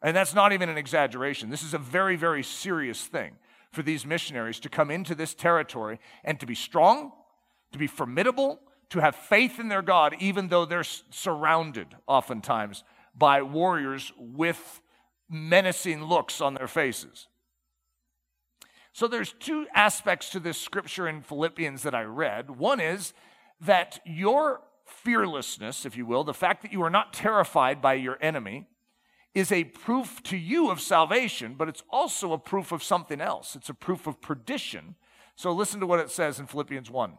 And 0.01 0.15
that's 0.15 0.35
not 0.35 0.53
even 0.53 0.69
an 0.69 0.77
exaggeration. 0.77 1.49
This 1.49 1.63
is 1.63 1.73
a 1.73 1.79
very, 1.79 2.15
very 2.15 2.43
serious 2.43 3.03
thing 3.03 3.33
for 3.71 3.81
these 3.81 4.05
missionaries 4.05 4.59
to 4.61 4.69
come 4.69 4.91
into 4.91 5.15
this 5.15 5.33
territory 5.33 5.99
and 6.23 6.39
to 6.39 6.45
be 6.45 6.55
strong 6.55 7.11
to 7.71 7.77
be 7.77 7.87
formidable, 7.87 8.59
to 8.89 8.99
have 8.99 9.15
faith 9.15 9.59
in 9.59 9.67
their 9.67 9.81
God, 9.81 10.15
even 10.19 10.47
though 10.47 10.65
they're 10.65 10.83
surrounded 10.83 11.87
oftentimes 12.07 12.83
by 13.15 13.41
warriors 13.41 14.11
with 14.17 14.81
menacing 15.29 16.03
looks 16.03 16.39
on 16.39 16.53
their 16.53 16.67
faces. 16.67 17.27
So 18.93 19.07
there's 19.07 19.33
two 19.33 19.67
aspects 19.75 20.29
to 20.31 20.39
this 20.39 20.59
scripture 20.59 21.07
in 21.07 21.21
Philippians 21.21 21.83
that 21.83 21.93
I 21.93 22.03
read. 22.03 22.49
One 22.49 22.79
is 22.79 23.13
that 23.61 23.99
your 24.05 24.61
fearlessness, 24.85 25.85
if 25.85 25.97
you 25.97 26.05
will, 26.05 26.23
the 26.23 26.33
fact 26.33 26.61
that 26.61 26.71
you 26.71 26.81
are 26.81 26.89
not 26.89 27.13
terrified 27.13 27.81
by 27.81 27.93
your 27.93 28.17
enemy, 28.21 28.67
is 29.35 29.51
a 29.51 29.65
proof 29.65 30.23
to 30.23 30.35
you 30.35 30.71
of 30.71 30.81
salvation, 30.81 31.53
but 31.55 31.69
it's 31.69 31.83
also 31.91 32.33
a 32.33 32.39
proof 32.39 32.71
of 32.71 32.81
something 32.81 33.21
else. 33.21 33.55
It's 33.55 33.69
a 33.69 33.73
proof 33.73 34.07
of 34.07 34.19
perdition. 34.19 34.95
So 35.35 35.51
listen 35.51 35.79
to 35.81 35.85
what 35.85 35.99
it 35.99 36.09
says 36.09 36.39
in 36.39 36.47
Philippians 36.47 36.89
1 36.89 37.17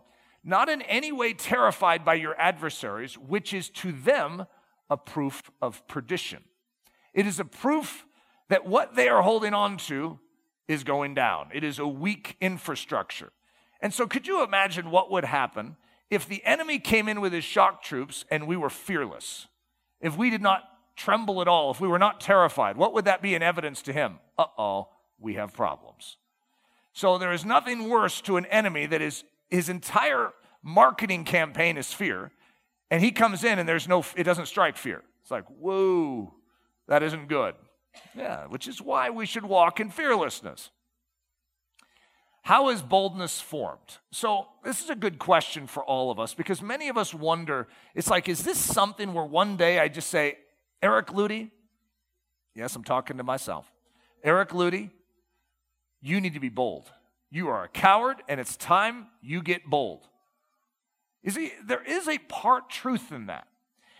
not 0.49 0.69
in 0.71 0.81
any 0.83 1.13
way 1.13 1.35
terrified 1.35 2.05
by 2.05 2.15
your 2.15 2.35
adversaries, 2.41 3.19
which 3.19 3.53
is 3.53 3.69
to 3.69 3.93
them 3.93 4.47
a 4.89 4.97
proof 4.97 5.43
of 5.61 5.87
perdition. 5.87 6.43
It 7.13 7.27
is 7.27 7.39
a 7.39 7.45
proof 7.45 8.07
that 8.49 8.67
what 8.67 8.97
they 8.97 9.09
are 9.09 9.23
holding 9.23 9.53
on 9.53 9.77
to 9.77 10.19
is 10.67 10.85
going 10.85 11.15
down. 11.15 11.51
It 11.53 11.65
is 11.65 11.79
a 11.79 11.87
weak 11.87 12.37
infrastructure. 12.41 13.31
And 13.81 13.93
so, 13.93 14.07
could 14.07 14.27
you 14.27 14.43
imagine 14.43 14.91
what 14.91 15.11
would 15.11 15.25
happen 15.25 15.77
if 16.11 16.27
the 16.27 16.45
enemy 16.45 16.79
came 16.79 17.09
in 17.09 17.21
with 17.21 17.33
his 17.33 17.45
shock 17.45 17.83
troops 17.83 18.25
and 18.31 18.47
we 18.47 18.57
were 18.57 18.71
fearless? 18.71 19.49
If 20.01 20.17
we 20.17 20.31
did 20.31 20.43
not 20.43 20.63
tremble 20.97 21.43
at 21.43 21.49
all, 21.49 21.71
if 21.71 21.81
we 21.81 21.89
were 21.89 21.99
not 21.99 22.21
terrified, 22.21 22.77
what 22.77 22.95
would 22.95 23.05
that 23.05 23.21
be 23.21 23.35
in 23.35 23.43
evidence 23.43 23.83
to 23.83 23.93
him? 23.93 24.19
Uh 24.39 24.47
oh, 24.57 24.89
we 25.21 25.35
have 25.35 25.53
problems. 25.53 26.17
So, 26.95 27.19
there 27.19 27.33
is 27.33 27.45
nothing 27.45 27.91
worse 27.91 28.23
to 28.23 28.39
an 28.39 28.47
enemy 28.47 28.87
that 28.87 29.03
is 29.03 29.25
his 29.49 29.69
entire 29.69 30.33
marketing 30.63 31.25
campaign 31.25 31.77
is 31.77 31.93
fear. 31.93 32.31
And 32.91 33.03
he 33.03 33.11
comes 33.11 33.45
in 33.45 33.59
and 33.59 33.69
there's 33.69 33.89
no, 33.89 34.05
it 34.17 34.25
doesn't 34.25 34.47
strike 34.47 34.77
fear. 34.77 35.03
It's 35.23 35.31
like, 35.31 35.45
whoa, 35.47 36.33
that 36.87 37.03
isn't 37.03 37.29
good. 37.29 37.55
Yeah, 38.17 38.47
which 38.47 38.69
is 38.69 38.81
why 38.81 39.11
we 39.11 39.27
should 39.27 39.45
walk 39.45 39.81
in 39.81 39.91
fearlessness. 39.91 40.71
How 42.43 42.71
is 42.71 42.81
boldness 42.81 43.41
formed? 43.41 43.99
So, 44.11 44.47
this 44.65 44.83
is 44.83 44.89
a 44.89 44.95
good 44.95 45.19
question 45.19 45.67
for 45.67 45.85
all 45.85 46.11
of 46.11 46.19
us 46.19 46.33
because 46.33 46.63
many 46.63 46.89
of 46.89 46.97
us 46.97 47.13
wonder 47.13 47.69
it's 47.95 48.09
like, 48.09 48.29
is 48.29 48.43
this 48.43 48.57
something 48.57 49.13
where 49.13 49.25
one 49.25 49.57
day 49.57 49.79
I 49.79 49.89
just 49.89 50.09
say, 50.09 50.39
Eric 50.83 51.09
Ludy? 51.09 51.51
Yes, 52.55 52.75
I'm 52.75 52.85
talking 52.85 53.19
to 53.19 53.23
myself. 53.23 53.71
Eric 54.25 54.51
Ludy, 54.51 54.91
you 56.01 56.21
need 56.21 56.35
to 56.35 56.41
be 56.41 56.49
bold. 56.49 56.91
You 57.31 57.49
are 57.49 57.65
a 57.65 57.69
coward, 57.69 58.23
and 58.29 58.41
it's 58.41 58.57
time 58.57 59.09
you 59.21 59.43
get 59.43 59.69
bold. 59.69 60.09
You 61.23 61.31
see, 61.31 61.53
there 61.67 61.83
is 61.83 62.09
a 62.09 62.19
part 62.19 62.71
truth 62.71 63.13
in 63.13 63.27
that. 63.27 63.49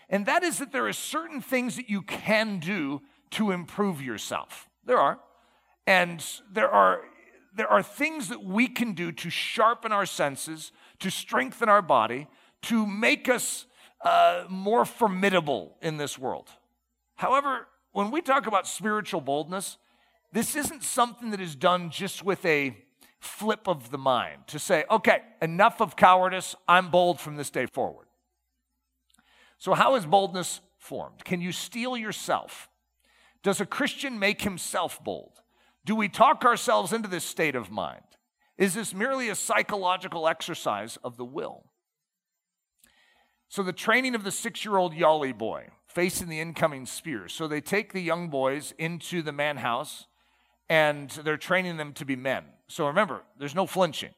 And 0.09 0.25
that 0.25 0.43
is 0.43 0.57
that 0.59 0.71
there 0.71 0.87
are 0.87 0.93
certain 0.93 1.41
things 1.41 1.75
that 1.75 1.89
you 1.89 2.01
can 2.01 2.59
do 2.59 3.01
to 3.31 3.51
improve 3.51 4.01
yourself. 4.01 4.67
There 4.85 4.97
are. 4.97 5.19
And 5.85 6.23
there 6.51 6.69
are 6.69 7.01
there 7.55 7.67
are 7.67 7.83
things 7.83 8.29
that 8.29 8.43
we 8.43 8.67
can 8.67 8.93
do 8.93 9.11
to 9.11 9.29
sharpen 9.29 9.91
our 9.91 10.05
senses, 10.05 10.71
to 10.99 11.09
strengthen 11.09 11.67
our 11.67 11.81
body, 11.81 12.27
to 12.61 12.85
make 12.85 13.27
us 13.27 13.65
uh, 14.01 14.45
more 14.47 14.85
formidable 14.85 15.75
in 15.81 15.97
this 15.97 16.17
world. 16.17 16.49
However, 17.15 17.67
when 17.91 18.11
we 18.11 18.21
talk 18.21 18.47
about 18.47 18.67
spiritual 18.67 19.19
boldness, 19.19 19.77
this 20.31 20.55
isn't 20.55 20.83
something 20.83 21.31
that 21.31 21.41
is 21.41 21.55
done 21.55 21.89
just 21.89 22.23
with 22.23 22.45
a 22.45 22.77
flip 23.19 23.67
of 23.67 23.91
the 23.91 23.97
mind 23.97 24.47
to 24.47 24.59
say, 24.59 24.85
okay, 24.89 25.19
enough 25.41 25.81
of 25.81 25.95
cowardice. 25.95 26.55
I'm 26.67 26.89
bold 26.89 27.19
from 27.19 27.35
this 27.35 27.49
day 27.49 27.65
forward. 27.65 28.07
So, 29.57 29.73
how 29.73 29.95
is 29.95 30.05
boldness 30.05 30.61
formed? 30.77 31.25
Can 31.25 31.41
you 31.41 31.51
steel 31.51 31.97
yourself? 31.97 32.69
Does 33.43 33.59
a 33.59 33.65
Christian 33.65 34.17
make 34.17 34.41
himself 34.41 35.03
bold? 35.03 35.41
Do 35.85 35.95
we 35.95 36.07
talk 36.07 36.45
ourselves 36.45 36.93
into 36.93 37.09
this 37.09 37.23
state 37.23 37.55
of 37.55 37.69
mind? 37.69 38.03
Is 38.57 38.73
this 38.73 38.93
merely 38.93 39.29
a 39.29 39.35
psychological 39.35 40.27
exercise 40.27 40.97
of 41.03 41.17
the 41.17 41.25
will? 41.25 41.65
So, 43.49 43.63
the 43.63 43.73
training 43.73 44.15
of 44.15 44.23
the 44.23 44.31
six 44.31 44.63
year 44.63 44.77
old 44.77 44.93
Yali 44.93 45.37
boy 45.37 45.69
facing 45.87 46.29
the 46.29 46.39
incoming 46.39 46.85
spear. 46.85 47.27
So, 47.27 47.47
they 47.47 47.61
take 47.61 47.91
the 47.91 48.01
young 48.01 48.29
boys 48.29 48.73
into 48.77 49.21
the 49.21 49.33
man 49.33 49.57
house 49.57 50.05
and 50.69 51.09
they're 51.09 51.37
training 51.37 51.77
them 51.77 51.93
to 51.93 52.05
be 52.05 52.15
men. 52.15 52.43
So 52.69 52.87
remember, 52.87 53.23
there's 53.37 53.55
no 53.55 53.65
flinching. 53.65 54.11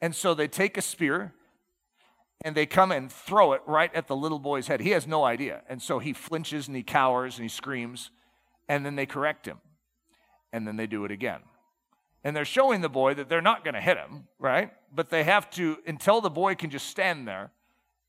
And 0.00 0.14
so 0.14 0.32
they 0.32 0.48
take 0.48 0.78
a 0.78 0.82
spear 0.82 1.34
and 2.42 2.54
they 2.56 2.66
come 2.66 2.92
and 2.92 3.10
throw 3.10 3.52
it 3.52 3.62
right 3.66 3.92
at 3.94 4.06
the 4.06 4.14
little 4.14 4.38
boy's 4.38 4.68
head. 4.68 4.80
He 4.80 4.90
has 4.90 5.06
no 5.08 5.24
idea. 5.24 5.62
And 5.68 5.82
so 5.82 5.98
he 5.98 6.12
flinches 6.12 6.68
and 6.68 6.76
he 6.76 6.84
cowers 6.84 7.36
and 7.36 7.44
he 7.44 7.48
screams. 7.48 8.10
And 8.68 8.86
then 8.86 8.94
they 8.94 9.06
correct 9.06 9.46
him. 9.46 9.58
And 10.52 10.66
then 10.66 10.76
they 10.76 10.86
do 10.86 11.04
it 11.04 11.10
again. 11.10 11.40
And 12.22 12.36
they're 12.36 12.44
showing 12.44 12.80
the 12.80 12.88
boy 12.88 13.14
that 13.14 13.28
they're 13.28 13.42
not 13.42 13.64
going 13.64 13.74
to 13.74 13.80
hit 13.80 13.96
him, 13.96 14.28
right? 14.38 14.72
But 14.94 15.10
they 15.10 15.24
have 15.24 15.50
to, 15.50 15.78
until 15.86 16.20
the 16.20 16.30
boy 16.30 16.54
can 16.54 16.70
just 16.70 16.86
stand 16.86 17.26
there 17.26 17.50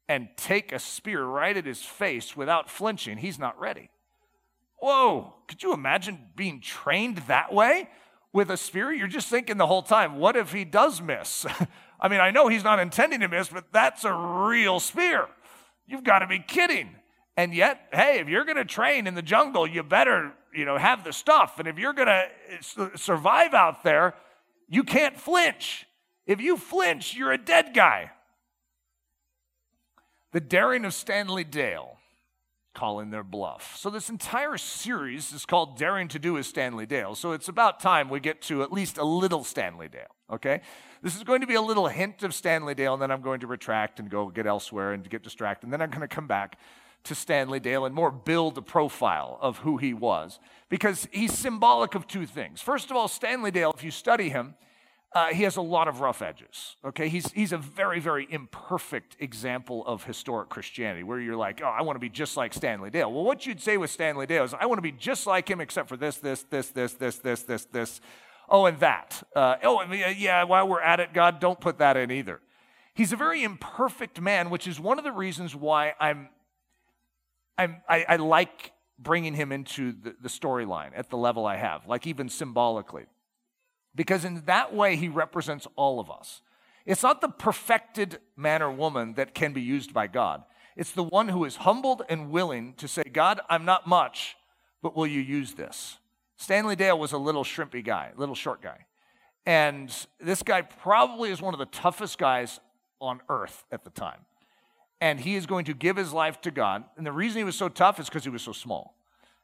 and 0.08 0.30
take 0.38 0.72
a 0.72 0.80
spear 0.80 1.24
right 1.24 1.58
at 1.58 1.66
his 1.66 1.82
face 1.82 2.38
without 2.38 2.70
flinching, 2.70 3.18
he's 3.18 3.40
not 3.40 3.60
ready. 3.60 3.90
Whoa, 4.78 5.34
could 5.48 5.64
you 5.64 5.74
imagine 5.74 6.20
being 6.36 6.62
trained 6.62 7.18
that 7.28 7.54
way? 7.54 7.90
With 8.34 8.52
a 8.52 8.58
spear, 8.58 8.92
you're 8.92 9.08
just 9.08 9.28
thinking 9.28 9.58
the 9.58 9.68
whole 9.68 9.82
time, 9.82 10.18
what 10.18 10.36
if 10.36 10.52
he 10.52 10.64
does 10.64 11.02
miss? 11.02 11.46
I 12.00 12.08
mean, 12.08 12.20
I 12.20 12.32
know 12.32 12.48
he's 12.48 12.64
not 12.64 12.80
intending 12.80 13.20
to 13.22 13.28
miss, 13.28 13.50
but 13.50 13.66
that's 13.72 14.04
a 14.06 14.14
real 14.14 14.80
spear. 14.80 15.28
You've 15.88 16.04
got 16.04 16.20
to 16.20 16.28
be 16.28 16.40
kidding. 16.40 16.96
And 17.36 17.54
yet, 17.54 17.88
hey, 17.92 18.20
if 18.20 18.28
you're 18.30 18.46
going 18.46 18.58
to 18.58 18.66
train 18.66 19.08
in 19.08 19.16
the 19.16 19.22
jungle, 19.22 19.66
you 19.66 19.82
better, 19.82 20.34
you 20.54 20.66
know, 20.66 20.78
have 20.78 21.04
the 21.04 21.14
stuff. 21.14 21.58
And 21.58 21.68
if 21.68 21.80
you're 21.80 21.94
going 21.94 22.08
to 22.08 22.26
eh, 22.50 22.88
survive 22.96 23.54
out 23.54 23.84
there, 23.84 24.14
you 24.68 24.84
can't 24.84 25.20
flinch. 25.20 25.86
If 26.26 26.40
you 26.40 26.58
flinch, 26.58 27.16
you're 27.16 27.32
a 27.32 27.38
dead 27.38 27.74
guy. 27.74 28.12
The 30.32 30.40
Daring 30.40 30.86
of 30.86 30.94
Stanley 30.94 31.44
Dale 31.44 31.99
calling 32.80 33.10
their 33.10 33.24
bluff. 33.24 33.76
So, 33.76 33.90
this 33.90 34.10
entire 34.10 34.58
series 34.58 35.34
is 35.34 35.46
called 35.46 35.78
Daring 35.78 36.08
to 36.10 36.20
Do 36.20 36.38
as 36.38 36.48
Stanley 36.48 36.86
Dale. 36.86 37.14
So, 37.14 37.34
it's 37.34 37.50
about 37.50 37.82
time 37.82 38.10
we 38.10 38.22
get 38.22 38.42
to 38.44 38.64
at 38.64 38.72
least 38.72 38.98
a 38.98 39.04
little 39.04 39.44
Stanley 39.44 39.90
Dale, 39.90 40.16
okay? 40.32 40.62
This 41.02 41.18
is 41.18 41.24
going 41.24 41.42
to 41.42 41.48
be 41.48 41.56
a 41.56 41.62
little 41.62 41.88
hint 41.88 42.24
of 42.24 42.34
Stanley 42.34 42.74
Dale, 42.76 42.94
and 42.94 43.02
then 43.02 43.12
I'm 43.12 43.22
going 43.22 43.42
to 43.42 43.48
retract 43.48 44.00
and 44.00 44.10
go 44.10 44.30
get 44.30 44.46
elsewhere 44.46 44.94
and 44.94 45.08
get 45.10 45.24
distracted, 45.24 45.66
and 45.66 45.74
then 45.74 45.82
I'm 45.82 45.90
going 45.90 46.08
to 46.08 46.16
come 46.16 46.28
back. 46.28 46.58
to 47.04 47.16
Stanley 47.16 47.60
Dale 47.60 47.86
and 47.86 47.96
more 47.96 48.12
build 48.12 48.56
the 48.56 48.62
profile 48.62 49.38
of 49.42 49.60
who 49.60 49.78
he 49.78 49.94
was 49.94 50.40
because 50.70 51.08
he's 51.12 51.34
symbolic 51.34 51.96
of 51.96 52.08
two 52.08 52.26
things. 52.26 52.62
First 52.62 52.92
of 52.92 52.98
all, 52.98 53.08
Stanley 53.08 53.52
Dale, 53.52 53.74
if 53.76 53.84
you 53.84 53.92
study 53.92 54.30
him, 54.30 54.56
uh, 55.14 55.28
he 55.28 55.44
has 55.44 55.58
a 55.58 55.62
lot 55.62 55.88
of 55.88 56.02
rough 56.02 56.22
edges. 56.22 56.76
Okay, 56.86 57.10
he's 57.10 57.32
he's 57.32 57.52
a 57.52 57.58
very 57.58 58.00
very 58.00 58.28
imperfect 58.30 59.18
example 59.20 59.84
of 59.86 60.04
historic 60.04 60.50
Christianity, 60.50 61.04
where 61.04 61.20
you're 61.20 61.36
like, 61.36 61.62
oh, 61.64 61.68
I 61.68 61.82
want 61.82 61.96
to 61.96 62.00
be 62.00 62.10
just 62.10 62.38
like 62.38 62.54
Stanley 62.54 62.90
Dale. 62.90 63.12
Well, 63.12 63.24
what 63.24 63.46
you'd 63.46 63.62
say 63.62 63.78
with 63.78 63.90
Stanley 63.90 64.28
Dale 64.28 64.44
is, 64.44 64.54
I 64.54 64.66
want 64.68 64.78
to 64.78 64.84
be 64.84 64.92
just 64.92 65.26
like 65.26 65.50
him, 65.50 65.60
except 65.62 65.90
for 65.90 65.98
this, 65.98 66.18
this, 66.18 66.44
this, 66.44 66.70
this, 66.70 66.94
this, 66.94 67.18
this, 67.18 67.44
this, 67.44 67.66
this. 67.66 68.02
Oh, 68.48 68.66
and 68.66 68.80
that. 68.80 69.22
Uh, 69.36 69.56
oh, 69.64 69.84
yeah. 69.94 70.44
While 70.44 70.68
we're 70.68 70.82
at 70.82 71.00
it, 71.00 71.14
God, 71.14 71.40
don't 71.40 71.60
put 71.60 71.78
that 71.80 71.98
in 71.98 72.12
either. 72.12 72.42
He's 72.96 73.14
a 73.14 73.16
very 73.16 73.44
imperfect 73.44 74.20
man, 74.20 74.50
which 74.50 74.68
is 74.68 74.80
one 74.80 74.98
of 74.98 75.04
the 75.04 75.12
reasons 75.12 75.56
why 75.56 75.94
I'm, 76.00 76.30
I'm 77.58 77.78
I, 77.88 78.06
I 78.10 78.16
like 78.16 78.74
bringing 78.98 79.34
him 79.34 79.52
into 79.52 79.92
the, 79.92 80.16
the 80.22 80.30
storyline 80.30 80.92
at 80.96 81.10
the 81.10 81.18
level 81.18 81.46
I 81.46 81.58
have, 81.58 81.88
like 81.88 82.08
even 82.08 82.28
symbolically. 82.28 83.06
Because 83.96 84.26
in 84.26 84.44
that 84.46 84.74
way, 84.74 84.96
he 84.96 85.10
represents 85.10 85.68
all 85.76 86.00
of 86.00 86.10
us. 86.10 86.42
It's 86.86 87.04
not 87.04 87.22
the 87.22 87.30
perfected 87.30 88.20
man 88.36 88.62
or 88.62 88.72
woman 88.72 89.14
that 89.14 89.34
can 89.34 89.54
be 89.54 89.62
used 89.62 89.94
by 89.94 90.08
God. 90.08 90.44
It's 90.76 90.92
the 90.92 91.04
one 91.04 91.28
who 91.28 91.44
is 91.46 91.58
humbled 91.58 92.04
and 92.08 92.32
willing 92.32 92.74
to 92.76 92.88
say, 92.88 93.04
God, 93.04 93.42
I'm 93.50 93.66
not 93.66 93.86
much, 93.86 94.38
but 94.82 94.96
will 94.96 95.08
you 95.08 95.20
use 95.20 95.54
this? 95.54 95.98
Stanley 96.38 96.76
Dale 96.76 96.98
was 96.98 97.12
a 97.12 97.18
little 97.18 97.44
shrimpy 97.44 97.84
guy, 97.84 98.12
little 98.16 98.36
short 98.36 98.62
guy. 98.62 98.86
And 99.46 99.94
this 100.20 100.42
guy 100.42 100.62
probably 100.62 101.32
is 101.32 101.42
one 101.42 101.54
of 101.54 101.60
the 101.60 101.66
toughest 101.66 102.18
guys 102.18 102.60
on 103.02 103.20
earth 103.30 103.66
at 103.72 103.84
the 103.84 103.90
time. 103.90 104.20
And 105.02 105.20
he 105.20 105.36
is 105.36 105.46
going 105.46 105.66
to 105.66 105.74
give 105.74 105.98
his 105.98 106.14
life 106.14 106.40
to 106.42 106.52
God. 106.52 106.84
And 106.98 107.06
the 107.06 107.12
reason 107.12 107.40
he 107.40 107.44
was 107.44 107.56
so 107.56 107.70
tough 107.70 108.00
is 108.00 108.08
because 108.08 108.24
he 108.24 108.30
was 108.30 108.42
so 108.42 108.52
small. 108.52 108.96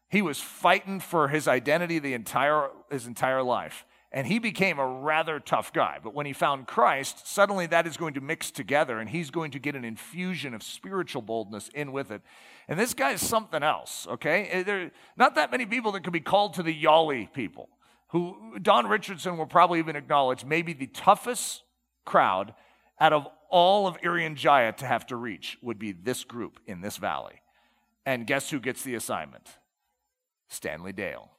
He 0.10 0.22
was 0.22 0.40
fighting 0.40 1.00
for 1.00 1.28
his 1.28 1.48
identity 1.48 2.00
the 2.00 2.14
entire, 2.14 2.70
his 2.90 3.08
entire 3.08 3.42
life. 3.42 3.86
And 4.16 4.26
he 4.26 4.40
became 4.40 4.80
a 4.80 4.88
rather 4.88 5.42
tough 5.42 5.74
guy. 5.74 6.00
But 6.02 6.14
when 6.14 6.26
he 6.26 6.32
found 6.32 6.68
Christ, 6.68 7.28
suddenly 7.28 7.68
that 7.68 7.86
is 7.86 7.98
going 7.98 8.14
to 8.14 8.22
mix 8.22 8.50
together 8.50 9.00
and 9.00 9.10
he's 9.10 9.30
going 9.30 9.52
to 9.52 9.60
get 9.60 9.76
an 9.76 9.84
infusion 9.84 10.54
of 10.54 10.64
spiritual 10.64 11.22
boldness 11.22 11.70
in 11.76 11.92
with 11.92 12.12
it. 12.12 12.22
And 12.70 12.80
this 12.80 12.94
guy 12.94 13.12
is 13.12 13.22
something 13.22 13.62
else, 13.62 14.08
okay? 14.10 14.46
Eh, 14.46 14.64
there 14.64 14.92
not 15.18 15.36
that 15.36 15.52
many 15.52 15.66
people 15.66 15.92
that 15.92 16.06
could 16.06 16.14
be 16.14 16.22
called 16.22 16.54
to 16.54 16.64
the 16.64 16.74
Yali 16.74 17.32
people, 17.34 17.68
who 18.08 18.58
Don 18.62 18.88
Richardson 18.88 19.38
will 19.38 19.48
probably 19.48 19.80
even 19.80 19.98
acknowledge 19.98 20.46
maybe 20.46 20.72
the 20.72 20.88
toughest 20.88 21.64
crowd 22.06 22.54
out 23.02 23.12
of 23.12 23.28
all 23.50 23.86
of 23.86 24.00
Irian 24.00 24.36
Jaya 24.36 24.72
to 24.72 24.86
have 24.86 25.06
to 25.08 25.18
reach 25.18 25.58
would 25.62 25.78
be 25.78 25.92
this 25.92 26.24
group 26.24 26.62
in 26.66 26.80
this 26.80 26.96
valley. 26.96 27.42
And 28.06 28.26
guess 28.26 28.50
who 28.50 28.62
gets 28.62 28.82
the 28.82 28.96
assignment? 28.96 29.50
Stanley 30.48 30.94
Dale. 30.94 31.35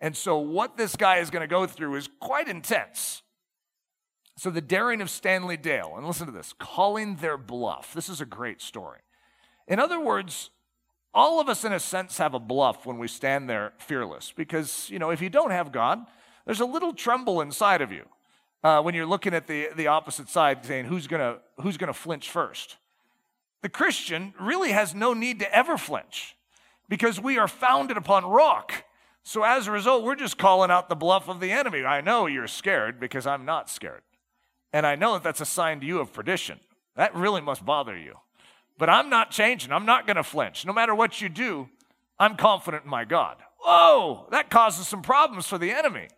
And 0.00 0.16
so, 0.16 0.38
what 0.38 0.76
this 0.76 0.96
guy 0.96 1.18
is 1.18 1.30
going 1.30 1.42
to 1.42 1.48
go 1.48 1.66
through 1.66 1.96
is 1.96 2.08
quite 2.20 2.48
intense. 2.48 3.22
So, 4.36 4.50
the 4.50 4.60
daring 4.60 5.00
of 5.00 5.10
Stanley 5.10 5.56
Dale, 5.56 5.94
and 5.96 6.06
listen 6.06 6.26
to 6.26 6.32
this 6.32 6.54
calling 6.58 7.16
their 7.16 7.36
bluff. 7.36 7.92
This 7.94 8.08
is 8.08 8.20
a 8.20 8.26
great 8.26 8.62
story. 8.62 9.00
In 9.66 9.78
other 9.78 10.00
words, 10.00 10.50
all 11.12 11.40
of 11.40 11.48
us, 11.48 11.64
in 11.64 11.72
a 11.72 11.80
sense, 11.80 12.18
have 12.18 12.34
a 12.34 12.38
bluff 12.38 12.86
when 12.86 12.98
we 12.98 13.08
stand 13.08 13.50
there 13.50 13.72
fearless 13.78 14.32
because, 14.34 14.88
you 14.90 14.98
know, 14.98 15.10
if 15.10 15.20
you 15.20 15.28
don't 15.28 15.50
have 15.50 15.72
God, 15.72 16.00
there's 16.46 16.60
a 16.60 16.66
little 16.66 16.92
tremble 16.92 17.40
inside 17.40 17.82
of 17.82 17.90
you 17.90 18.04
uh, 18.62 18.80
when 18.82 18.94
you're 18.94 19.06
looking 19.06 19.34
at 19.34 19.46
the, 19.46 19.68
the 19.76 19.86
opposite 19.86 20.28
side 20.28 20.64
saying, 20.64 20.84
who's 20.84 21.06
going 21.06 21.20
to 21.20 21.40
who's 21.62 21.76
gonna 21.76 21.92
flinch 21.92 22.30
first? 22.30 22.76
The 23.62 23.68
Christian 23.68 24.34
really 24.40 24.70
has 24.70 24.94
no 24.94 25.12
need 25.12 25.40
to 25.40 25.54
ever 25.54 25.76
flinch 25.76 26.36
because 26.88 27.20
we 27.20 27.38
are 27.38 27.48
founded 27.48 27.96
upon 27.96 28.24
rock. 28.24 28.84
So 29.24 29.42
as 29.42 29.66
a 29.66 29.72
result, 29.72 30.04
we're 30.04 30.14
just 30.14 30.38
calling 30.38 30.70
out 30.70 30.88
the 30.88 30.96
bluff 30.96 31.28
of 31.28 31.40
the 31.40 31.52
enemy. 31.52 31.84
I 31.84 32.00
know 32.00 32.26
you're 32.26 32.46
scared 32.46 32.98
because 32.98 33.26
I'm 33.26 33.44
not 33.44 33.68
scared. 33.68 34.02
And 34.72 34.86
I 34.86 34.94
know 34.94 35.14
that 35.14 35.22
that's 35.22 35.40
a 35.40 35.46
sign 35.46 35.80
to 35.80 35.86
you 35.86 36.00
of 36.00 36.12
perdition. 36.12 36.60
That 36.96 37.14
really 37.14 37.40
must 37.40 37.64
bother 37.64 37.96
you. 37.96 38.16
But 38.78 38.88
I'm 38.88 39.10
not 39.10 39.30
changing. 39.30 39.72
I'm 39.72 39.86
not 39.86 40.06
going 40.06 40.16
to 40.16 40.22
flinch. 40.22 40.64
No 40.64 40.72
matter 40.72 40.94
what 40.94 41.20
you 41.20 41.28
do, 41.28 41.68
I'm 42.18 42.36
confident 42.36 42.84
in 42.84 42.90
my 42.90 43.04
God. 43.04 43.36
Whoa, 43.60 44.26
that 44.30 44.50
causes 44.50 44.86
some 44.86 45.02
problems 45.02 45.46
for 45.46 45.58
the 45.58 45.72
enemy. 45.72 46.08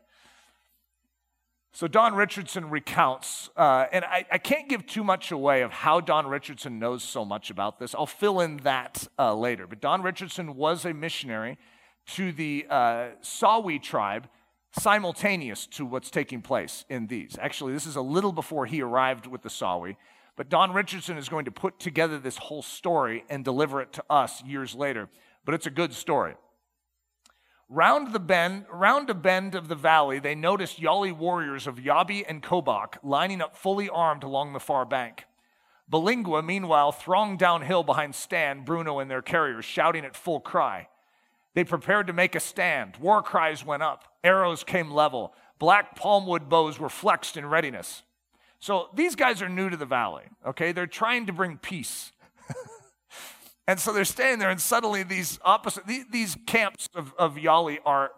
So 1.72 1.86
Don 1.86 2.14
Richardson 2.14 2.68
recounts, 2.68 3.48
uh, 3.56 3.86
and 3.92 4.04
I, 4.04 4.26
I, 4.30 4.38
can't 4.38 4.68
give 4.68 4.86
too 4.86 5.04
much 5.04 5.30
away 5.30 5.62
of 5.62 5.70
how 5.70 6.00
Don 6.00 6.26
Richardson 6.26 6.80
knows 6.80 7.04
so 7.04 7.24
much 7.24 7.48
about 7.48 7.78
this. 7.78 7.94
I'll 7.94 8.06
fill 8.06 8.40
in 8.40 8.56
that 8.58 9.06
uh, 9.18 9.34
later. 9.34 9.68
But 9.68 9.80
Don 9.80 10.02
Richardson 10.02 10.56
was 10.56 10.84
a 10.84 10.92
missionary 10.92 11.58
to 12.08 12.32
the 12.32 12.66
uh, 12.68 13.08
Sawi 13.22 13.82
tribe 13.82 14.28
simultaneous 14.78 15.66
to 15.66 15.84
what's 15.84 16.10
taking 16.10 16.42
place 16.42 16.84
in 16.88 17.06
these. 17.08 17.36
Actually, 17.40 17.72
this 17.72 17.86
is 17.86 17.96
a 17.96 18.00
little 18.00 18.32
before 18.32 18.66
he 18.66 18.82
arrived 18.82 19.26
with 19.26 19.42
the 19.42 19.48
Sawi. 19.48 19.96
But 20.36 20.48
Don 20.48 20.72
Richardson 20.72 21.18
is 21.18 21.28
going 21.28 21.44
to 21.44 21.50
put 21.50 21.78
together 21.78 22.18
this 22.18 22.38
whole 22.38 22.62
story 22.62 23.24
and 23.28 23.44
deliver 23.44 23.82
it 23.82 23.92
to 23.94 24.04
us 24.08 24.42
years 24.44 24.74
later. 24.74 25.08
But 25.44 25.54
it's 25.54 25.66
a 25.66 25.70
good 25.70 25.92
story. 25.92 26.34
Round 27.68 28.12
the 28.12 28.20
bend, 28.20 28.64
round 28.72 29.10
a 29.10 29.14
bend 29.14 29.54
of 29.54 29.68
the 29.68 29.76
valley, 29.76 30.18
they 30.18 30.34
noticed 30.34 30.80
Yali 30.80 31.16
warriors 31.16 31.66
of 31.66 31.76
Yabi 31.76 32.24
and 32.26 32.42
Kobak 32.42 32.96
lining 33.02 33.40
up 33.40 33.56
fully 33.56 33.88
armed 33.88 34.24
along 34.24 34.52
the 34.52 34.60
far 34.60 34.84
bank. 34.84 35.24
Balinga, 35.90 36.44
meanwhile, 36.44 36.90
thronged 36.90 37.38
downhill 37.38 37.82
behind 37.82 38.14
Stan, 38.14 38.64
Bruno, 38.64 38.98
and 38.98 39.10
their 39.10 39.22
carriers, 39.22 39.64
shouting 39.64 40.04
at 40.04 40.16
full 40.16 40.40
cry. 40.40 40.88
They 41.54 41.64
prepared 41.64 42.06
to 42.06 42.12
make 42.12 42.34
a 42.34 42.40
stand. 42.40 42.96
War 42.98 43.22
cries 43.22 43.64
went 43.64 43.82
up. 43.82 44.04
Arrows 44.22 44.64
came 44.64 44.90
level. 44.90 45.34
Black 45.58 45.98
palmwood 45.98 46.48
bows 46.48 46.78
were 46.78 46.88
flexed 46.88 47.36
in 47.36 47.46
readiness. 47.46 48.02
So 48.60 48.88
these 48.94 49.14
guys 49.14 49.42
are 49.42 49.48
new 49.48 49.68
to 49.68 49.76
the 49.76 49.86
valley, 49.86 50.24
okay? 50.46 50.72
They're 50.72 50.86
trying 50.86 51.26
to 51.26 51.32
bring 51.32 51.56
peace 51.58 52.12
and 53.66 53.78
so 53.78 53.92
they're 53.92 54.04
staying 54.04 54.38
there, 54.38 54.50
and 54.50 54.60
suddenly 54.60 55.02
these 55.02 55.38
opposite, 55.44 55.84
these 56.10 56.36
camps 56.46 56.88
of, 56.94 57.14
of 57.18 57.36
Yali 57.36 57.78
are 57.84 58.10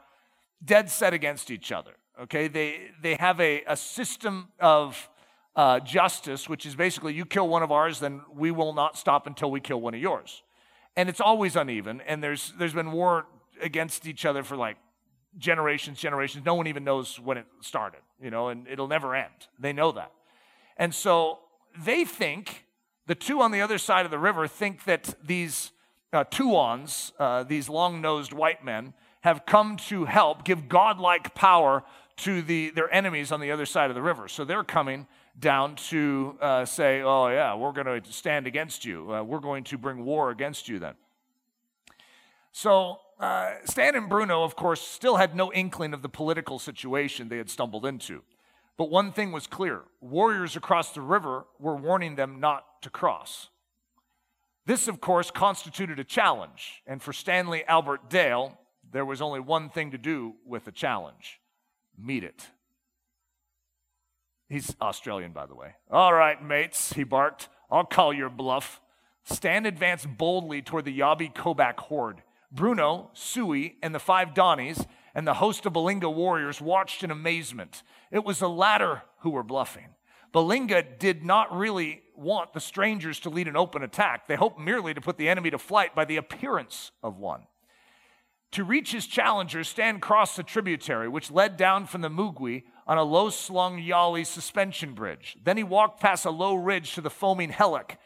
dead 0.64 0.90
set 0.90 1.12
against 1.12 1.50
each 1.50 1.72
other. 1.72 1.92
Okay, 2.22 2.46
they, 2.46 2.90
they 3.00 3.14
have 3.14 3.40
a, 3.40 3.62
a 3.66 3.76
system 3.76 4.48
of 4.60 5.08
uh, 5.56 5.80
justice, 5.80 6.48
which 6.48 6.66
is 6.66 6.74
basically 6.74 7.14
you 7.14 7.24
kill 7.24 7.48
one 7.48 7.62
of 7.62 7.72
ours, 7.72 8.00
then 8.00 8.20
we 8.34 8.50
will 8.50 8.72
not 8.72 8.96
stop 8.96 9.26
until 9.26 9.50
we 9.50 9.60
kill 9.60 9.80
one 9.80 9.94
of 9.94 10.00
yours. 10.00 10.42
And 10.96 11.08
it's 11.08 11.20
always 11.20 11.56
uneven, 11.56 12.02
and 12.06 12.22
there's, 12.22 12.52
there's 12.58 12.74
been 12.74 12.92
war 12.92 13.26
against 13.62 14.06
each 14.06 14.26
other 14.26 14.42
for 14.42 14.56
like 14.56 14.76
generations, 15.38 15.98
generations. 15.98 16.44
No 16.44 16.54
one 16.54 16.66
even 16.66 16.84
knows 16.84 17.18
when 17.18 17.38
it 17.38 17.46
started, 17.60 18.00
you 18.20 18.30
know, 18.30 18.48
and 18.48 18.68
it'll 18.68 18.88
never 18.88 19.14
end. 19.14 19.48
They 19.58 19.72
know 19.72 19.92
that. 19.92 20.12
And 20.76 20.94
so 20.94 21.38
they 21.78 22.04
think 22.04 22.66
the 23.06 23.14
two 23.14 23.40
on 23.40 23.50
the 23.50 23.60
other 23.60 23.78
side 23.78 24.04
of 24.04 24.10
the 24.10 24.18
river 24.18 24.46
think 24.46 24.84
that 24.84 25.14
these 25.24 25.72
uh, 26.12 26.24
Tuons, 26.24 27.12
uh, 27.18 27.42
these 27.44 27.68
long 27.68 28.00
nosed 28.00 28.32
white 28.32 28.64
men, 28.64 28.92
have 29.22 29.46
come 29.46 29.76
to 29.76 30.04
help 30.04 30.44
give 30.44 30.68
godlike 30.68 31.34
power 31.34 31.84
to 32.16 32.42
the, 32.42 32.70
their 32.70 32.92
enemies 32.92 33.32
on 33.32 33.40
the 33.40 33.50
other 33.50 33.64
side 33.66 33.90
of 33.90 33.94
the 33.94 34.02
river. 34.02 34.28
So 34.28 34.44
they're 34.44 34.64
coming 34.64 35.06
down 35.38 35.76
to 35.76 36.36
uh, 36.40 36.64
say, 36.64 37.02
oh, 37.02 37.28
yeah, 37.28 37.54
we're 37.54 37.72
going 37.72 38.02
to 38.02 38.12
stand 38.12 38.46
against 38.46 38.84
you. 38.84 39.12
Uh, 39.12 39.22
we're 39.22 39.40
going 39.40 39.64
to 39.64 39.78
bring 39.78 40.04
war 40.04 40.30
against 40.30 40.68
you 40.68 40.78
then. 40.78 40.94
So 42.52 42.98
uh, 43.18 43.54
Stan 43.64 43.94
and 43.94 44.08
Bruno, 44.08 44.44
of 44.44 44.56
course, 44.56 44.80
still 44.80 45.16
had 45.16 45.34
no 45.34 45.52
inkling 45.52 45.94
of 45.94 46.02
the 46.02 46.08
political 46.08 46.58
situation 46.58 47.28
they 47.28 47.38
had 47.38 47.48
stumbled 47.48 47.86
into. 47.86 48.22
But 48.76 48.90
one 48.90 49.12
thing 49.12 49.32
was 49.32 49.46
clear 49.46 49.82
warriors 50.00 50.56
across 50.56 50.92
the 50.92 51.00
river 51.00 51.44
were 51.58 51.76
warning 51.76 52.16
them 52.16 52.40
not 52.40 52.64
to 52.82 52.90
cross. 52.90 53.48
This, 54.66 54.86
of 54.88 55.00
course, 55.00 55.30
constituted 55.30 55.98
a 55.98 56.04
challenge, 56.04 56.82
and 56.86 57.02
for 57.02 57.12
Stanley 57.12 57.64
Albert 57.66 58.08
Dale, 58.08 58.58
there 58.92 59.04
was 59.04 59.20
only 59.20 59.40
one 59.40 59.70
thing 59.70 59.90
to 59.90 59.98
do 59.98 60.34
with 60.46 60.64
the 60.64 60.72
challenge 60.72 61.40
meet 61.98 62.24
it. 62.24 62.48
He's 64.52 64.76
Australian, 64.82 65.32
by 65.32 65.46
the 65.46 65.54
way. 65.54 65.76
All 65.90 66.12
right, 66.12 66.42
mates, 66.44 66.92
he 66.92 67.04
barked. 67.04 67.48
I'll 67.70 67.86
call 67.86 68.12
your 68.12 68.28
bluff. 68.28 68.82
Stan 69.24 69.64
advanced 69.64 70.18
boldly 70.18 70.60
toward 70.60 70.84
the 70.84 70.98
Yabi 70.98 71.34
Kobak 71.34 71.80
horde. 71.80 72.22
Bruno, 72.50 73.08
Sui, 73.14 73.76
and 73.82 73.94
the 73.94 73.98
five 73.98 74.34
Danis 74.34 74.86
and 75.14 75.26
the 75.26 75.32
host 75.32 75.64
of 75.64 75.72
Balinga 75.72 76.14
warriors 76.14 76.60
watched 76.60 77.02
in 77.02 77.10
amazement. 77.10 77.82
It 78.10 78.24
was 78.24 78.40
the 78.40 78.48
latter 78.48 79.00
who 79.20 79.30
were 79.30 79.42
bluffing. 79.42 79.88
Balinga 80.34 80.98
did 80.98 81.24
not 81.24 81.56
really 81.56 82.02
want 82.14 82.52
the 82.52 82.60
strangers 82.60 83.20
to 83.20 83.30
lead 83.30 83.48
an 83.48 83.56
open 83.56 83.82
attack. 83.82 84.28
They 84.28 84.36
hoped 84.36 84.60
merely 84.60 84.92
to 84.92 85.00
put 85.00 85.16
the 85.16 85.30
enemy 85.30 85.48
to 85.48 85.58
flight 85.58 85.94
by 85.94 86.04
the 86.04 86.18
appearance 86.18 86.90
of 87.02 87.16
one. 87.16 87.44
To 88.50 88.64
reach 88.64 88.92
his 88.92 89.06
challengers, 89.06 89.68
Stan 89.68 89.98
crossed 89.98 90.36
the 90.36 90.42
tributary, 90.42 91.08
which 91.08 91.30
led 91.30 91.56
down 91.56 91.86
from 91.86 92.02
the 92.02 92.10
Mugwi 92.10 92.64
on 92.86 92.98
a 92.98 93.02
low 93.02 93.30
slung 93.30 93.78
Yali 93.78 94.26
suspension 94.26 94.94
bridge. 94.94 95.36
Then 95.42 95.56
he 95.56 95.62
walked 95.62 96.00
past 96.00 96.24
a 96.24 96.30
low 96.30 96.54
ridge 96.54 96.94
to 96.94 97.00
the 97.00 97.10
foaming 97.10 97.50
Helek. 97.50 97.96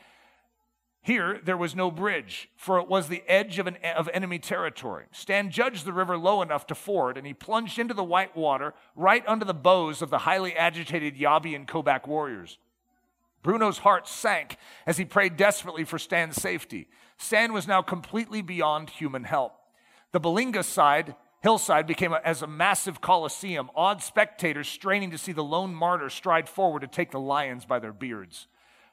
Here, 1.03 1.41
there 1.45 1.57
was 1.57 1.77
no 1.77 1.93
bridge, 1.93 2.51
for 2.57 2.81
it 2.81 2.89
was 2.89 3.07
the 3.07 3.23
edge 3.29 3.61
of, 3.61 3.69
an, 3.69 3.77
of 3.97 4.09
enemy 4.12 4.41
territory. 4.41 5.05
Stan 5.12 5.51
judged 5.51 5.85
the 5.85 5.93
river 5.93 6.19
low 6.19 6.43
enough 6.43 6.67
to 6.67 6.75
ford, 6.75 7.17
and 7.17 7.25
he 7.25 7.33
plunged 7.33 7.79
into 7.79 7.95
the 7.95 8.03
white 8.03 8.37
water 8.37 8.75
right 8.97 9.23
under 9.29 9.45
the 9.45 9.55
bows 9.55 10.03
of 10.03 10.11
the 10.11 10.19
highly 10.19 10.57
agitated 10.57 11.17
Yabi 11.17 11.55
and 11.55 11.69
Kobak 11.69 12.09
warriors. 12.09 12.59
Bruno's 13.45 13.79
heart 13.79 14.09
sank 14.09 14.57
as 14.85 14.97
he 14.97 15.05
prayed 15.05 15.37
desperately 15.37 15.85
for 15.85 15.97
Stan's 15.97 16.35
safety. 16.35 16.89
Stan 17.19 17.53
was 17.53 17.69
now 17.69 17.83
completely 17.83 18.43
beyond 18.43 18.91
human 18.91 19.23
help. 19.23 19.53
The 20.11 20.21
Balinga 20.21 20.65
side, 20.65 21.15
hillside 21.42 21.87
became 21.87 22.12
a, 22.12 22.20
as 22.25 22.42
a 22.42 22.46
massive 22.46 23.01
coliseum, 23.01 23.70
awed 23.75 24.03
spectators 24.03 24.68
straining 24.68 25.11
to 25.11 25.18
see 25.18 25.33
the 25.33 25.44
lone 25.44 25.75
martyr 25.75 26.11
stride 26.11 26.49
forward 26.49 26.81
to 26.81 26.87
take 26.87 27.11
the 27.11 27.20
lions 27.20 27.64
by 27.64 27.79
their 27.79 27.92
beards. 27.92 28.46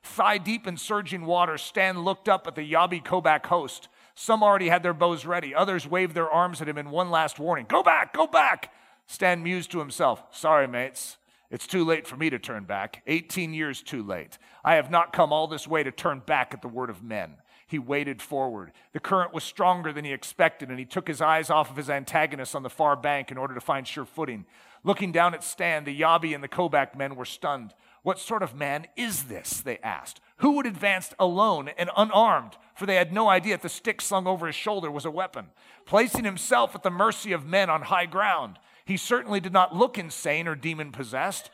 Thigh 0.04 0.38
deep 0.38 0.68
in 0.68 0.78
surging 0.78 1.26
water, 1.26 1.58
Stan 1.58 2.02
looked 2.02 2.28
up 2.28 2.46
at 2.46 2.56
the 2.56 2.72
Yabi 2.74 3.04
Kobak 3.04 3.46
host. 3.46 3.88
Some 4.16 4.44
already 4.44 4.70
had 4.70 4.84
their 4.84 4.94
bows 4.94 5.26
ready. 5.26 5.56
Others 5.56 5.88
waved 5.88 6.14
their 6.14 6.30
arms 6.30 6.62
at 6.62 6.68
him 6.68 6.78
in 6.78 6.92
one 6.92 7.10
last 7.10 7.40
warning 7.40 7.66
Go 7.68 7.82
back, 7.82 8.14
go 8.14 8.28
back! 8.28 8.72
Stan 9.08 9.44
mused 9.44 9.72
to 9.72 9.80
himself, 9.80 10.24
Sorry, 10.32 10.68
mates. 10.68 11.18
It's 11.50 11.68
too 11.68 11.86
late 11.86 12.08
for 12.08 12.18
me 12.18 12.32
to 12.32 12.40
turn 12.40 12.64
back. 12.64 13.04
18 13.06 13.54
years 13.54 13.84
too 13.84 14.02
late. 14.02 14.40
I 14.66 14.76
have 14.76 14.90
not 14.90 15.14
come 15.14 15.32
all 15.32 15.46
this 15.46 15.68
way 15.68 15.84
to 15.84 15.92
turn 15.92 16.24
back 16.26 16.52
at 16.52 16.64
the 16.64 16.68
word 16.68 16.90
of 16.90 17.04
men. 17.04 17.36
He 17.74 17.80
waded 17.80 18.22
forward. 18.22 18.72
The 18.92 19.00
current 19.00 19.34
was 19.34 19.44
stronger 19.44 19.92
than 19.92 20.06
he 20.06 20.14
expected, 20.14 20.70
and 20.70 20.78
he 20.78 20.86
took 20.86 21.08
his 21.08 21.22
eyes 21.22 21.50
off 21.50 21.72
of 21.72 21.76
his 21.76 21.90
antagonist 21.90 22.56
on 22.56 22.62
the 22.62 22.70
far 22.70 22.96
bank 22.96 23.32
in 23.32 23.38
order 23.40 23.56
to 23.56 23.60
find 23.60 23.88
sure 23.88 24.06
footing. 24.06 24.46
Looking 24.84 25.12
down 25.12 25.34
at 25.34 25.44
Stan, 25.44 25.84
the 25.84 26.00
Yabi 26.00 26.36
and 26.36 26.44
the 26.44 26.48
Kobak 26.48 26.96
men 26.96 27.16
were 27.16 27.26
stunned. 27.26 27.74
What 28.04 28.20
sort 28.20 28.44
of 28.44 28.54
man 28.54 28.86
is 28.96 29.24
this? 29.24 29.60
They 29.60 29.80
asked. 29.80 30.22
Who 30.38 30.52
would 30.52 30.68
advance 30.68 31.16
alone 31.18 31.72
and 31.76 31.90
unarmed? 31.98 32.58
For 32.76 32.86
they 32.86 32.94
had 32.94 33.12
no 33.12 33.28
idea 33.28 33.56
if 33.56 33.64
the 33.64 33.70
stick 33.70 34.02
slung 34.02 34.28
over 34.28 34.46
his 34.46 34.56
shoulder 34.56 34.92
was 34.92 35.06
a 35.06 35.10
weapon. 35.10 35.48
Placing 35.88 36.26
himself 36.26 36.76
at 36.76 36.84
the 36.84 36.92
mercy 36.92 37.32
of 37.32 37.48
men 37.48 37.72
on 37.72 37.82
high 37.82 38.06
ground, 38.06 38.60
he 38.86 38.98
certainly 38.98 39.40
did 39.40 39.52
not 39.52 39.76
look 39.76 39.98
insane 39.98 40.48
or 40.48 40.54
demon 40.54 40.92
possessed. 40.92 41.50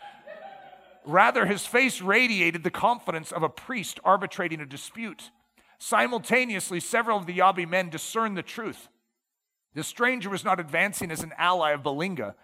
Rather, 1.06 1.46
his 1.46 1.66
face 1.66 2.02
radiated 2.02 2.66
the 2.66 2.70
confidence 2.70 3.32
of 3.32 3.42
a 3.42 3.48
priest 3.48 4.02
arbitrating 4.04 4.60
a 4.60 4.66
dispute. 4.66 5.32
Simultaneously, 5.80 6.80
several 6.80 7.18
of 7.18 7.26
the 7.26 7.38
Yabi 7.38 7.68
men 7.68 7.90
discerned 7.90 8.38
the 8.38 8.44
truth. 8.44 8.90
The 9.74 9.84
stranger 9.84 10.30
was 10.30 10.44
not 10.44 10.60
advancing 10.60 11.10
as 11.10 11.24
an 11.24 11.34
ally 11.38 11.72
of 11.72 11.84
Balinga, 11.84 12.36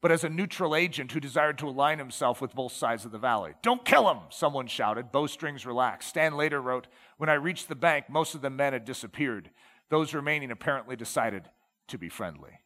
but 0.00 0.10
as 0.10 0.24
a 0.24 0.30
neutral 0.30 0.74
agent 0.74 1.12
who 1.12 1.20
desired 1.20 1.58
to 1.58 1.68
align 1.68 1.98
himself 1.98 2.40
with 2.40 2.54
both 2.54 2.72
sides 2.72 3.04
of 3.04 3.12
the 3.12 3.18
valley. 3.18 3.52
Don't 3.62 3.84
kill 3.84 4.10
him, 4.10 4.20
someone 4.30 4.66
shouted. 4.66 5.12
Bowstrings 5.12 5.66
relaxed. 5.66 6.08
Stan 6.08 6.36
later 6.36 6.60
wrote, 6.60 6.86
When 7.18 7.28
I 7.28 7.34
reached 7.34 7.68
the 7.68 7.74
bank, 7.74 8.08
most 8.08 8.34
of 8.34 8.40
the 8.40 8.48
men 8.48 8.72
had 8.72 8.86
disappeared. 8.86 9.50
Those 9.90 10.14
remaining 10.14 10.50
apparently 10.50 10.96
decided 10.96 11.50
to 11.88 11.98
be 11.98 12.08
friendly. 12.08 12.60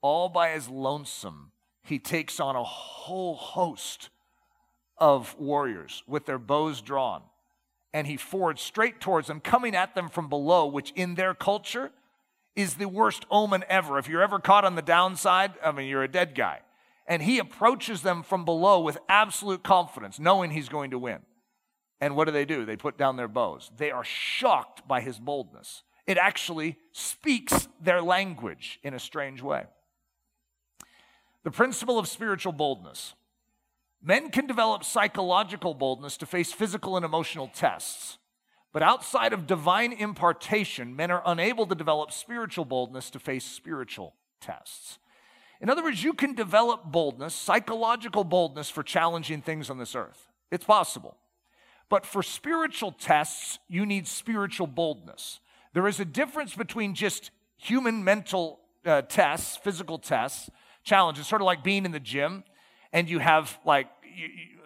All 0.00 0.30
by 0.30 0.52
his 0.52 0.68
lonesome, 0.68 1.50
he 1.82 1.98
takes 1.98 2.40
on 2.40 2.56
a 2.56 2.64
whole 2.64 3.34
host 3.34 4.08
of 4.96 5.36
warriors 5.38 6.02
with 6.06 6.24
their 6.24 6.38
bows 6.38 6.80
drawn, 6.80 7.22
and 7.96 8.06
he 8.06 8.18
forwards 8.18 8.60
straight 8.60 9.00
towards 9.00 9.26
them, 9.26 9.40
coming 9.40 9.74
at 9.74 9.94
them 9.94 10.10
from 10.10 10.28
below, 10.28 10.66
which 10.66 10.92
in 10.96 11.14
their 11.14 11.32
culture, 11.32 11.90
is 12.54 12.74
the 12.74 12.86
worst 12.86 13.24
omen 13.30 13.64
ever. 13.70 13.98
If 13.98 14.06
you're 14.06 14.20
ever 14.20 14.38
caught 14.38 14.66
on 14.66 14.74
the 14.74 14.82
downside, 14.82 15.54
I 15.64 15.72
mean, 15.72 15.88
you're 15.88 16.02
a 16.02 16.08
dead 16.08 16.34
guy. 16.34 16.60
And 17.06 17.22
he 17.22 17.38
approaches 17.38 18.02
them 18.02 18.22
from 18.22 18.44
below 18.44 18.80
with 18.80 18.98
absolute 19.08 19.62
confidence, 19.62 20.18
knowing 20.18 20.50
he's 20.50 20.68
going 20.68 20.90
to 20.90 20.98
win. 20.98 21.20
And 21.98 22.14
what 22.14 22.26
do 22.26 22.32
they 22.32 22.44
do? 22.44 22.66
They 22.66 22.76
put 22.76 22.98
down 22.98 23.16
their 23.16 23.28
bows. 23.28 23.70
They 23.74 23.90
are 23.90 24.04
shocked 24.04 24.86
by 24.86 25.00
his 25.00 25.18
boldness. 25.18 25.82
It 26.06 26.18
actually 26.18 26.76
speaks 26.92 27.66
their 27.80 28.02
language 28.02 28.78
in 28.82 28.92
a 28.92 28.98
strange 28.98 29.40
way. 29.40 29.64
The 31.44 31.50
principle 31.50 31.98
of 31.98 32.08
spiritual 32.08 32.52
boldness. 32.52 33.14
Men 34.02 34.30
can 34.30 34.46
develop 34.46 34.84
psychological 34.84 35.74
boldness 35.74 36.16
to 36.18 36.26
face 36.26 36.52
physical 36.52 36.96
and 36.96 37.04
emotional 37.04 37.48
tests. 37.48 38.18
But 38.72 38.82
outside 38.82 39.32
of 39.32 39.46
divine 39.46 39.92
impartation, 39.92 40.94
men 40.94 41.10
are 41.10 41.22
unable 41.24 41.66
to 41.66 41.74
develop 41.74 42.12
spiritual 42.12 42.66
boldness 42.66 43.10
to 43.10 43.18
face 43.18 43.44
spiritual 43.44 44.14
tests. 44.40 44.98
In 45.60 45.70
other 45.70 45.82
words, 45.82 46.04
you 46.04 46.12
can 46.12 46.34
develop 46.34 46.84
boldness, 46.84 47.34
psychological 47.34 48.22
boldness 48.22 48.68
for 48.68 48.82
challenging 48.82 49.40
things 49.40 49.70
on 49.70 49.78
this 49.78 49.94
earth. 49.94 50.28
It's 50.50 50.64
possible. 50.64 51.16
But 51.88 52.04
for 52.04 52.22
spiritual 52.22 52.92
tests, 52.92 53.58
you 53.68 53.86
need 53.86 54.06
spiritual 54.06 54.66
boldness. 54.66 55.40
There 55.72 55.86
is 55.86 56.00
a 56.00 56.04
difference 56.04 56.54
between 56.54 56.94
just 56.94 57.30
human 57.56 58.04
mental 58.04 58.60
uh, 58.84 59.02
tests, 59.02 59.56
physical 59.56 59.98
tests, 59.98 60.50
challenges, 60.84 61.26
sort 61.26 61.40
of 61.40 61.46
like 61.46 61.64
being 61.64 61.84
in 61.84 61.92
the 61.92 62.00
gym 62.00 62.44
and 62.92 63.08
you 63.08 63.18
have 63.18 63.58
like, 63.64 63.88
you, 64.02 64.26
you, 64.26 64.56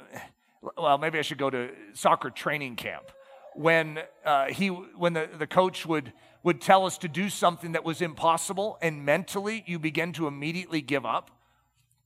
well, 0.76 0.98
maybe 0.98 1.18
I 1.18 1.22
should 1.22 1.38
go 1.38 1.50
to 1.50 1.70
soccer 1.94 2.30
training 2.30 2.76
camp. 2.76 3.04
When 3.54 4.00
uh, 4.24 4.46
he 4.46 4.68
when 4.68 5.12
the, 5.12 5.28
the 5.38 5.46
coach 5.46 5.85
would 5.85 6.12
would 6.42 6.61
tell 6.61 6.87
us 6.87 6.96
to 6.98 7.09
do 7.09 7.28
something 7.28 7.72
that 7.72 7.85
was 7.85 8.00
impossible 8.00 8.78
and 8.80 9.04
mentally 9.04 9.62
you 9.66 9.78
begin 9.78 10.12
to 10.14 10.26
immediately 10.26 10.80
give 10.80 11.04
up. 11.04 11.30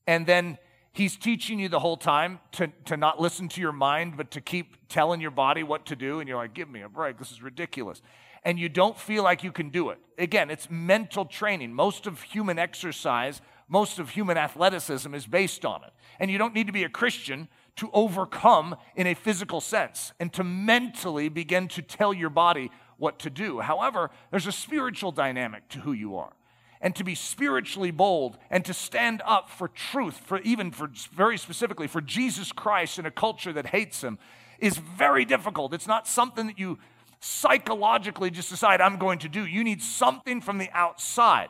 And 0.07 0.27
then 0.27 0.59
he's 0.93 1.17
teaching 1.17 1.59
you 1.59 1.69
the 1.69 1.79
whole 1.79 1.97
time 1.97 2.41
to, 2.53 2.69
to 2.87 2.97
not 2.97 3.21
listen 3.21 3.49
to 3.51 3.61
your 3.61 3.73
mind 3.73 4.17
but 4.17 4.31
to 4.33 4.41
keep 4.41 4.89
telling 4.89 5.21
your 5.21 5.31
body 5.31 5.63
what 5.63 5.87
to 5.87 5.97
do 5.97 6.21
and 6.21 6.29
you're 6.29 6.39
like 6.39 6.55
give 6.55 6.69
me 6.69 6.81
a 6.81 6.89
break. 6.89 7.19
This 7.19 7.31
is 7.31 7.43
ridiculous. 7.43 8.03
And 8.43 8.59
you 8.59 8.69
don't 8.69 8.99
feel 8.99 9.23
like 9.23 9.43
you 9.45 9.53
can 9.53 9.69
do 9.71 9.91
it. 9.91 9.99
Again 10.19 10.51
it's 10.51 10.69
mental 10.71 11.27
training. 11.27 11.73
Most 11.73 12.07
of 12.07 12.23
human 12.23 12.59
exercise 12.59 13.41
most 13.69 13.99
of 13.99 14.11
human 14.11 14.37
athleticism 14.37 15.15
is 15.15 15.27
based 15.27 15.65
on 15.65 15.83
it 15.85 15.93
and 16.21 16.31
you 16.31 16.39
don't 16.39 16.55
need 16.55 16.67
to 16.67 16.73
be 16.73 16.85
a 16.85 16.89
christian 16.89 17.49
to 17.77 17.91
overcome 17.93 18.77
in 18.95 19.07
a 19.07 19.15
physical 19.15 19.61
sense 19.61 20.13
and 20.21 20.33
to 20.33 20.45
mentally 20.45 21.29
begin 21.29 21.69
to 21.69 21.83
tell 21.83 22.15
your 22.15 22.31
body 22.31 22.71
what 22.97 23.19
to 23.21 23.31
do. 23.31 23.61
However, 23.61 24.11
there's 24.31 24.47
a 24.47 24.53
spiritual 24.53 25.13
dynamic 25.13 25.69
to 25.71 25.81
who 25.81 25.93
you 25.93 26.17
are. 26.17 26.33
And 26.81 26.95
to 26.97 27.05
be 27.05 27.15
spiritually 27.15 27.91
bold 27.91 28.37
and 28.51 28.63
to 28.67 28.75
stand 28.75 29.23
up 29.25 29.49
for 29.49 29.69
truth, 29.69 30.19
for 30.19 30.41
even 30.41 30.71
for 30.71 30.91
very 31.13 31.39
specifically 31.39 31.87
for 31.87 32.03
Jesus 32.03 32.53
Christ 32.53 32.99
in 32.99 33.07
a 33.07 33.11
culture 33.11 33.55
that 33.55 33.67
hates 33.69 34.05
him, 34.05 34.19
is 34.59 34.77
very 34.77 35.25
difficult. 35.25 35.73
It's 35.73 35.87
not 35.87 36.07
something 36.07 36.47
that 36.47 36.59
you 36.59 36.79
psychologically 37.21 38.31
just 38.31 38.51
decide 38.51 38.83
I'm 38.83 38.99
going 38.99 39.19
to 39.21 39.31
do. 39.31 39.47
You 39.47 39.65
need 39.65 39.83
something 39.83 40.43
from 40.43 40.59
the 40.59 40.69
outside. 40.75 41.49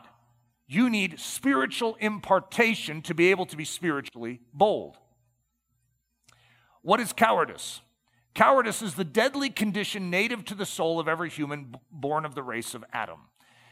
You 0.67 0.89
need 0.89 1.19
spiritual 1.19 1.95
impartation 1.99 3.01
to 3.03 3.13
be 3.13 3.29
able 3.31 3.45
to 3.47 3.57
be 3.57 3.65
spiritually 3.65 4.41
bold. 4.53 4.97
What 6.81 6.99
is 6.99 7.13
cowardice? 7.13 7.81
Cowardice 8.33 8.81
is 8.81 8.95
the 8.95 9.03
deadly 9.03 9.49
condition 9.49 10.09
native 10.09 10.43
to 10.45 10.55
the 10.55 10.65
soul 10.65 10.99
of 10.99 11.07
every 11.07 11.29
human 11.29 11.75
born 11.91 12.25
of 12.25 12.35
the 12.35 12.43
race 12.43 12.73
of 12.73 12.83
Adam. 12.91 13.21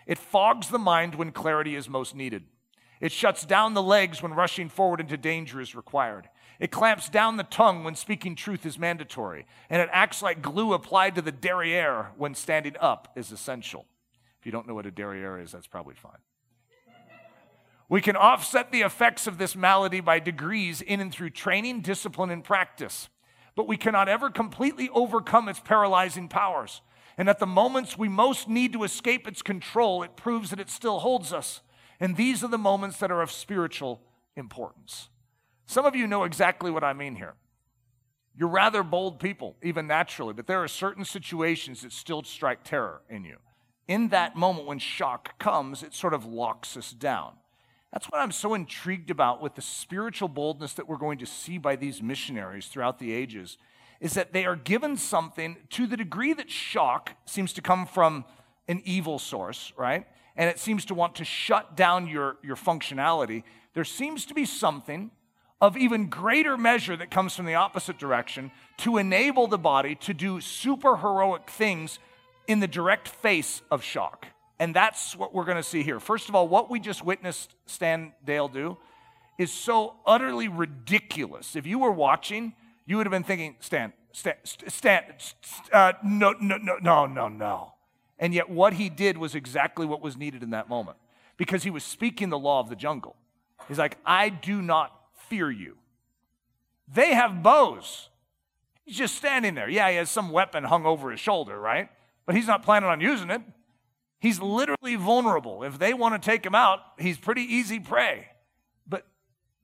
It 0.07 0.17
fogs 0.17 0.69
the 0.69 0.79
mind 0.79 1.15
when 1.15 1.31
clarity 1.31 1.75
is 1.75 1.89
most 1.89 2.15
needed. 2.15 2.43
It 3.01 3.11
shuts 3.11 3.45
down 3.45 3.73
the 3.73 3.81
legs 3.81 4.23
when 4.23 4.33
rushing 4.33 4.69
forward 4.69 5.01
into 5.01 5.17
danger 5.17 5.59
is 5.59 5.75
required. 5.75 6.29
It 6.59 6.71
clamps 6.71 7.09
down 7.09 7.35
the 7.35 7.43
tongue 7.43 7.83
when 7.83 7.95
speaking 7.95 8.35
truth 8.35 8.65
is 8.65 8.79
mandatory. 8.79 9.45
And 9.69 9.81
it 9.81 9.89
acts 9.91 10.21
like 10.21 10.41
glue 10.41 10.73
applied 10.73 11.15
to 11.15 11.21
the 11.21 11.31
derriere 11.31 12.11
when 12.15 12.33
standing 12.33 12.75
up 12.79 13.11
is 13.17 13.31
essential. 13.31 13.85
If 14.39 14.45
you 14.45 14.51
don't 14.51 14.67
know 14.67 14.73
what 14.73 14.85
a 14.85 14.91
derriere 14.91 15.39
is, 15.39 15.51
that's 15.51 15.67
probably 15.67 15.95
fine. 15.95 16.19
We 17.93 18.01
can 18.01 18.15
offset 18.15 18.71
the 18.71 18.81
effects 18.81 19.27
of 19.27 19.37
this 19.37 19.55
malady 19.55 19.99
by 19.99 20.17
degrees 20.17 20.81
in 20.81 20.99
and 20.99 21.13
through 21.13 21.29
training, 21.29 21.81
discipline, 21.81 22.31
and 22.31 22.43
practice. 22.43 23.07
But 23.55 23.67
we 23.67 23.77
cannot 23.77 24.09
ever 24.09 24.31
completely 24.31 24.89
overcome 24.89 25.47
its 25.47 25.59
paralyzing 25.59 26.27
powers. 26.27 26.81
And 27.19 27.29
at 27.29 27.37
the 27.37 27.45
moments 27.45 27.95
we 27.95 28.09
most 28.09 28.49
need 28.49 28.73
to 28.73 28.83
escape 28.83 29.27
its 29.27 29.43
control, 29.43 30.01
it 30.01 30.15
proves 30.15 30.49
that 30.49 30.59
it 30.59 30.71
still 30.71 31.01
holds 31.01 31.31
us. 31.31 31.61
And 31.99 32.17
these 32.17 32.43
are 32.43 32.47
the 32.47 32.57
moments 32.57 32.97
that 32.97 33.11
are 33.11 33.21
of 33.21 33.29
spiritual 33.29 34.01
importance. 34.35 35.09
Some 35.67 35.85
of 35.85 35.95
you 35.95 36.07
know 36.07 36.23
exactly 36.23 36.71
what 36.71 36.83
I 36.83 36.93
mean 36.93 37.17
here. 37.17 37.35
You're 38.35 38.49
rather 38.49 38.81
bold 38.81 39.19
people, 39.19 39.55
even 39.61 39.85
naturally, 39.85 40.33
but 40.33 40.47
there 40.47 40.63
are 40.63 40.67
certain 40.67 41.05
situations 41.05 41.83
that 41.83 41.91
still 41.91 42.23
strike 42.23 42.63
terror 42.63 43.03
in 43.07 43.23
you. 43.23 43.37
In 43.87 44.07
that 44.07 44.35
moment 44.35 44.65
when 44.65 44.79
shock 44.79 45.37
comes, 45.37 45.83
it 45.83 45.93
sort 45.93 46.15
of 46.15 46.25
locks 46.25 46.75
us 46.75 46.91
down. 46.91 47.33
That's 47.93 48.07
what 48.07 48.21
I'm 48.21 48.31
so 48.31 48.55
intrigued 48.55 49.11
about 49.11 49.39
with 49.39 49.53
the 49.53 49.61
spiritual 49.61 50.27
boldness 50.27 50.73
that 50.73 50.89
we're 50.89 50.97
going 50.97 51.19
to 51.19 51.27
see 51.27 51.59
by 51.59 51.75
these 51.75 52.01
missionaries 52.01 52.65
throughout 52.65 52.97
the 52.97 53.13
ages 53.13 53.57
is 54.01 54.15
that 54.15 54.33
they 54.33 54.45
are 54.45 54.55
given 54.55 54.97
something 54.97 55.57
to 55.69 55.85
the 55.85 55.95
degree 55.95 56.33
that 56.33 56.49
shock 56.49 57.11
seems 57.25 57.53
to 57.53 57.61
come 57.61 57.85
from 57.85 58.25
an 58.67 58.81
evil 58.83 59.19
source, 59.19 59.71
right? 59.77 60.07
And 60.35 60.49
it 60.49 60.57
seems 60.57 60.85
to 60.85 60.95
want 60.95 61.13
to 61.15 61.23
shut 61.23 61.77
down 61.77 62.07
your, 62.07 62.37
your 62.43 62.55
functionality. 62.55 63.43
There 63.75 63.85
seems 63.85 64.25
to 64.25 64.33
be 64.33 64.45
something 64.45 65.11
of 65.61 65.77
even 65.77 66.09
greater 66.09 66.57
measure 66.57 66.97
that 66.97 67.11
comes 67.11 67.35
from 67.35 67.45
the 67.45 67.55
opposite 67.55 67.99
direction 67.99 68.51
to 68.77 68.97
enable 68.97 69.45
the 69.45 69.59
body 69.59 69.93
to 69.95 70.15
do 70.15 70.41
super 70.41 70.97
heroic 70.97 71.47
things 71.47 71.99
in 72.47 72.59
the 72.59 72.67
direct 72.67 73.07
face 73.07 73.61
of 73.69 73.83
shock. 73.83 74.32
And 74.63 74.73
that's 74.73 75.13
what 75.13 75.33
we're 75.33 75.43
going 75.43 75.57
to 75.57 75.61
see 75.61 75.83
here. 75.83 75.99
First 75.99 76.29
of 76.29 76.35
all, 76.35 76.47
what 76.47 76.69
we 76.69 76.79
just 76.79 77.03
witnessed 77.03 77.53
Stan 77.65 78.13
Dale 78.23 78.47
do 78.47 78.77
is 79.37 79.51
so 79.51 79.95
utterly 80.05 80.47
ridiculous. 80.47 81.57
If 81.57 81.67
you 81.67 81.79
were 81.79 81.91
watching, 81.91 82.53
you 82.85 82.95
would 82.95 83.05
have 83.05 83.11
been 83.11 83.25
thinking, 83.25 83.57
Stan, 83.59 83.91
Stan, 84.13 84.35
Stan, 84.45 85.03
uh, 85.73 85.91
no, 86.01 86.33
no, 86.39 86.55
no, 86.55 86.77
no, 86.81 87.05
no, 87.05 87.27
no. 87.27 87.73
And 88.17 88.33
yet, 88.33 88.49
what 88.49 88.71
he 88.75 88.87
did 88.87 89.17
was 89.17 89.35
exactly 89.35 89.85
what 89.85 90.01
was 90.01 90.15
needed 90.15 90.43
in 90.43 90.51
that 90.51 90.69
moment 90.69 90.95
because 91.35 91.63
he 91.63 91.69
was 91.69 91.83
speaking 91.83 92.29
the 92.29 92.39
law 92.39 92.61
of 92.61 92.69
the 92.69 92.77
jungle. 92.77 93.17
He's 93.67 93.79
like, 93.79 93.97
I 94.05 94.29
do 94.29 94.61
not 94.61 94.97
fear 95.27 95.51
you. 95.51 95.75
They 96.87 97.13
have 97.13 97.43
bows. 97.43 98.07
He's 98.85 98.95
just 98.95 99.15
standing 99.15 99.55
there. 99.55 99.67
Yeah, 99.67 99.89
he 99.89 99.97
has 99.97 100.09
some 100.09 100.31
weapon 100.31 100.63
hung 100.63 100.85
over 100.85 101.11
his 101.11 101.19
shoulder, 101.19 101.59
right? 101.59 101.89
But 102.25 102.35
he's 102.35 102.47
not 102.47 102.63
planning 102.63 102.87
on 102.87 103.01
using 103.01 103.29
it. 103.29 103.41
He's 104.23 104.39
literally 104.39 104.95
vulnerable. 104.95 105.63
If 105.63 105.77
they 105.77 105.93
want 105.93 106.13
to 106.15 106.25
take 106.25 106.45
him 106.45 106.55
out, 106.55 106.79
he's 106.97 107.17
pretty 107.17 107.41
easy 107.41 107.77
prey. 107.77 108.29
But 108.87 109.05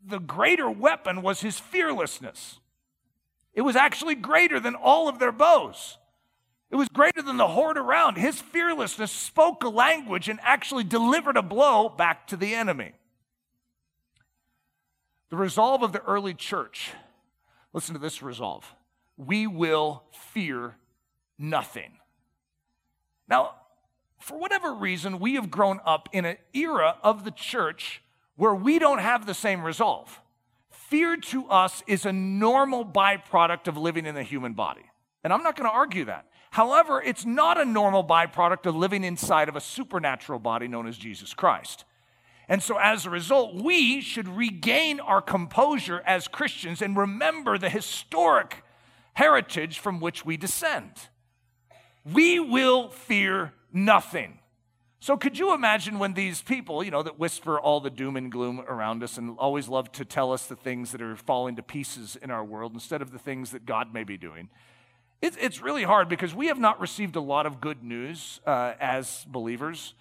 the 0.06 0.20
greater 0.20 0.70
weapon 0.70 1.22
was 1.22 1.40
his 1.40 1.58
fearlessness. 1.58 2.60
It 3.54 3.62
was 3.62 3.78
actually 3.78 4.16
greater 4.16 4.60
than 4.60 4.76
all 4.76 5.08
of 5.08 5.18
their 5.18 5.32
bows. 5.32 5.98
It 6.70 6.76
was 6.76 6.90
greater 6.90 7.22
than 7.22 7.38
the 7.38 7.48
horde 7.48 7.78
around. 7.78 8.18
His 8.18 8.42
fearlessness 8.42 9.14
spoke 9.14 9.64
a 9.64 9.70
language 9.70 10.28
and 10.28 10.42
actually 10.44 10.84
delivered 10.84 11.38
a 11.38 11.42
blow 11.42 11.88
back 11.88 12.28
to 12.28 12.36
the 12.36 12.54
enemy. 12.54 12.92
The 15.30 15.38
resolve 15.38 15.84
of 15.84 15.94
the 15.94 16.04
early 16.04 16.34
church 16.34 16.92
listen 17.72 17.94
to 17.94 18.02
this 18.02 18.22
resolve 18.22 18.76
we 19.16 19.48
will 19.48 20.04
fear 20.34 20.76
nothing. 21.38 21.94
Now, 23.30 23.54
for 24.20 24.38
whatever 24.38 24.74
reason, 24.74 25.20
we 25.20 25.36
have 25.36 25.50
grown 25.50 25.80
up 25.86 26.10
in 26.12 26.26
an 26.26 26.38
era 26.54 26.98
of 27.02 27.24
the 27.24 27.32
church 27.32 28.04
where 28.36 28.54
we 28.54 28.78
don't 28.78 29.00
have 29.00 29.26
the 29.26 29.34
same 29.34 29.64
resolve. 29.64 30.20
Fear 30.70 31.18
to 31.18 31.48
us 31.48 31.84
is 31.88 32.06
a 32.06 32.14
normal 32.14 32.86
byproduct 32.86 33.68
of 33.68 33.78
living 33.78 34.06
in 34.06 34.16
the 34.16 34.24
human 34.24 34.54
body. 34.54 34.84
And 35.24 35.32
I'm 35.32 35.44
not 35.44 35.56
going 35.56 35.70
to 35.70 35.76
argue 35.76 36.06
that. 36.06 36.26
However, 36.52 37.02
it's 37.02 37.26
not 37.26 37.60
a 37.60 37.66
normal 37.66 38.04
byproduct 38.04 38.66
of 38.66 38.76
living 38.76 39.04
inside 39.04 39.50
of 39.50 39.56
a 39.56 39.62
supernatural 39.62 40.40
body 40.40 40.68
known 40.68 40.88
as 40.88 40.98
Jesus 40.98 41.34
Christ. 41.34 41.86
And 42.48 42.64
so, 42.64 42.78
as 42.78 43.06
a 43.06 43.12
result, 43.12 43.54
we 43.54 44.02
should 44.02 44.28
regain 44.28 45.00
our 45.00 45.22
composure 45.22 46.02
as 46.06 46.28
Christians 46.28 46.82
and 46.82 46.98
remember 46.98 47.60
the 47.60 47.70
historic 47.70 48.64
heritage 49.14 49.78
from 49.78 50.00
which 50.00 50.26
we 50.26 50.36
descend. 50.36 50.92
We 52.04 52.40
will 52.40 52.90
fear 52.90 53.54
nothing. 53.72 54.40
So, 55.02 55.16
could 55.16 55.40
you 55.40 55.54
imagine 55.54 55.98
when 55.98 56.14
these 56.14 56.42
people, 56.42 56.84
you 56.84 56.92
know, 56.92 57.02
that 57.04 57.18
whisper 57.18 57.58
all 57.58 57.80
the 57.80 57.90
doom 57.90 58.18
and 58.18 58.30
gloom 58.30 58.60
around 58.68 59.02
us 59.02 59.18
and 59.18 59.38
always 59.40 59.70
love 59.70 59.92
to 59.94 60.04
tell 60.04 60.34
us 60.34 60.48
the 60.48 60.58
things 60.58 60.92
that 60.92 61.02
are 61.02 61.16
falling 61.16 61.56
to 61.56 61.64
pieces 61.64 62.18
in 62.22 62.32
our 62.32 62.44
world 62.44 62.74
instead 62.74 63.02
of 63.02 63.12
the 63.12 63.20
things 63.20 63.52
that 63.52 63.66
God 63.66 63.94
may 63.94 64.04
be 64.04 64.18
doing? 64.18 64.50
It's, 65.22 65.38
it's 65.40 65.62
really 65.62 65.84
hard 65.84 66.10
because 66.10 66.36
we 66.36 66.48
have 66.48 66.60
not 66.60 66.82
received 66.82 67.16
a 67.16 67.22
lot 67.22 67.46
of 67.46 67.62
good 67.62 67.82
news 67.84 68.42
uh, 68.46 68.74
as 68.80 69.26
believers 69.30 69.94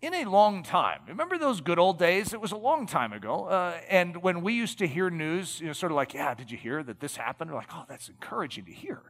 in 0.00 0.12
a 0.14 0.24
long 0.24 0.64
time. 0.64 1.00
Remember 1.06 1.38
those 1.38 1.60
good 1.60 1.78
old 1.78 1.98
days? 1.98 2.32
It 2.32 2.40
was 2.40 2.50
a 2.50 2.56
long 2.56 2.86
time 2.86 3.12
ago. 3.12 3.44
Uh, 3.44 3.78
and 3.88 4.16
when 4.22 4.42
we 4.42 4.54
used 4.54 4.78
to 4.78 4.88
hear 4.88 5.08
news, 5.08 5.60
you 5.60 5.68
know, 5.68 5.72
sort 5.72 5.92
of 5.92 5.96
like, 5.96 6.14
yeah, 6.14 6.34
did 6.34 6.50
you 6.50 6.58
hear 6.58 6.82
that 6.82 6.98
this 6.98 7.16
happened? 7.16 7.50
We're 7.50 7.58
like, 7.58 7.70
oh, 7.72 7.84
that's 7.88 8.08
encouraging 8.08 8.64
to 8.64 8.72
hear. 8.72 9.02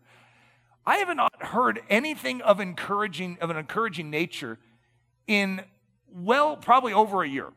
I 0.86 0.96
have 0.96 1.14
not 1.16 1.42
heard 1.42 1.80
anything 1.88 2.40
of 2.42 2.60
encouraging 2.60 3.38
of 3.40 3.50
an 3.50 3.56
encouraging 3.56 4.10
nature 4.10 4.58
in 5.26 5.62
well, 6.14 6.56
probably 6.56 6.92
over 6.92 7.22
a 7.22 7.28
year. 7.28 7.48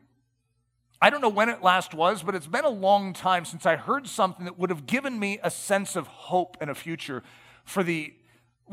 I 1.00 1.10
don't 1.10 1.20
know 1.20 1.28
when 1.28 1.50
it 1.50 1.62
last 1.62 1.92
was, 1.92 2.22
but 2.22 2.34
it's 2.34 2.46
been 2.46 2.64
a 2.64 2.70
long 2.70 3.12
time 3.12 3.44
since 3.44 3.66
I 3.66 3.76
heard 3.76 4.06
something 4.06 4.46
that 4.46 4.58
would 4.58 4.70
have 4.70 4.86
given 4.86 5.18
me 5.18 5.38
a 5.42 5.50
sense 5.50 5.94
of 5.94 6.06
hope 6.06 6.56
and 6.60 6.70
a 6.70 6.74
future 6.74 7.22
for 7.64 7.82
the 7.82 8.14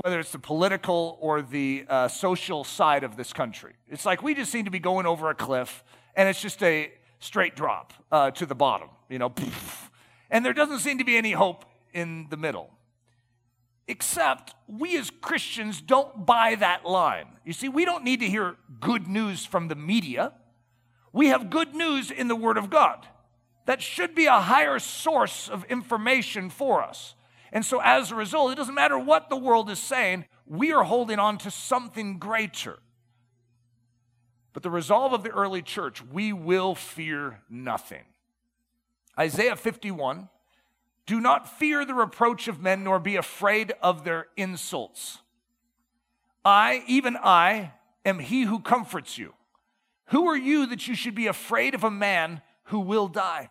whether 0.02 0.20
it's 0.20 0.32
the 0.32 0.40
political 0.40 1.20
or 1.22 1.44
the 1.44 1.86
uh, 1.88 2.08
social 2.08 2.64
side 2.64 3.04
of 3.04 3.16
this 3.16 3.32
country. 3.32 3.74
It's 3.88 4.06
like 4.06 4.24
we 4.24 4.34
just 4.34 4.52
seem 4.52 4.66
to 4.66 4.72
be 4.72 4.80
going 4.80 5.06
over 5.06 5.30
a 5.30 5.36
cliff, 5.36 5.84
and 6.16 6.28
it's 6.28 6.42
just 6.42 6.64
a 6.64 6.92
straight 7.20 7.56
drop 7.56 7.94
uh, 8.12 8.32
to 8.32 8.48
the 8.48 8.56
bottom, 8.56 8.90
you 9.08 9.20
know, 9.20 9.32
and 10.32 10.44
there 10.44 10.54
doesn't 10.54 10.80
seem 10.80 10.98
to 10.98 11.04
be 11.04 11.16
any 11.16 11.34
hope 11.34 11.66
in 11.94 12.26
the 12.32 12.38
middle. 12.38 12.72
Except 13.88 14.56
we 14.68 14.98
as 14.98 15.10
Christians 15.10 15.82
don't 15.82 16.26
buy 16.26 16.56
that 16.56 16.86
line. 16.86 17.28
You 17.44 17.54
see, 17.54 17.68
we 17.68 17.86
don't 17.86 18.04
need 18.04 18.22
to 18.22 18.28
hear 18.28 18.56
good 18.80 19.08
news 19.08 19.46
from 19.46 19.68
the 19.68 19.76
media. 19.76 20.34
We 21.12 21.28
have 21.28 21.50
good 21.50 21.76
news 21.76 22.10
in 22.10 22.28
the 22.28 22.36
Word 22.36 22.58
of 22.58 22.70
God. 22.70 23.06
That 23.66 23.82
should 23.82 24.16
be 24.16 24.26
a 24.26 24.40
higher 24.40 24.80
source 24.80 25.50
of 25.50 25.64
information 25.66 26.50
for 26.50 26.82
us. 26.82 27.16
And 27.52 27.66
so, 27.66 27.80
as 27.84 28.12
a 28.12 28.16
result, 28.16 28.52
it 28.52 28.56
doesn't 28.56 28.74
matter 28.74 28.98
what 28.98 29.30
the 29.30 29.38
world 29.38 29.70
is 29.70 29.80
saying, 29.80 30.26
we 30.46 30.74
are 30.74 30.84
holding 30.84 31.20
on 31.20 31.38
to 31.40 31.52
something 31.52 32.18
greater. 32.18 32.80
But 34.54 34.64
the 34.64 34.70
resolve 34.70 35.14
of 35.14 35.24
the 35.24 35.30
early 35.30 35.62
church, 35.62 36.04
we 36.04 36.34
will 36.34 36.76
fear 36.76 37.42
nothing. 37.50 38.04
Isaiah 39.18 39.56
51 39.56 40.30
do 41.06 41.20
not 41.20 41.60
fear 41.60 41.84
the 41.86 41.94
reproach 41.94 42.48
of 42.48 42.62
men, 42.62 42.84
nor 42.84 43.00
be 43.00 43.16
afraid 43.16 43.74
of 43.82 44.04
their 44.04 44.28
insults. 44.38 45.20
I, 46.46 46.84
even 46.88 47.18
I, 47.18 47.74
am 48.06 48.20
he 48.20 48.44
who 48.44 48.60
comforts 48.60 49.18
you. 49.18 49.34
Who 50.08 50.28
are 50.28 50.38
you 50.38 50.66
that 50.68 50.88
you 50.88 50.96
should 50.96 51.16
be 51.16 51.28
afraid 51.28 51.76
of 51.76 51.84
a 51.84 51.92
man 51.92 52.42
who 52.66 52.80
will 52.80 53.08
die, 53.08 53.50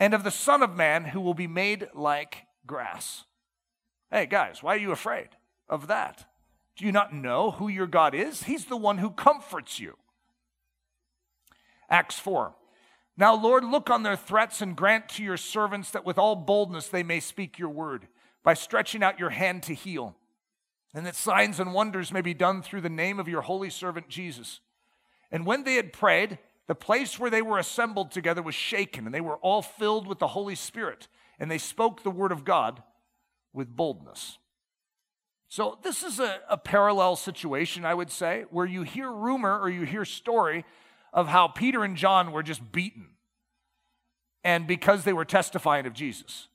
and 0.00 0.14
of 0.14 0.24
the 0.24 0.30
Son 0.30 0.62
of 0.62 0.74
Man 0.74 1.04
who 1.04 1.20
will 1.20 1.34
be 1.34 1.46
made 1.46 1.88
like 1.94 2.38
grass? 2.66 3.24
Hey, 4.10 4.26
guys, 4.26 4.62
why 4.62 4.74
are 4.74 4.78
you 4.78 4.92
afraid 4.92 5.28
of 5.68 5.86
that? 5.88 6.26
Do 6.76 6.84
you 6.84 6.92
not 6.92 7.14
know 7.14 7.52
who 7.52 7.68
your 7.68 7.86
God 7.86 8.14
is? 8.14 8.44
He's 8.44 8.64
the 8.64 8.76
one 8.76 8.98
who 8.98 9.10
comforts 9.10 9.78
you. 9.78 9.96
Acts 11.88 12.18
4. 12.18 12.54
Now, 13.16 13.34
Lord, 13.34 13.64
look 13.64 13.90
on 13.90 14.02
their 14.02 14.16
threats 14.16 14.60
and 14.60 14.76
grant 14.76 15.08
to 15.10 15.22
your 15.22 15.36
servants 15.36 15.90
that 15.92 16.04
with 16.04 16.18
all 16.18 16.34
boldness 16.34 16.88
they 16.88 17.02
may 17.02 17.20
speak 17.20 17.58
your 17.58 17.68
word 17.68 18.08
by 18.42 18.54
stretching 18.54 19.02
out 19.02 19.18
your 19.18 19.30
hand 19.30 19.62
to 19.64 19.74
heal, 19.74 20.16
and 20.92 21.06
that 21.06 21.14
signs 21.14 21.60
and 21.60 21.72
wonders 21.72 22.12
may 22.12 22.20
be 22.20 22.34
done 22.34 22.60
through 22.60 22.80
the 22.80 22.90
name 22.90 23.18
of 23.18 23.28
your 23.28 23.42
holy 23.42 23.70
servant 23.70 24.08
Jesus. 24.08 24.60
And 25.30 25.46
when 25.46 25.64
they 25.64 25.74
had 25.74 25.92
prayed, 25.92 26.38
the 26.66 26.74
place 26.74 27.18
where 27.18 27.30
they 27.30 27.42
were 27.42 27.58
assembled 27.58 28.10
together 28.10 28.42
was 28.42 28.54
shaken, 28.54 29.06
and 29.06 29.14
they 29.14 29.20
were 29.20 29.36
all 29.36 29.62
filled 29.62 30.06
with 30.06 30.18
the 30.18 30.28
Holy 30.28 30.54
Spirit, 30.54 31.08
and 31.38 31.50
they 31.50 31.58
spoke 31.58 32.02
the 32.02 32.10
word 32.10 32.32
of 32.32 32.44
God 32.44 32.82
with 33.52 33.74
boldness. 33.74 34.38
So, 35.48 35.78
this 35.82 36.02
is 36.02 36.18
a, 36.18 36.40
a 36.48 36.56
parallel 36.56 37.16
situation, 37.16 37.84
I 37.84 37.94
would 37.94 38.10
say, 38.10 38.44
where 38.50 38.66
you 38.66 38.82
hear 38.82 39.10
rumor 39.10 39.58
or 39.60 39.68
you 39.70 39.82
hear 39.82 40.04
story 40.04 40.64
of 41.14 41.28
how 41.28 41.48
Peter 41.48 41.84
and 41.84 41.96
John 41.96 42.32
were 42.32 42.42
just 42.42 42.72
beaten 42.72 43.06
and 44.42 44.66
because 44.66 45.04
they 45.04 45.12
were 45.12 45.24
testifying 45.24 45.86
of 45.86 45.94
Jesus. 45.94 46.48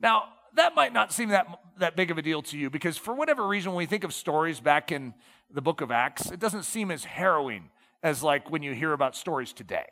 Now, 0.00 0.24
that 0.54 0.74
might 0.74 0.92
not 0.92 1.12
seem 1.12 1.30
that, 1.30 1.46
that 1.78 1.96
big 1.96 2.10
of 2.10 2.18
a 2.18 2.22
deal 2.22 2.42
to 2.42 2.58
you 2.58 2.68
because, 2.68 2.98
for 2.98 3.14
whatever 3.14 3.46
reason, 3.46 3.72
when 3.72 3.78
we 3.78 3.86
think 3.86 4.04
of 4.04 4.12
stories 4.12 4.60
back 4.60 4.92
in 4.92 5.14
the 5.50 5.62
book 5.62 5.80
of 5.80 5.90
Acts, 5.90 6.30
it 6.30 6.40
doesn't 6.40 6.64
seem 6.64 6.90
as 6.90 7.04
harrowing 7.04 7.70
as 8.02 8.22
like 8.22 8.50
when 8.50 8.62
you 8.62 8.74
hear 8.74 8.92
about 8.92 9.16
stories 9.16 9.52
today. 9.52 9.86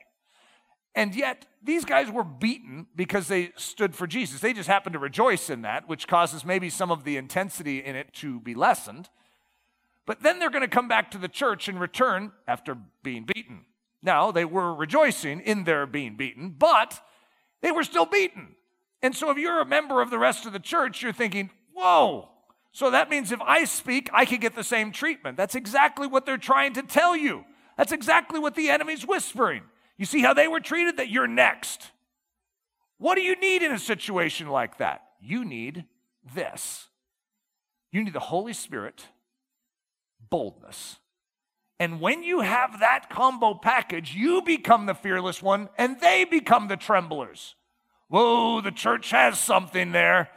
And 0.94 1.14
yet, 1.14 1.46
these 1.62 1.85
guys 1.85 2.11
were 2.11 2.25
beaten 2.25 2.88
because 2.96 3.29
they 3.29 3.53
stood 3.57 3.94
for 3.94 4.09
Jesus. 4.09 4.40
They 4.40 4.53
just 4.53 4.68
happened 4.68 4.94
to 4.94 4.99
rejoice 4.99 5.49
in 5.49 5.62
that, 5.62 5.88
which 5.88 6.09
causes 6.09 6.44
maybe 6.44 6.68
some 6.68 6.90
of 6.90 7.05
the 7.05 7.16
intensity 7.16 7.79
in 7.79 7.94
it 7.94 8.12
to 8.14 8.40
be 8.40 8.55
lessened. 8.55 9.09
But 10.05 10.23
then 10.23 10.40
they're 10.40 10.51
going 10.51 10.62
to 10.62 10.68
come 10.68 10.88
back 10.88 11.12
to 11.12 11.18
the 11.18 11.29
church 11.29 11.68
and 11.68 11.81
return 11.81 12.33
after 12.49 12.77
being 13.05 13.25
beaten. 13.25 13.66
Now, 14.02 14.31
they 14.31 14.44
were 14.44 14.75
rejoicing 14.75 15.40
in 15.40 15.64
their 15.64 15.87
being 15.87 16.16
beaten, 16.16 16.54
but 16.58 17.00
they 17.60 17.70
were 17.70 17.85
still 17.85 18.06
beaten. 18.06 18.56
And 19.02 19.14
so, 19.14 19.31
if 19.31 19.38
you're 19.38 19.60
a 19.60 19.66
member 19.66 20.00
of 20.00 20.10
the 20.10 20.18
rest 20.18 20.46
of 20.46 20.52
the 20.52 20.58
church, 20.58 21.02
you're 21.02 21.12
thinking, 21.12 21.50
whoa, 21.75 22.29
so 22.72 22.90
that 22.90 23.10
means 23.10 23.33
if 23.33 23.40
I 23.40 23.64
speak, 23.64 24.08
I 24.12 24.25
could 24.25 24.40
get 24.40 24.54
the 24.54 24.64
same 24.64 24.92
treatment. 24.92 25.37
That's 25.37 25.54
exactly 25.54 26.06
what 26.06 26.25
they're 26.25 26.38
trying 26.38 26.75
to 26.75 26.83
tell 26.83 27.16
you. 27.16 27.44
That's 27.77 27.92
exactly 27.92 28.38
what 28.38 28.54
the 28.54 28.70
enemy's 28.70 29.06
whispering. 29.06 29.62
You 29.96 30.06
see 30.06 30.20
how 30.20 30.35
they 30.35 30.48
were 30.48 30.60
treated? 30.60 30.96
That 30.98 31.10
you're 31.10 31.27
next. 31.27 31.90
What 32.98 33.16
do 33.16 33.22
you 33.22 33.35
need 33.37 33.62
in 33.62 33.72
a 33.72 33.79
situation 33.79 34.48
like 34.48 34.79
that? 34.79 35.02
You 35.20 35.44
need 35.44 35.85
this. 36.35 36.88
You 37.90 38.04
need 38.04 38.12
the 38.12 38.20
Holy 38.20 38.52
Spirit, 38.52 39.06
boldness, 40.31 41.00
and 41.81 41.98
when 41.98 42.22
you 42.22 42.42
have 42.42 42.81
that 42.81 43.08
combo 43.08 43.54
package, 43.54 44.14
you 44.14 44.42
become 44.42 44.85
the 44.85 44.94
fearless 44.94 45.42
one 45.42 45.70
and 45.78 45.98
they 45.98 46.26
become 46.26 46.68
the 46.68 46.76
tremblers. 46.76 47.56
whoa, 48.08 48.60
the 48.60 48.70
church 48.70 49.10
has 49.10 49.38
something 49.38 49.92
there. 49.92 50.28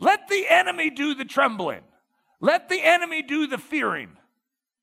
Let 0.00 0.26
the 0.28 0.46
enemy 0.50 0.90
do 0.90 1.14
the 1.14 1.24
trembling. 1.24 1.82
Let 2.40 2.68
the 2.68 2.82
enemy 2.82 3.22
do 3.22 3.46
the 3.46 3.58
fearing. 3.58 4.16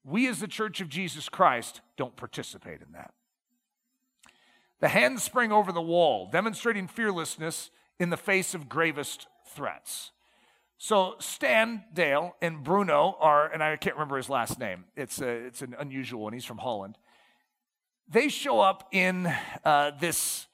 We, 0.06 0.28
as 0.28 0.40
the 0.40 0.48
church 0.48 0.80
of 0.80 0.88
Jesus 0.88 1.28
Christ, 1.28 1.82
don't 1.98 2.16
participate 2.16 2.82
in 2.82 2.94
that. 2.94 3.12
The 4.80 4.88
hands 4.88 5.24
spring 5.24 5.52
over 5.52 5.74
the 5.74 5.82
wall, 5.82 6.30
demonstrating 6.32 6.88
fearlessness 6.88 7.70
in 8.00 8.12
the 8.12 8.18
face 8.18 8.54
of 8.54 8.70
gravest 8.70 9.28
threats. 9.46 10.12
So 10.78 11.16
Stan 11.20 11.84
Dale 11.94 12.36
and 12.42 12.64
Bruno 12.64 13.18
are, 13.20 13.52
and 13.52 13.64
I 13.64 13.76
can't 13.78 13.96
remember 13.96 14.18
his 14.18 14.30
last 14.30 14.60
name. 14.60 14.86
It's 14.96 15.20
a, 15.22 15.28
it's 15.28 15.62
an 15.62 15.76
unusual 15.80 16.22
one. 16.22 16.34
He's 16.34 16.46
from 16.46 16.60
Holland. 16.60 16.98
They 18.08 18.30
show 18.30 18.60
up 18.60 18.88
in 18.92 19.34
uh, 19.66 19.92
this 20.00 20.46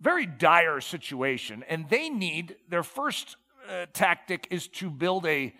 very 0.00 0.26
dire 0.26 0.80
situation, 0.80 1.64
and 1.68 1.88
they 1.88 2.10
need 2.10 2.56
their 2.68 2.82
first 2.82 3.36
uh, 3.68 3.86
tactic 3.92 4.48
is 4.50 4.68
to 4.68 4.90
build 4.90 5.26
a 5.26 5.54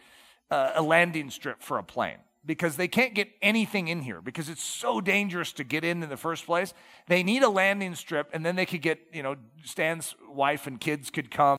uh, 0.50 0.72
a 0.76 0.82
landing 0.82 1.30
strip 1.30 1.62
for 1.62 1.78
a 1.78 1.82
plane 1.82 2.18
because 2.44 2.76
they 2.76 2.88
can't 2.88 3.14
get 3.14 3.28
anything 3.42 3.88
in 3.88 4.00
here 4.00 4.22
because 4.22 4.48
it's 4.48 4.62
so 4.62 5.00
dangerous 5.00 5.52
to 5.52 5.64
get 5.64 5.84
in 5.84 6.02
in 6.02 6.08
the 6.08 6.16
first 6.16 6.46
place. 6.46 6.72
They 7.06 7.22
need 7.22 7.42
a 7.42 7.50
landing 7.50 7.94
strip, 7.94 8.30
and 8.32 8.44
then 8.44 8.56
they 8.56 8.64
could 8.64 8.80
get, 8.80 8.98
you 9.12 9.22
know, 9.22 9.36
Stan's 9.64 10.14
wife 10.30 10.66
and 10.66 10.80
kids 10.80 11.10
could 11.10 11.30
come. 11.30 11.58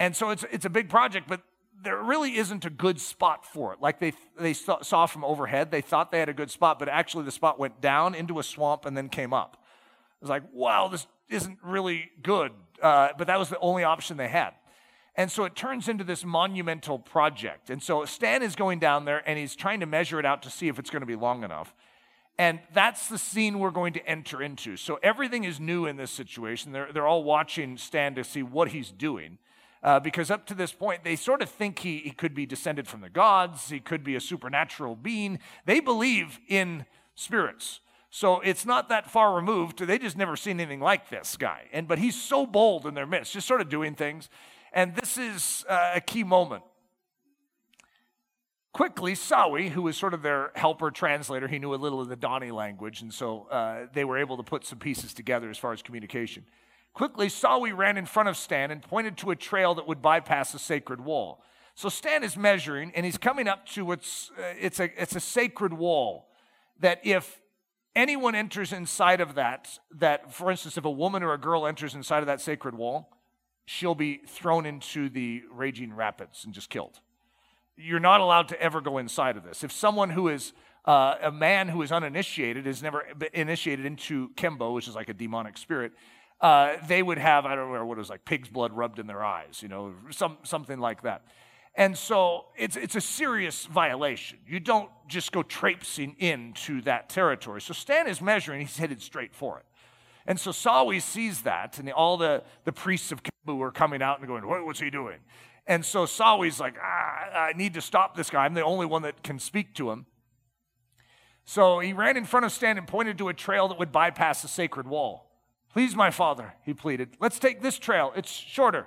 And 0.00 0.16
so 0.16 0.30
it's, 0.30 0.44
it's 0.50 0.64
a 0.64 0.70
big 0.70 0.88
project, 0.88 1.28
but 1.28 1.42
there 1.84 2.02
really 2.02 2.36
isn't 2.36 2.64
a 2.64 2.70
good 2.70 3.00
spot 3.00 3.46
for 3.46 3.72
it. 3.72 3.80
Like 3.80 4.00
they, 4.00 4.12
they 4.38 4.52
saw 4.54 5.06
from 5.06 5.24
overhead, 5.24 5.70
they 5.70 5.80
thought 5.80 6.10
they 6.10 6.18
had 6.18 6.28
a 6.28 6.34
good 6.34 6.50
spot, 6.50 6.78
but 6.78 6.88
actually 6.88 7.24
the 7.24 7.30
spot 7.30 7.58
went 7.58 7.80
down 7.80 8.14
into 8.14 8.38
a 8.38 8.42
swamp 8.42 8.86
and 8.86 8.96
then 8.96 9.08
came 9.08 9.32
up. 9.32 9.58
It 10.20 10.24
was 10.24 10.30
like, 10.30 10.42
wow, 10.52 10.88
this 10.88 11.06
isn't 11.28 11.58
really 11.62 12.10
good. 12.22 12.52
Uh, 12.82 13.10
but 13.16 13.28
that 13.28 13.38
was 13.38 13.48
the 13.48 13.58
only 13.60 13.84
option 13.84 14.16
they 14.16 14.28
had. 14.28 14.54
And 15.16 15.30
so 15.30 15.44
it 15.44 15.54
turns 15.54 15.88
into 15.88 16.02
this 16.02 16.24
monumental 16.24 16.98
project. 16.98 17.70
And 17.70 17.82
so 17.82 18.04
Stan 18.04 18.42
is 18.42 18.56
going 18.56 18.80
down 18.80 19.04
there 19.04 19.22
and 19.28 19.38
he's 19.38 19.54
trying 19.54 19.80
to 19.80 19.86
measure 19.86 20.18
it 20.18 20.26
out 20.26 20.42
to 20.42 20.50
see 20.50 20.68
if 20.68 20.78
it's 20.78 20.90
going 20.90 21.02
to 21.02 21.06
be 21.06 21.14
long 21.14 21.44
enough. 21.44 21.72
And 22.36 22.58
that's 22.72 23.08
the 23.08 23.18
scene 23.18 23.60
we're 23.60 23.70
going 23.70 23.92
to 23.92 24.04
enter 24.08 24.42
into. 24.42 24.76
So 24.76 24.98
everything 25.04 25.44
is 25.44 25.60
new 25.60 25.86
in 25.86 25.96
this 25.96 26.10
situation. 26.10 26.72
They're, 26.72 26.92
they're 26.92 27.06
all 27.06 27.22
watching 27.22 27.76
Stan 27.76 28.16
to 28.16 28.24
see 28.24 28.42
what 28.42 28.68
he's 28.68 28.90
doing. 28.90 29.38
Uh, 29.84 30.00
because 30.00 30.30
up 30.30 30.46
to 30.46 30.54
this 30.54 30.72
point, 30.72 31.04
they 31.04 31.14
sort 31.14 31.42
of 31.42 31.50
think 31.50 31.80
he, 31.80 31.98
he 31.98 32.10
could 32.10 32.34
be 32.34 32.46
descended 32.46 32.88
from 32.88 33.02
the 33.02 33.10
gods, 33.10 33.68
he 33.68 33.78
could 33.78 34.02
be 34.02 34.16
a 34.16 34.20
supernatural 34.20 34.96
being. 34.96 35.38
They 35.66 35.78
believe 35.78 36.40
in 36.48 36.86
spirits. 37.14 37.80
So 38.08 38.40
it's 38.40 38.64
not 38.64 38.88
that 38.88 39.10
far 39.10 39.36
removed. 39.36 39.80
They 39.80 39.98
just 39.98 40.16
never 40.16 40.36
seen 40.36 40.58
anything 40.58 40.80
like 40.80 41.10
this 41.10 41.36
guy. 41.36 41.64
And 41.70 41.86
but 41.86 41.98
he's 41.98 42.20
so 42.20 42.46
bold 42.46 42.86
in 42.86 42.94
their 42.94 43.06
midst, 43.06 43.34
just 43.34 43.46
sort 43.46 43.60
of 43.60 43.68
doing 43.68 43.94
things. 43.94 44.30
And 44.72 44.96
this 44.96 45.18
is 45.18 45.66
uh, 45.68 45.92
a 45.96 46.00
key 46.00 46.24
moment. 46.24 46.62
Quickly, 48.72 49.12
Sawi, 49.12 49.68
who 49.68 49.82
was 49.82 49.96
sort 49.96 50.14
of 50.14 50.22
their 50.22 50.50
helper 50.54 50.90
translator, 50.90 51.46
he 51.46 51.58
knew 51.58 51.74
a 51.74 51.76
little 51.76 52.00
of 52.00 52.08
the 52.08 52.16
Dani 52.16 52.52
language, 52.52 53.02
and 53.02 53.12
so 53.12 53.46
uh, 53.50 53.86
they 53.92 54.04
were 54.04 54.18
able 54.18 54.36
to 54.36 54.42
put 54.42 54.64
some 54.64 54.78
pieces 54.78 55.12
together 55.14 55.50
as 55.50 55.58
far 55.58 55.72
as 55.72 55.82
communication. 55.82 56.44
Quickly, 56.94 57.26
Sawi 57.26 57.76
ran 57.76 57.98
in 57.98 58.06
front 58.06 58.28
of 58.28 58.36
Stan 58.36 58.70
and 58.70 58.80
pointed 58.80 59.16
to 59.18 59.32
a 59.32 59.36
trail 59.36 59.74
that 59.74 59.86
would 59.86 60.00
bypass 60.00 60.52
the 60.52 60.60
sacred 60.60 61.00
wall. 61.00 61.42
So 61.74 61.88
Stan 61.88 62.22
is 62.22 62.36
measuring, 62.36 62.92
and 62.94 63.04
he's 63.04 63.18
coming 63.18 63.48
up 63.48 63.66
to 63.70 63.84
what's 63.84 64.30
uh, 64.38 64.54
it's 64.58 64.78
a 64.78 64.90
it's 65.00 65.16
a 65.16 65.20
sacred 65.20 65.72
wall 65.72 66.28
that 66.78 67.00
if 67.02 67.40
anyone 67.96 68.36
enters 68.36 68.72
inside 68.72 69.20
of 69.20 69.34
that, 69.34 69.80
that 69.98 70.32
for 70.32 70.52
instance, 70.52 70.76
if 70.78 70.84
a 70.84 70.90
woman 70.90 71.24
or 71.24 71.32
a 71.32 71.38
girl 71.38 71.66
enters 71.66 71.96
inside 71.96 72.20
of 72.20 72.26
that 72.26 72.40
sacred 72.40 72.76
wall, 72.76 73.10
she'll 73.66 73.96
be 73.96 74.20
thrown 74.28 74.64
into 74.64 75.08
the 75.08 75.42
raging 75.52 75.92
rapids 75.92 76.44
and 76.44 76.54
just 76.54 76.70
killed. 76.70 77.00
You're 77.76 77.98
not 77.98 78.20
allowed 78.20 78.48
to 78.50 78.62
ever 78.62 78.80
go 78.80 78.98
inside 78.98 79.36
of 79.36 79.42
this. 79.42 79.64
If 79.64 79.72
someone 79.72 80.10
who 80.10 80.28
is 80.28 80.52
uh, 80.84 81.16
a 81.22 81.32
man 81.32 81.68
who 81.68 81.82
is 81.82 81.90
uninitiated, 81.90 82.68
is 82.68 82.84
never 82.84 83.04
initiated 83.32 83.84
into 83.84 84.28
Kembu, 84.34 84.72
which 84.74 84.86
is 84.86 84.94
like 84.94 85.08
a 85.08 85.14
demonic 85.14 85.58
spirit, 85.58 85.92
uh, 86.44 86.76
they 86.86 87.02
would 87.02 87.16
have, 87.16 87.46
I 87.46 87.54
don't 87.54 87.72
know 87.72 87.86
what 87.86 87.96
it 87.96 88.00
was 88.00 88.10
like, 88.10 88.26
pig's 88.26 88.50
blood 88.50 88.74
rubbed 88.74 88.98
in 88.98 89.06
their 89.06 89.24
eyes, 89.24 89.60
you 89.62 89.68
know, 89.68 89.94
some, 90.10 90.36
something 90.42 90.78
like 90.78 91.00
that. 91.00 91.22
And 91.74 91.96
so 91.96 92.44
it's, 92.54 92.76
it's 92.76 92.94
a 92.94 93.00
serious 93.00 93.64
violation. 93.64 94.40
You 94.46 94.60
don't 94.60 94.90
just 95.08 95.32
go 95.32 95.42
traipsing 95.42 96.14
into 96.18 96.82
that 96.82 97.08
territory. 97.08 97.62
So 97.62 97.72
Stan 97.72 98.06
is 98.06 98.20
measuring, 98.20 98.60
he's 98.60 98.76
headed 98.76 99.00
straight 99.00 99.34
for 99.34 99.58
it. 99.58 99.64
And 100.26 100.38
so 100.38 100.50
Sawi 100.50 101.00
sees 101.00 101.40
that, 101.42 101.78
and 101.78 101.90
all 101.90 102.18
the, 102.18 102.42
the 102.64 102.72
priests 102.72 103.10
of 103.10 103.22
Kembu 103.22 103.58
are 103.62 103.72
coming 103.72 104.02
out 104.02 104.18
and 104.18 104.28
going, 104.28 104.46
what, 104.46 104.66
What's 104.66 104.80
he 104.80 104.90
doing? 104.90 105.20
And 105.66 105.82
so 105.82 106.04
Sawi's 106.04 106.60
like, 106.60 106.74
ah, 106.78 107.46
I 107.46 107.54
need 107.56 107.72
to 107.72 107.80
stop 107.80 108.18
this 108.18 108.28
guy. 108.28 108.44
I'm 108.44 108.52
the 108.52 108.62
only 108.64 108.84
one 108.84 109.00
that 109.00 109.22
can 109.22 109.38
speak 109.38 109.74
to 109.76 109.90
him. 109.90 110.04
So 111.46 111.78
he 111.78 111.94
ran 111.94 112.18
in 112.18 112.26
front 112.26 112.44
of 112.44 112.52
Stan 112.52 112.76
and 112.76 112.86
pointed 112.86 113.16
to 113.16 113.30
a 113.30 113.34
trail 113.34 113.66
that 113.68 113.78
would 113.78 113.92
bypass 113.92 114.42
the 114.42 114.48
sacred 114.48 114.86
wall. 114.86 115.30
Please, 115.74 115.96
my 115.96 116.12
father, 116.12 116.54
he 116.62 116.72
pleaded, 116.72 117.16
let's 117.18 117.40
take 117.40 117.60
this 117.60 117.80
trail. 117.80 118.12
It's 118.14 118.30
shorter. 118.30 118.86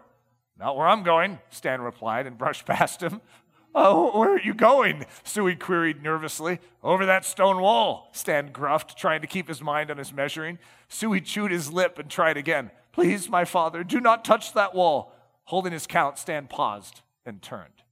Not 0.57 0.77
where 0.77 0.87
I'm 0.87 1.03
going, 1.03 1.39
Stan 1.49 1.81
replied 1.81 2.25
and 2.25 2.37
brushed 2.37 2.65
past 2.65 3.03
him. 3.03 3.21
Oh, 3.75 4.17
where 4.17 4.31
are 4.31 4.41
you 4.41 4.55
going? 4.55 5.05
Sui 5.23 5.55
queried 5.55 6.01
nervously. 6.01 6.59
Over 6.81 7.05
that 7.05 7.25
stone 7.25 7.61
wall, 7.61 8.09
Stan 8.11 8.51
gruffed, 8.51 8.95
trying 8.95 9.21
to 9.21 9.27
keep 9.27 9.47
his 9.47 9.61
mind 9.61 9.91
on 9.91 9.99
his 9.99 10.11
measuring. 10.11 10.57
Sui 10.87 11.21
chewed 11.21 11.51
his 11.51 11.71
lip 11.71 11.99
and 11.99 12.09
tried 12.09 12.37
again. 12.37 12.71
Please, 12.91 13.29
my 13.29 13.45
father, 13.45 13.83
do 13.83 13.99
not 13.99 14.25
touch 14.25 14.53
that 14.53 14.73
wall. 14.73 15.13
Holding 15.43 15.73
his 15.73 15.85
count, 15.85 16.17
Stan 16.17 16.47
paused 16.47 17.01
and 17.23 17.39
turned. 17.39 17.83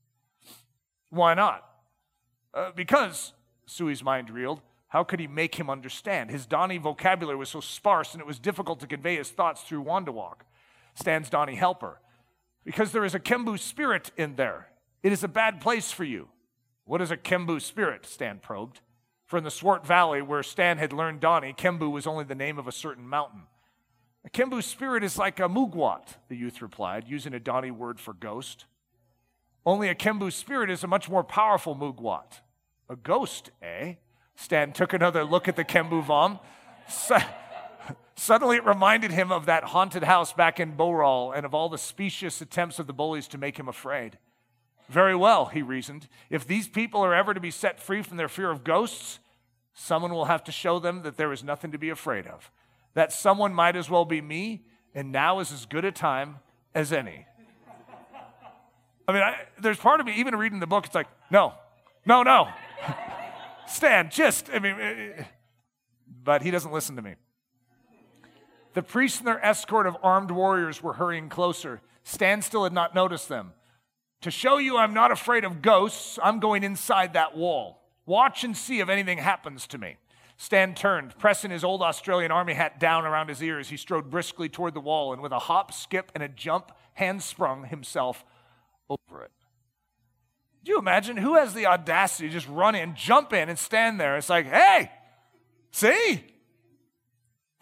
Why 1.12 1.36
not? 1.36 1.64
Uh, 2.52 2.72
because, 2.76 3.34
Sui's 3.68 4.04
mind 4.04 4.32
reeled, 4.32 4.62
how 4.96 5.04
could 5.04 5.20
he 5.20 5.28
make 5.28 5.56
him 5.56 5.70
understand? 5.70 6.32
His 6.32 6.48
Dani 6.48 6.80
vocabulary 6.80 7.36
was 7.36 7.50
so 7.50 7.60
sparse 7.60 8.14
and 8.14 8.22
it 8.22 8.26
was 8.26 8.40
difficult 8.40 8.80
to 8.80 8.88
convey 8.88 9.18
his 9.18 9.30
thoughts 9.30 9.62
through 9.62 9.84
Wandawak, 9.84 10.36
Stan's 10.94 11.30
Dani 11.30 11.58
helper. 11.58 12.00
Because 12.64 12.94
there 12.94 13.04
is 13.04 13.14
a 13.14 13.20
Kembu 13.20 13.60
spirit 13.60 14.12
in 14.16 14.38
there, 14.38 14.70
it 15.04 15.12
is 15.12 15.22
a 15.22 15.28
bad 15.28 15.60
place 15.60 15.92
for 15.92 16.06
you. 16.06 16.30
What 16.86 17.02
is 17.02 17.12
a 17.12 17.18
Kembu 17.18 17.62
spirit? 17.62 18.06
Stan 18.06 18.40
probed. 18.40 18.80
For 19.26 19.38
in 19.38 19.44
the 19.44 19.52
Swart 19.52 19.86
Valley, 19.86 20.22
where 20.22 20.42
Stan 20.42 20.78
had 20.78 20.94
learned 20.94 21.20
Dani, 21.20 21.54
Kembu 21.58 21.92
was 21.92 22.08
only 22.08 22.24
the 22.24 22.34
name 22.34 22.58
of 22.58 22.66
a 22.66 22.72
certain 22.72 23.06
mountain. 23.06 23.42
A 24.24 24.30
Kembu 24.30 24.64
spirit 24.64 25.04
is 25.04 25.18
like 25.18 25.42
a 25.42 25.50
mugwat, 25.50 26.16
the 26.30 26.38
youth 26.38 26.62
replied, 26.62 27.04
using 27.06 27.34
a 27.34 27.40
Dani 27.42 27.70
word 27.70 28.00
for 28.00 28.14
ghost. 28.14 28.64
Only 29.66 29.90
a 29.90 29.94
Kembu 29.94 30.32
spirit 30.32 30.70
is 30.70 30.86
a 30.86 30.88
much 30.88 31.10
more 31.10 31.26
powerful 31.26 31.76
mugwat. 31.76 32.40
A 32.88 32.96
ghost, 32.96 33.52
eh? 33.62 33.96
Stan 34.36 34.74
took 34.74 34.94
another 34.94 35.24
look 35.24 35.48
at 35.48 35.56
the 35.56 35.64
Kembu 35.64 36.04
Vom. 36.04 36.40
Suddenly, 38.16 38.58
it 38.58 38.66
reminded 38.66 39.12
him 39.12 39.32
of 39.32 39.46
that 39.46 39.66
haunted 39.66 40.04
house 40.04 40.32
back 40.34 40.60
in 40.60 40.74
Boral 40.74 41.36
and 41.36 41.46
of 41.46 41.54
all 41.54 41.68
the 41.68 41.78
specious 41.78 42.42
attempts 42.42 42.80
of 42.80 42.88
the 42.88 42.94
bullies 42.94 43.28
to 43.30 43.38
make 43.38 43.58
him 43.60 43.68
afraid. 43.68 44.18
Very 44.88 45.16
well, 45.16 45.46
he 45.48 45.62
reasoned. 45.62 46.08
If 46.30 46.48
these 46.48 46.68
people 46.68 47.02
are 47.02 47.14
ever 47.14 47.34
to 47.34 47.40
be 47.40 47.52
set 47.52 47.82
free 47.82 48.02
from 48.02 48.18
their 48.18 48.30
fear 48.30 48.52
of 48.52 48.64
ghosts, 48.64 49.20
someone 49.74 50.14
will 50.14 50.26
have 50.26 50.44
to 50.46 50.52
show 50.52 50.80
them 50.80 51.04
that 51.04 51.18
there 51.18 51.34
is 51.34 51.44
nothing 51.44 51.72
to 51.72 51.78
be 51.78 51.90
afraid 51.90 52.28
of. 52.28 52.52
That 52.94 53.12
someone 53.12 53.54
might 53.54 53.76
as 53.76 53.90
well 53.90 54.06
be 54.06 54.22
me, 54.22 54.66
and 54.94 55.12
now 55.12 55.40
is 55.40 55.52
as 55.52 55.66
good 55.66 55.84
a 55.84 55.92
time 55.92 56.38
as 56.74 56.94
any. 56.94 57.26
I 59.08 59.12
mean, 59.12 59.22
I, 59.22 59.36
there's 59.60 59.78
part 59.78 60.00
of 60.00 60.06
me, 60.06 60.14
even 60.16 60.36
reading 60.36 60.60
the 60.60 60.68
book, 60.68 60.86
it's 60.86 60.96
like, 60.96 61.08
no, 61.30 61.54
no, 62.06 62.24
no. 62.24 62.48
Stan, 63.68 64.10
just, 64.10 64.50
I 64.54 64.60
mean, 64.60 64.76
but 66.24 66.42
he 66.42 66.52
doesn't 66.52 66.72
listen 66.72 66.96
to 66.96 67.02
me. 67.02 67.16
The 68.74 68.84
priests 68.84 69.20
and 69.20 69.28
their 69.28 69.44
escort 69.44 69.88
of 69.88 69.98
armed 70.04 70.32
warriors 70.32 70.84
were 70.84 70.94
hurrying 70.94 71.30
closer. 71.30 71.82
Stan 72.04 72.42
still 72.42 72.64
had 72.64 72.74
not 72.74 72.94
noticed 72.94 73.30
them. 73.30 73.54
To 74.22 74.32
show 74.32 74.58
you 74.58 74.78
I'm 74.78 74.94
not 74.94 75.12
afraid 75.12 75.46
of 75.46 75.62
ghosts, 75.62 76.20
I'm 76.22 76.40
going 76.40 76.64
inside 76.64 77.14
that 77.14 77.38
wall. 77.38 77.82
Watch 78.06 78.44
and 78.44 78.56
see 78.56 78.80
if 78.80 78.90
anything 78.90 79.18
happens 79.18 79.66
to 79.68 79.78
me. 79.78 79.98
Stan 80.38 80.76
turned, 80.76 81.18
pressing 81.18 81.52
his 81.52 81.64
old 81.64 81.82
Australian 81.82 82.32
army 82.32 82.54
hat 82.54 82.80
down 82.80 83.06
around 83.06 83.30
his 83.30 83.42
ears. 83.42 83.70
He 83.70 83.78
strode 83.78 84.10
briskly 84.10 84.50
toward 84.50 84.74
the 84.74 84.82
wall 84.82 85.14
and, 85.14 85.22
with 85.22 85.32
a 85.32 85.40
hop, 85.40 85.72
skip, 85.72 86.12
and 86.14 86.22
a 86.22 86.28
jump, 86.28 86.72
handsprung 86.94 87.66
himself 87.66 88.26
over 88.90 89.24
it. 89.24 89.32
Do 90.66 90.72
you 90.72 90.80
imagine 90.80 91.16
who 91.16 91.36
has 91.36 91.54
the 91.54 91.68
audacity 91.68 92.28
to 92.28 92.34
just 92.34 92.50
run 92.50 92.74
in, 92.74 92.96
jump 92.96 93.34
in, 93.34 93.50
and 93.50 93.58
stand 93.58 94.00
there? 94.00 94.18
It's 94.18 94.30
like, 94.30 94.48
hey, 94.48 94.92
see? 95.72 96.26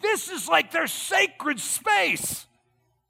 This 0.02 0.30
is 0.30 0.48
like 0.48 0.72
their 0.72 0.88
sacred 0.88 1.60
space. 1.60 2.48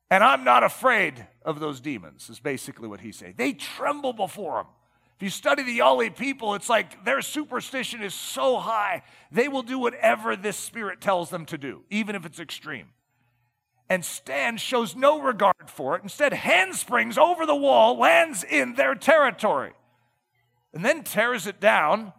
And 0.10 0.24
I'm 0.24 0.44
not 0.44 0.64
afraid 0.64 1.28
of 1.46 1.60
those 1.60 1.80
demons, 1.80 2.28
is 2.28 2.40
basically 2.40 2.88
what 2.88 3.02
he's 3.02 3.18
saying. 3.18 3.36
They 3.38 3.54
tremble 3.54 4.14
before 4.14 4.62
him. 4.62 4.68
If 5.18 5.22
you 5.22 5.30
study 5.30 5.62
the 5.62 5.78
Yali 5.78 6.16
people, 6.16 6.56
it's 6.56 6.70
like 6.70 7.06
their 7.06 7.22
superstition 7.22 8.02
is 8.02 8.16
so 8.16 8.58
high, 8.58 9.04
they 9.32 9.48
will 9.48 9.62
do 9.62 9.78
whatever 9.78 10.36
this 10.36 10.58
spirit 10.58 11.02
tells 11.02 11.30
them 11.30 11.46
to 11.46 11.58
do, 11.58 11.84
even 11.92 12.16
if 12.16 12.26
it's 12.26 12.40
extreme. 12.40 12.90
And 13.90 14.04
Stan 14.04 14.58
shows 14.58 14.96
no 14.96 15.22
regard 15.22 15.68
for 15.68 15.96
it, 15.96 16.02
instead, 16.02 16.34
handsprings 16.34 17.16
over 17.16 17.46
the 17.46 17.56
wall, 17.56 18.00
lands 18.00 18.44
in 18.44 18.74
their 18.74 18.96
territory, 18.96 19.74
and 20.74 20.84
then 20.84 21.04
tears 21.04 21.48
it 21.48 21.60
down 21.60 22.14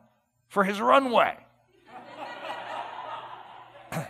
for 0.48 0.64
his 0.64 0.80
runway. 0.80 1.36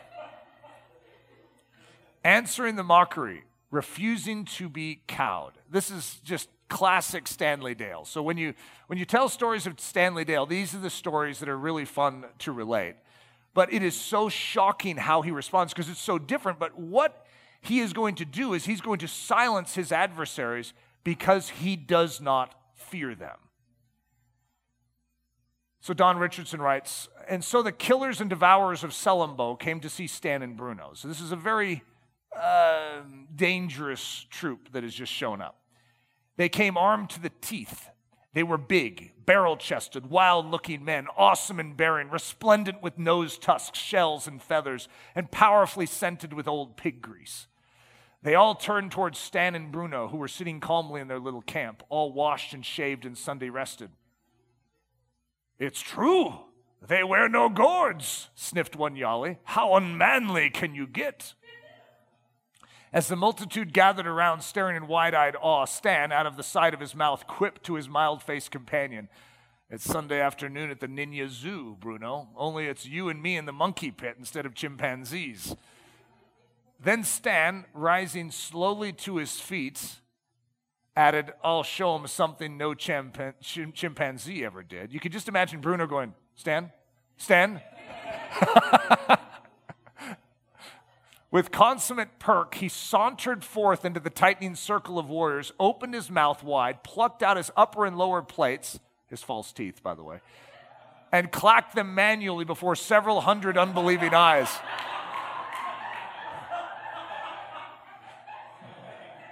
Answering 2.25 2.77
the 2.77 2.83
mockery, 2.83 3.45
refusing 3.71 4.45
to 4.45 4.69
be 4.69 5.01
cowed. 5.07 5.53
This 5.71 5.91
is 5.91 6.21
just 6.25 6.49
classic 6.69 7.27
Stanley 7.29 7.75
Dale. 7.75 8.05
So 8.05 8.23
when 8.23 8.37
you 8.37 8.55
when 8.87 8.99
you 8.99 9.05
tell 9.05 9.29
stories 9.29 9.67
of 9.67 9.79
Stanley 9.81 10.25
Dale, 10.25 10.47
these 10.47 10.75
are 10.75 10.79
the 10.79 10.91
stories 10.91 11.39
that 11.41 11.49
are 11.49 11.59
really 11.59 11.85
fun 11.85 12.25
to 12.41 12.53
relate. 12.53 12.97
But 13.55 13.73
it 13.73 13.83
is 13.83 13.95
so 13.99 14.29
shocking 14.29 14.97
how 14.97 15.23
he 15.23 15.31
responds 15.31 15.73
because 15.73 15.89
it's 15.89 16.01
so 16.01 16.19
different. 16.19 16.59
But 16.59 16.79
what 16.79 17.27
he 17.61 17.81
is 17.81 17.93
going 17.93 18.17
to 18.17 18.25
do 18.25 18.53
is 18.53 18.65
he's 18.65 18.81
going 18.81 18.99
to 18.99 19.09
silence 19.09 19.75
his 19.75 19.93
adversaries 19.93 20.75
because 21.05 21.49
he 21.49 21.77
does 21.77 22.21
not 22.21 22.55
fear 22.75 23.15
them. 23.15 23.37
So 25.85 25.93
Don 25.93 26.17
Richardson 26.17 26.63
writes, 26.63 27.11
and 27.29 27.45
so 27.45 27.61
the 27.63 27.71
killers 27.71 28.23
and 28.23 28.31
devourers 28.31 28.85
of 28.85 28.93
Selimbo 28.93 29.61
came 29.61 29.81
to 29.81 29.91
see 29.91 30.07
Stan 30.07 30.41
and 30.41 30.57
Bruno. 30.57 30.93
So 30.95 31.09
this 31.09 31.21
is 31.21 31.31
a 31.31 31.37
very 31.37 31.83
uh, 32.35 33.01
dangerous 33.37 34.25
troop 34.31 34.73
that 34.73 34.83
has 34.83 34.95
just 34.95 35.13
shown 35.13 35.43
up. 35.43 35.61
They 36.39 36.49
came 36.49 36.79
armed 36.79 37.11
to 37.11 37.21
the 37.21 37.33
teeth. 37.43 37.91
They 38.33 38.43
were 38.43 38.57
big, 38.57 39.13
barrel 39.27 39.59
chested, 39.59 40.09
wild 40.09 40.51
looking 40.51 40.87
men, 40.87 41.07
awesome 41.19 41.61
in 41.61 41.75
bearing, 41.75 42.09
resplendent 42.09 42.83
with 42.83 42.99
nose 42.99 43.37
tusks, 43.37 43.79
shells, 43.79 44.27
and 44.27 44.41
feathers, 44.41 44.89
and 45.15 45.31
powerfully 45.31 45.85
scented 45.85 46.33
with 46.33 46.49
old 46.49 46.79
pig 46.79 47.03
grease. 47.03 47.47
They 48.23 48.35
all 48.35 48.55
turned 48.55 48.91
towards 48.91 49.19
Stan 49.19 49.55
and 49.55 49.71
Bruno, 49.71 50.09
who 50.09 50.17
were 50.17 50.29
sitting 50.29 50.61
calmly 50.61 51.03
in 51.03 51.09
their 51.09 51.21
little 51.21 51.43
camp, 51.43 51.83
all 51.91 52.11
washed 52.11 52.55
and 52.55 52.65
shaved 52.65 53.05
and 53.05 53.19
Sunday 53.19 53.51
rested. 53.51 53.91
It's 55.65 55.81
true. 55.81 56.35
They 56.87 57.03
wear 57.03 57.29
no 57.29 57.49
gourds, 57.49 58.29
sniffed 58.35 58.77
one 58.77 58.95
Yali. 58.95 59.39
How 59.45 59.75
unmanly 59.75 60.51
can 60.51 60.75
you 60.75 60.87
get? 60.87 61.33
As 62.93 63.09
the 63.09 63.17
multitude 63.17 63.73
gathered 63.73 64.07
around, 64.07 64.43
staring 64.43 64.77
in 64.77 64.87
wide 64.87 65.15
eyed 65.15 65.35
awe, 65.41 65.65
Stan, 65.65 66.13
out 66.13 66.27
of 66.27 66.37
the 66.37 66.43
side 66.43 66.75
of 66.75 66.81
his 66.81 66.95
mouth, 66.95 67.27
quipped 67.27 67.65
to 67.65 67.75
his 67.75 67.89
mild 67.89 68.23
faced 68.23 68.51
companion, 68.51 69.09
It's 69.71 69.83
Sunday 69.83 70.21
afternoon 70.21 70.71
at 70.71 70.81
the 70.81 70.87
Ninia 70.87 71.29
Zoo, 71.29 71.77
Bruno, 71.81 72.29
only 72.37 72.67
it's 72.67 72.87
you 72.87 73.09
and 73.09 73.23
me 73.23 73.37
in 73.37 73.47
the 73.47 73.53
monkey 73.53 73.91
pit 73.91 74.17
instead 74.19 74.45
of 74.45 74.55
chimpanzees. 74.55 75.57
Then 76.79 77.03
Stan, 77.03 77.65
rising 77.73 78.31
slowly 78.31 78.93
to 78.93 79.17
his 79.17 79.41
feet, 79.41 79.97
added, 80.97 81.33
I'll 81.43 81.63
show 81.63 81.97
him 81.97 82.07
something 82.07 82.57
no 82.57 82.71
chimpan- 82.71 83.35
chim- 83.41 83.73
chimpanzee 83.73 84.45
ever 84.45 84.63
did. 84.63 84.93
You 84.93 85.01
could 85.01 85.13
just 85.13 85.29
imagine 85.29 85.61
Bruno 85.61 85.87
going, 85.87 86.15
Stan, 86.37 86.71
Stan. 87.17 87.61
With 91.31 91.51
consummate 91.51 92.21
perk, 92.21 92.55
he 92.55 92.69
sauntered 92.69 93.43
forth 93.43 93.85
into 93.85 93.99
the 93.99 94.11
tightening 94.11 94.55
circle 94.55 95.01
of 95.01 95.09
warriors, 95.09 95.53
opened 95.59 95.93
his 95.95 96.09
mouth 96.09 96.45
wide, 96.45 96.85
plucked 96.85 97.25
out 97.25 97.37
his 97.37 97.51
upper 97.57 97.85
and 97.85 97.99
lower 97.99 98.23
plates, 98.23 98.79
his 99.09 99.21
false 99.21 99.53
teeth, 99.53 99.83
by 99.83 99.95
the 99.95 100.05
way, 100.05 100.21
and 101.11 101.33
clacked 101.33 101.75
them 101.75 101.93
manually 101.93 102.45
before 102.45 102.77
several 102.77 103.21
hundred 103.23 103.59
unbelieving 103.59 104.15
eyes. 104.15 104.49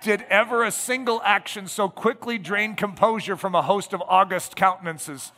Did 0.02 0.22
ever 0.28 0.64
a 0.64 0.72
single 0.72 1.22
action 1.24 1.68
so 1.68 1.88
quickly 1.88 2.36
drain 2.36 2.74
composure 2.74 3.36
from 3.36 3.54
a 3.54 3.62
host 3.62 3.92
of 3.92 4.02
august 4.02 4.56
countenances? 4.56 5.30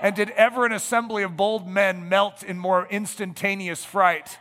And 0.00 0.16
did 0.16 0.30
ever 0.30 0.64
an 0.64 0.72
assembly 0.72 1.22
of 1.22 1.36
bold 1.36 1.68
men 1.68 2.08
melt 2.08 2.42
in 2.42 2.58
more 2.58 2.86
instantaneous 2.88 3.84
fright? 3.84 4.38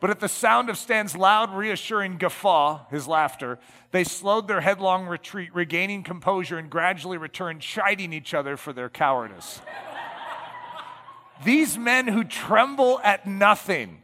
But 0.00 0.10
at 0.10 0.20
the 0.20 0.28
sound 0.28 0.68
of 0.68 0.78
Stan's 0.78 1.16
loud, 1.16 1.52
reassuring 1.54 2.18
guffaw, 2.18 2.86
his 2.90 3.08
laughter, 3.08 3.58
they 3.90 4.04
slowed 4.04 4.46
their 4.46 4.60
headlong 4.60 5.06
retreat, 5.06 5.52
regaining 5.54 6.02
composure, 6.02 6.58
and 6.58 6.68
gradually 6.68 7.16
returned, 7.16 7.60
chiding 7.62 8.12
each 8.12 8.34
other 8.34 8.56
for 8.56 8.72
their 8.72 8.90
cowardice. 8.90 9.62
These 11.42 11.78
men 11.78 12.06
who 12.06 12.22
tremble 12.22 13.00
at 13.02 13.26
nothing 13.26 14.02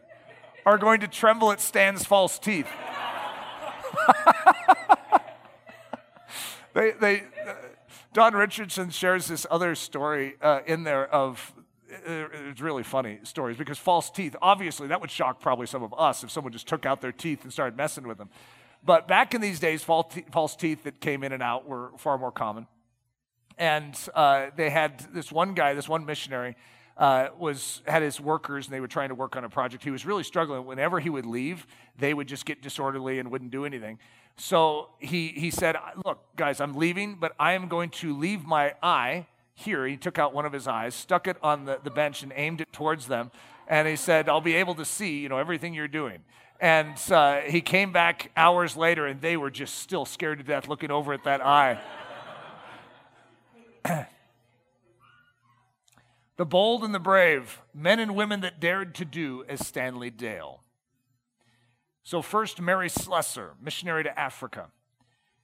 are 0.67 0.79
going 0.79 1.01
to 1.01 1.09
tremble 1.09 1.53
at 1.53 1.61
Stan's 1.61 2.05
false 2.05 2.39
teeth. 2.39 2.69
they, 6.75 6.93
they, 6.93 7.21
uh, 7.47 7.55
Don 8.13 8.35
Richardson 8.35 8.91
shares 8.91 9.27
this 9.27 9.47
other 9.51 9.75
story 9.75 10.35
uh, 10.41 10.61
in 10.67 10.85
there 10.85 11.13
of 11.13 11.53
it's 12.07 12.61
really 12.61 12.83
funny 12.83 13.19
stories 13.23 13.57
because 13.57 13.79
false 13.79 14.11
teeth, 14.11 14.37
obviously, 14.41 14.89
that 14.89 15.01
would 15.01 15.11
shock 15.11 15.41
probably 15.41 15.67
some 15.67 15.83
of 15.83 15.93
us 15.99 16.23
if 16.23 16.31
someone 16.31 16.53
just 16.53 16.69
took 16.69 16.87
out 16.87 17.01
their 17.01 17.13
teeth 17.13 17.43
and 17.43 17.53
started 17.53 17.77
messing 17.77 18.07
with 18.07 18.19
them. 18.19 18.31
But 18.85 19.09
back 19.09 19.35
in 19.35 19.41
these 19.41 19.61
days, 19.61 19.83
false 19.83 20.57
teeth 20.57 20.85
that 20.85 21.01
came 21.01 21.23
in 21.23 21.33
and 21.33 21.43
out 21.43 21.69
were 21.69 21.91
far 21.99 22.17
more 22.17 22.33
common. 22.33 22.67
And 23.59 23.95
uh, 24.15 24.47
they 24.57 24.71
had 24.71 25.07
this 25.13 25.31
one 25.31 25.55
guy, 25.55 25.75
this 25.75 25.89
one 25.89 26.07
missionary, 26.07 26.57
uh, 26.97 27.29
was 27.39 27.83
had 27.87 28.03
his 28.03 28.21
workers 28.21 28.67
and 28.67 28.75
they 28.75 28.81
were 28.81 28.89
trying 28.89 29.11
to 29.11 29.15
work 29.15 29.37
on 29.37 29.45
a 29.45 29.51
project. 29.51 29.85
He 29.85 29.91
was 29.91 30.07
really 30.07 30.23
struggling. 30.23 30.65
Whenever 30.65 30.99
he 30.99 31.11
would 31.11 31.27
leave, 31.27 31.67
they 31.99 32.15
would 32.15 32.27
just 32.27 32.47
get 32.47 32.63
disorderly 32.63 33.19
and 33.19 33.31
wouldn't 33.31 33.51
do 33.51 33.65
anything. 33.65 33.99
So 34.37 34.89
he 34.99 35.29
he 35.29 35.51
said, 35.51 35.77
"Look, 36.05 36.19
guys, 36.37 36.61
I'm 36.61 36.75
leaving, 36.75 37.17
but 37.17 37.33
I 37.39 37.53
am 37.53 37.69
going 37.69 37.91
to 37.91 38.17
leave 38.17 38.45
my 38.45 38.75
eye 38.83 39.27
here. 39.61 39.87
He 39.87 39.97
took 39.97 40.19
out 40.19 40.35
one 40.35 40.47
of 40.47 40.53
his 40.53 40.67
eyes, 40.67 40.95
stuck 40.95 41.27
it 41.27 41.37
on 41.43 41.67
the, 41.67 41.79
the 41.83 41.91
bench, 41.91 42.23
and 42.23 42.33
aimed 42.35 42.61
it 42.61 42.73
towards 42.73 43.07
them. 43.07 43.31
And 43.69 43.87
he 43.87 43.97
said, 43.97 44.29
I'll 44.29 44.41
be 44.41 44.57
able 44.57 44.75
to 44.77 44.85
see, 44.85 45.21
you 45.21 45.29
know, 45.29 45.39
everything 45.39 45.75
you're 45.75 45.89
doing. 45.89 46.25
And 46.61 46.97
uh, 47.11 47.41
he 47.43 47.61
came 47.61 47.93
back 47.93 48.33
hours 48.37 48.77
later, 48.77 49.07
and 49.07 49.21
they 49.21 49.37
were 49.37 49.51
just 49.51 49.79
still 49.79 50.05
scared 50.05 50.39
to 50.39 50.45
death 50.45 50.69
looking 50.69 50.91
over 50.91 51.13
at 51.13 51.25
that 51.25 51.41
eye. 51.41 51.81
the 56.37 56.45
bold 56.45 56.85
and 56.85 56.95
the 56.95 56.99
brave, 56.99 57.61
men 57.73 57.99
and 57.99 58.15
women 58.15 58.41
that 58.41 58.61
dared 58.61 58.95
to 58.97 59.05
do 59.05 59.45
as 59.49 59.67
Stanley 59.67 60.11
Dale. 60.11 60.61
So, 62.03 62.23
first, 62.23 62.61
Mary 62.61 62.89
Slessor, 62.89 63.55
missionary 63.63 64.05
to 64.05 64.19
Africa. 64.19 64.69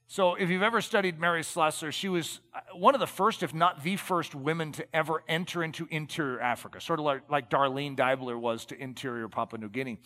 So, 0.09 0.35
if 0.35 0.51
you've 0.51 0.63
ever 0.63 0.81
studied 0.81 1.19
Mary 1.19 1.43
Slessor, 1.43 1.93
she 1.93 2.09
was 2.09 2.41
uh, 2.55 2.61
one 2.75 2.95
of 2.95 3.01
the 3.01 3.07
first, 3.07 3.43
if 3.43 3.53
not 3.53 3.83
the 3.83 3.97
first, 3.97 4.35
women 4.35 4.73
to 4.73 4.87
ever 4.95 5.23
enter 5.29 5.63
into 5.63 5.87
interior 5.91 6.41
Africa, 6.41 6.81
sort 6.81 6.99
of 6.99 7.05
like, 7.05 7.23
like 7.29 7.51
Darlene 7.51 7.97
Deibler 7.97 8.39
was 8.39 8.65
to 8.67 8.81
interior 8.81 9.29
Papua 9.29 9.61
New 9.61 9.69
Guinea. 9.69 9.99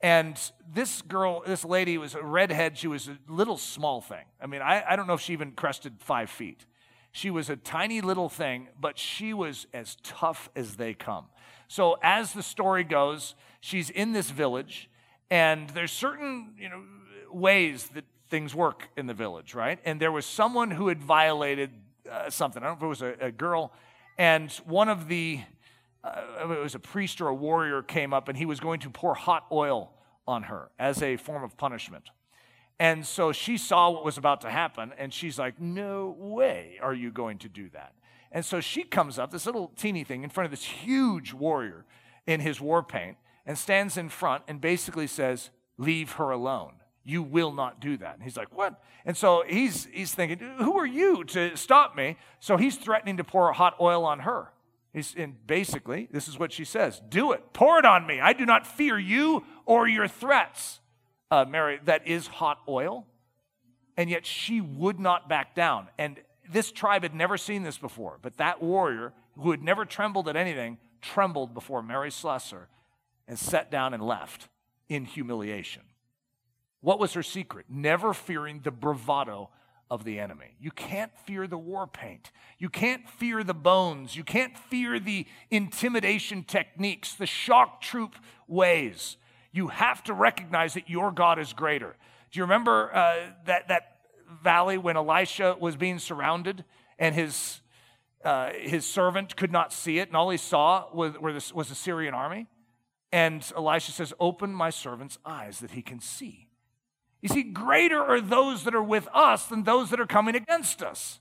And 0.00 0.38
this 0.72 1.02
girl, 1.02 1.42
this 1.46 1.64
lady 1.64 1.98
was 1.98 2.14
a 2.14 2.22
redhead. 2.22 2.76
She 2.76 2.88
was 2.88 3.08
a 3.08 3.18
little 3.28 3.56
small 3.56 4.00
thing. 4.00 4.24
I 4.40 4.46
mean, 4.46 4.60
I, 4.60 4.84
I 4.86 4.96
don't 4.96 5.06
know 5.06 5.14
if 5.14 5.20
she 5.20 5.32
even 5.32 5.52
crested 5.52 5.94
five 6.00 6.28
feet. 6.28 6.66
She 7.12 7.30
was 7.30 7.48
a 7.48 7.56
tiny 7.56 8.02
little 8.02 8.28
thing, 8.28 8.68
but 8.78 8.98
she 8.98 9.32
was 9.32 9.66
as 9.72 9.96
tough 10.02 10.50
as 10.54 10.76
they 10.76 10.92
come. 10.92 11.26
So, 11.68 11.96
as 12.02 12.34
the 12.34 12.42
story 12.42 12.84
goes, 12.84 13.34
she's 13.60 13.88
in 13.88 14.12
this 14.12 14.30
village, 14.30 14.90
and 15.30 15.68
there's 15.70 15.92
certain, 15.92 16.54
you 16.58 16.68
know, 16.68 16.82
ways 17.30 17.88
that 17.94 18.04
things 18.28 18.54
work 18.54 18.88
in 18.96 19.06
the 19.06 19.14
village, 19.14 19.54
right? 19.54 19.78
And 19.84 20.00
there 20.00 20.12
was 20.12 20.26
someone 20.26 20.70
who 20.70 20.88
had 20.88 21.02
violated 21.02 21.70
uh, 22.10 22.30
something. 22.30 22.62
I 22.62 22.66
don't 22.66 22.80
know 22.80 22.90
if 22.90 23.00
it 23.00 23.04
was 23.04 23.18
a, 23.20 23.26
a 23.26 23.30
girl. 23.30 23.72
And 24.18 24.50
one 24.64 24.88
of 24.88 25.08
the, 25.08 25.40
uh, 26.02 26.22
it 26.42 26.60
was 26.60 26.74
a 26.74 26.78
priest 26.78 27.20
or 27.20 27.28
a 27.28 27.34
warrior 27.34 27.82
came 27.82 28.12
up 28.12 28.28
and 28.28 28.36
he 28.36 28.46
was 28.46 28.60
going 28.60 28.80
to 28.80 28.90
pour 28.90 29.14
hot 29.14 29.46
oil 29.50 29.92
on 30.26 30.44
her 30.44 30.70
as 30.78 31.02
a 31.02 31.16
form 31.16 31.44
of 31.44 31.56
punishment. 31.56 32.10
And 32.78 33.06
so 33.06 33.32
she 33.32 33.56
saw 33.56 33.90
what 33.90 34.04
was 34.04 34.18
about 34.18 34.42
to 34.42 34.50
happen 34.50 34.92
and 34.98 35.12
she's 35.12 35.38
like, 35.38 35.60
No 35.60 36.14
way 36.18 36.78
are 36.82 36.94
you 36.94 37.10
going 37.10 37.38
to 37.38 37.48
do 37.48 37.68
that. 37.70 37.92
And 38.32 38.44
so 38.44 38.60
she 38.60 38.82
comes 38.82 39.18
up, 39.18 39.30
this 39.30 39.46
little 39.46 39.72
teeny 39.76 40.04
thing, 40.04 40.22
in 40.22 40.30
front 40.30 40.46
of 40.46 40.50
this 40.50 40.64
huge 40.64 41.32
warrior 41.32 41.84
in 42.26 42.40
his 42.40 42.60
war 42.60 42.82
paint 42.82 43.16
and 43.46 43.56
stands 43.56 43.96
in 43.96 44.08
front 44.08 44.42
and 44.48 44.60
basically 44.60 45.06
says, 45.06 45.50
Leave 45.78 46.12
her 46.12 46.30
alone 46.30 46.72
you 47.06 47.22
will 47.22 47.52
not 47.52 47.80
do 47.80 47.96
that. 47.96 48.14
And 48.14 48.22
he's 48.22 48.36
like, 48.36 48.54
what? 48.54 48.82
And 49.04 49.16
so 49.16 49.44
he's, 49.46 49.86
he's 49.92 50.12
thinking, 50.12 50.38
who 50.58 50.76
are 50.76 50.86
you 50.86 51.22
to 51.24 51.56
stop 51.56 51.94
me? 51.96 52.16
So 52.40 52.56
he's 52.56 52.76
threatening 52.76 53.16
to 53.18 53.24
pour 53.24 53.52
hot 53.52 53.76
oil 53.80 54.04
on 54.04 54.20
her. 54.20 54.52
He's, 54.92 55.14
and 55.16 55.34
basically, 55.46 56.08
this 56.10 56.26
is 56.26 56.38
what 56.38 56.52
she 56.52 56.64
says 56.64 57.00
Do 57.08 57.32
it. 57.32 57.52
Pour 57.52 57.78
it 57.78 57.84
on 57.84 58.06
me. 58.06 58.18
I 58.20 58.32
do 58.32 58.44
not 58.44 58.66
fear 58.66 58.98
you 58.98 59.44
or 59.66 59.86
your 59.86 60.08
threats. 60.08 60.80
Uh, 61.30 61.44
Mary, 61.48 61.78
that 61.84 62.06
is 62.08 62.26
hot 62.26 62.58
oil. 62.68 63.06
And 63.96 64.10
yet 64.10 64.26
she 64.26 64.60
would 64.60 64.98
not 64.98 65.28
back 65.28 65.54
down. 65.54 65.88
And 65.98 66.18
this 66.50 66.72
tribe 66.72 67.02
had 67.02 67.14
never 67.14 67.38
seen 67.38 67.62
this 67.62 67.78
before. 67.78 68.18
But 68.20 68.38
that 68.38 68.60
warrior, 68.60 69.12
who 69.38 69.52
had 69.52 69.62
never 69.62 69.84
trembled 69.84 70.28
at 70.28 70.36
anything, 70.36 70.78
trembled 71.00 71.54
before 71.54 71.82
Mary 71.82 72.10
Slessor 72.10 72.68
and 73.28 73.38
sat 73.38 73.70
down 73.70 73.94
and 73.94 74.02
left 74.02 74.48
in 74.88 75.04
humiliation. 75.04 75.82
What 76.80 76.98
was 76.98 77.14
her 77.14 77.22
secret? 77.22 77.66
Never 77.68 78.14
fearing 78.14 78.60
the 78.62 78.70
bravado 78.70 79.50
of 79.90 80.04
the 80.04 80.18
enemy. 80.18 80.56
You 80.60 80.70
can't 80.70 81.12
fear 81.26 81.46
the 81.46 81.58
war 81.58 81.86
paint. 81.86 82.32
You 82.58 82.68
can't 82.68 83.08
fear 83.08 83.44
the 83.44 83.54
bones. 83.54 84.16
You 84.16 84.24
can't 84.24 84.56
fear 84.56 84.98
the 84.98 85.26
intimidation 85.50 86.42
techniques, 86.42 87.14
the 87.14 87.26
shock 87.26 87.80
troop 87.80 88.16
ways. 88.48 89.16
You 89.52 89.68
have 89.68 90.02
to 90.04 90.12
recognize 90.12 90.74
that 90.74 90.90
your 90.90 91.12
God 91.12 91.38
is 91.38 91.52
greater. 91.52 91.96
Do 92.30 92.38
you 92.38 92.44
remember 92.44 92.94
uh, 92.94 93.16
that, 93.46 93.68
that 93.68 93.98
valley 94.42 94.76
when 94.76 94.96
Elisha 94.96 95.56
was 95.58 95.76
being 95.76 95.98
surrounded 95.98 96.64
and 96.98 97.14
his, 97.14 97.60
uh, 98.24 98.50
his 98.52 98.84
servant 98.84 99.36
could 99.36 99.52
not 99.52 99.72
see 99.72 99.98
it, 99.98 100.08
and 100.08 100.16
all 100.16 100.30
he 100.30 100.36
saw 100.36 100.86
was, 100.92 101.14
was, 101.20 101.54
was 101.54 101.68
the 101.68 101.74
Syrian 101.74 102.14
army? 102.14 102.46
And 103.12 103.44
Elisha 103.56 103.92
says, 103.92 104.12
Open 104.18 104.52
my 104.52 104.70
servant's 104.70 105.18
eyes 105.24 105.60
that 105.60 105.72
he 105.72 105.82
can 105.82 106.00
see. 106.00 106.48
You 107.22 107.28
see, 107.28 107.42
greater 107.42 108.00
are 108.00 108.20
those 108.20 108.64
that 108.64 108.74
are 108.74 108.82
with 108.82 109.08
us 109.12 109.46
than 109.46 109.64
those 109.64 109.90
that 109.90 110.00
are 110.00 110.06
coming 110.06 110.34
against 110.34 110.82
us. 110.82 111.20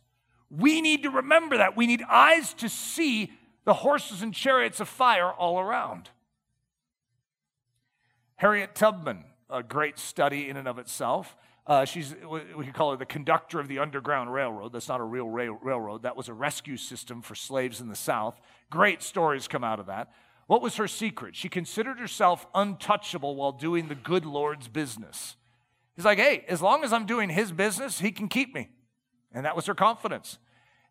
We 0.49 0.81
need 0.81 1.03
to 1.03 1.09
remember 1.09 1.57
that. 1.57 1.75
We 1.75 1.87
need 1.87 2.03
eyes 2.09 2.53
to 2.55 2.69
see 2.69 3.31
the 3.63 3.73
horses 3.73 4.21
and 4.21 4.33
chariots 4.33 4.79
of 4.79 4.87
fire 4.87 5.31
all 5.31 5.59
around. 5.59 6.09
Harriet 8.35 8.75
Tubman, 8.75 9.23
a 9.49 9.63
great 9.63 9.97
study 9.97 10.49
in 10.49 10.57
and 10.57 10.67
of 10.67 10.77
itself. 10.77 11.35
Uh, 11.67 11.83
she's, 11.83 12.13
we 12.29 12.65
could 12.65 12.75
call 12.75 12.91
her 12.91 12.97
the 12.97 13.05
conductor 13.05 13.59
of 13.59 13.67
the 13.67 13.79
Underground 13.79 14.31
Railroad. 14.31 14.73
That's 14.73 14.87
not 14.87 14.99
a 14.99 15.03
real 15.03 15.27
rail- 15.27 15.57
railroad. 15.61 16.03
That 16.03 16.15
was 16.15 16.29
a 16.29 16.33
rescue 16.33 16.77
system 16.77 17.23
for 17.23 17.33
slaves 17.33 17.81
in 17.81 17.87
the 17.87 17.95
South. 17.95 18.39
Great 18.69 19.01
stories 19.01 19.47
come 19.47 19.63
out 19.63 19.79
of 19.79 19.87
that. 19.87 20.11
What 20.47 20.61
was 20.61 20.75
her 20.75 20.87
secret? 20.87 21.35
She 21.35 21.49
considered 21.49 21.99
herself 21.99 22.45
untouchable 22.53 23.35
while 23.35 23.51
doing 23.51 23.87
the 23.87 23.95
good 23.95 24.25
Lord's 24.25 24.67
business. 24.67 25.35
He's 25.95 26.05
like, 26.05 26.19
hey, 26.19 26.45
as 26.47 26.61
long 26.61 26.83
as 26.83 26.93
I'm 26.93 27.05
doing 27.05 27.29
his 27.29 27.51
business, 27.51 27.99
he 27.99 28.11
can 28.11 28.27
keep 28.27 28.53
me. 28.53 28.69
And 29.33 29.45
that 29.45 29.55
was 29.55 29.65
her 29.65 29.75
confidence. 29.75 30.37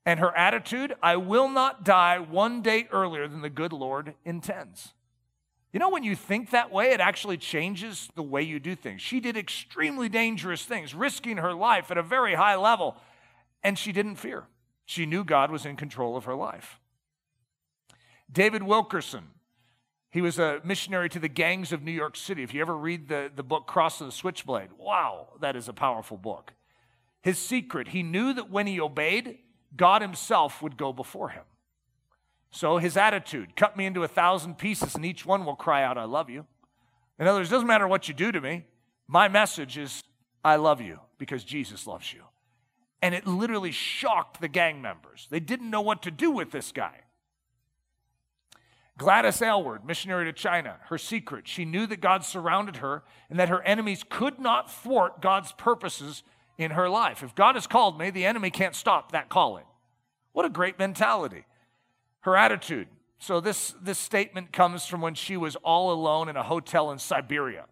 And 0.06 0.20
her 0.20 0.36
attitude, 0.36 0.94
I 1.02 1.16
will 1.16 1.48
not 1.48 1.84
die 1.84 2.18
one 2.18 2.62
day 2.62 2.88
earlier 2.90 3.28
than 3.28 3.42
the 3.42 3.50
good 3.50 3.72
Lord 3.72 4.14
intends. 4.24 4.92
You 5.72 5.80
know, 5.80 5.88
when 5.88 6.04
you 6.04 6.14
think 6.14 6.50
that 6.50 6.70
way, 6.70 6.92
it 6.92 7.00
actually 7.00 7.36
changes 7.36 8.08
the 8.14 8.22
way 8.22 8.42
you 8.42 8.60
do 8.60 8.76
things. 8.76 9.02
She 9.02 9.18
did 9.18 9.36
extremely 9.36 10.08
dangerous 10.08 10.64
things, 10.64 10.94
risking 10.94 11.38
her 11.38 11.52
life 11.52 11.90
at 11.90 11.98
a 11.98 12.02
very 12.02 12.34
high 12.34 12.54
level, 12.56 12.96
and 13.62 13.78
she 13.78 13.92
didn't 13.92 14.16
fear. 14.16 14.44
She 14.84 15.06
knew 15.06 15.24
God 15.24 15.50
was 15.50 15.66
in 15.66 15.76
control 15.76 16.16
of 16.16 16.26
her 16.26 16.34
life. 16.34 16.78
David 18.30 18.62
Wilkerson, 18.62 19.30
he 20.14 20.22
was 20.22 20.38
a 20.38 20.60
missionary 20.62 21.08
to 21.08 21.18
the 21.18 21.26
gangs 21.26 21.72
of 21.72 21.82
New 21.82 21.90
York 21.90 22.14
City. 22.14 22.44
If 22.44 22.54
you 22.54 22.60
ever 22.60 22.76
read 22.76 23.08
the, 23.08 23.32
the 23.34 23.42
book 23.42 23.66
Cross 23.66 24.00
and 24.00 24.06
the 24.08 24.14
Switchblade, 24.14 24.68
wow, 24.78 25.30
that 25.40 25.56
is 25.56 25.68
a 25.68 25.72
powerful 25.72 26.16
book. 26.16 26.52
His 27.20 27.36
secret, 27.36 27.88
he 27.88 28.04
knew 28.04 28.32
that 28.32 28.48
when 28.48 28.68
he 28.68 28.80
obeyed, 28.80 29.38
God 29.76 30.02
himself 30.02 30.62
would 30.62 30.76
go 30.76 30.92
before 30.92 31.30
him. 31.30 31.42
So 32.52 32.78
his 32.78 32.96
attitude, 32.96 33.56
cut 33.56 33.76
me 33.76 33.86
into 33.86 34.04
a 34.04 34.08
thousand 34.08 34.56
pieces 34.56 34.94
and 34.94 35.04
each 35.04 35.26
one 35.26 35.44
will 35.44 35.56
cry 35.56 35.82
out, 35.82 35.98
I 35.98 36.04
love 36.04 36.30
you. 36.30 36.46
In 37.18 37.26
other 37.26 37.40
words, 37.40 37.50
it 37.50 37.54
doesn't 37.54 37.66
matter 37.66 37.88
what 37.88 38.06
you 38.06 38.14
do 38.14 38.30
to 38.30 38.40
me. 38.40 38.66
My 39.08 39.26
message 39.26 39.76
is, 39.76 40.00
I 40.44 40.54
love 40.54 40.80
you 40.80 41.00
because 41.18 41.42
Jesus 41.42 41.88
loves 41.88 42.12
you. 42.12 42.22
And 43.02 43.16
it 43.16 43.26
literally 43.26 43.72
shocked 43.72 44.40
the 44.40 44.46
gang 44.46 44.80
members. 44.80 45.26
They 45.28 45.40
didn't 45.40 45.70
know 45.70 45.80
what 45.80 46.02
to 46.02 46.12
do 46.12 46.30
with 46.30 46.52
this 46.52 46.70
guy. 46.70 47.00
Gladys 48.96 49.42
Aylward, 49.42 49.84
missionary 49.84 50.24
to 50.26 50.32
China, 50.32 50.76
her 50.88 50.98
secret, 50.98 51.48
she 51.48 51.64
knew 51.64 51.86
that 51.86 52.00
God 52.00 52.24
surrounded 52.24 52.76
her 52.76 53.02
and 53.28 53.38
that 53.38 53.48
her 53.48 53.62
enemies 53.62 54.04
could 54.08 54.38
not 54.38 54.70
thwart 54.70 55.20
God's 55.20 55.52
purposes 55.52 56.22
in 56.58 56.72
her 56.72 56.88
life. 56.88 57.22
If 57.22 57.34
God 57.34 57.56
has 57.56 57.66
called 57.66 57.98
me, 57.98 58.10
the 58.10 58.24
enemy 58.24 58.50
can't 58.50 58.76
stop 58.76 59.12
that 59.12 59.28
calling. 59.28 59.64
What 60.32 60.44
a 60.44 60.50
great 60.50 60.78
mentality 60.78 61.44
her 62.20 62.36
attitude. 62.38 62.88
So 63.18 63.40
this, 63.40 63.74
this 63.82 63.98
statement 63.98 64.50
comes 64.50 64.86
from 64.86 65.02
when 65.02 65.14
she 65.14 65.36
was 65.36 65.56
all 65.56 65.92
alone 65.92 66.30
in 66.30 66.36
a 66.36 66.42
hotel 66.42 66.90
in 66.90 66.98
Siberia. 66.98 67.66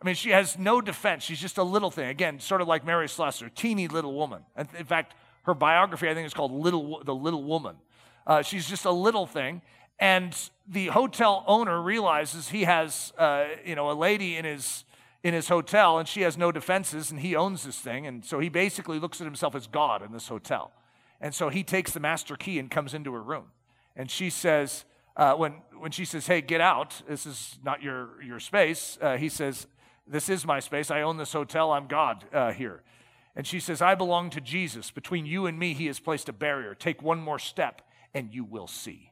I 0.00 0.04
mean, 0.04 0.14
she 0.14 0.30
has 0.30 0.56
no 0.56 0.80
defense. 0.80 1.24
She's 1.24 1.40
just 1.40 1.58
a 1.58 1.62
little 1.62 1.90
thing. 1.90 2.08
Again, 2.08 2.38
sort 2.38 2.60
of 2.60 2.68
like 2.68 2.84
Mary 2.84 3.08
Slessor, 3.08 3.48
teeny 3.48 3.88
little 3.88 4.14
woman. 4.14 4.42
In 4.56 4.84
fact, 4.84 5.14
her 5.44 5.54
biography, 5.54 6.08
I 6.08 6.14
think, 6.14 6.26
is 6.26 6.34
called 6.34 6.52
Little, 6.52 7.02
The 7.04 7.14
Little 7.14 7.42
Woman. 7.42 7.76
Uh, 8.24 8.42
she's 8.42 8.68
just 8.68 8.84
a 8.84 8.90
little 8.90 9.26
thing. 9.26 9.62
And 10.02 10.36
the 10.66 10.88
hotel 10.88 11.44
owner 11.46 11.80
realizes 11.80 12.48
he 12.48 12.64
has, 12.64 13.12
uh, 13.16 13.44
you 13.64 13.76
know, 13.76 13.88
a 13.88 13.94
lady 13.94 14.36
in 14.36 14.44
his, 14.44 14.84
in 15.22 15.32
his 15.32 15.46
hotel 15.46 15.96
and 16.00 16.08
she 16.08 16.22
has 16.22 16.36
no 16.36 16.50
defenses 16.50 17.12
and 17.12 17.20
he 17.20 17.36
owns 17.36 17.62
this 17.62 17.78
thing. 17.78 18.08
And 18.08 18.24
so 18.24 18.40
he 18.40 18.48
basically 18.48 18.98
looks 18.98 19.20
at 19.20 19.26
himself 19.26 19.54
as 19.54 19.68
God 19.68 20.02
in 20.02 20.10
this 20.10 20.26
hotel. 20.26 20.72
And 21.20 21.32
so 21.32 21.50
he 21.50 21.62
takes 21.62 21.92
the 21.92 22.00
master 22.00 22.34
key 22.34 22.58
and 22.58 22.68
comes 22.68 22.94
into 22.94 23.12
her 23.12 23.22
room 23.22 23.52
and 23.94 24.10
she 24.10 24.28
says, 24.28 24.84
uh, 25.16 25.34
when, 25.34 25.52
when 25.78 25.92
she 25.92 26.04
says, 26.04 26.26
hey, 26.26 26.40
get 26.40 26.60
out, 26.60 27.00
this 27.08 27.24
is 27.24 27.60
not 27.62 27.80
your, 27.80 28.20
your 28.24 28.40
space, 28.40 28.98
uh, 29.00 29.16
he 29.16 29.28
says, 29.28 29.68
this 30.08 30.28
is 30.28 30.44
my 30.44 30.58
space. 30.58 30.90
I 30.90 31.02
own 31.02 31.16
this 31.16 31.32
hotel. 31.32 31.70
I'm 31.70 31.86
God 31.86 32.24
uh, 32.32 32.50
here. 32.50 32.82
And 33.36 33.46
she 33.46 33.60
says, 33.60 33.80
I 33.80 33.94
belong 33.94 34.30
to 34.30 34.40
Jesus. 34.40 34.90
Between 34.90 35.26
you 35.26 35.46
and 35.46 35.60
me, 35.60 35.74
he 35.74 35.86
has 35.86 36.00
placed 36.00 36.28
a 36.28 36.32
barrier. 36.32 36.74
Take 36.74 37.02
one 37.02 37.20
more 37.20 37.38
step, 37.38 37.82
and 38.12 38.34
you 38.34 38.42
will 38.42 38.66
see. 38.66 39.11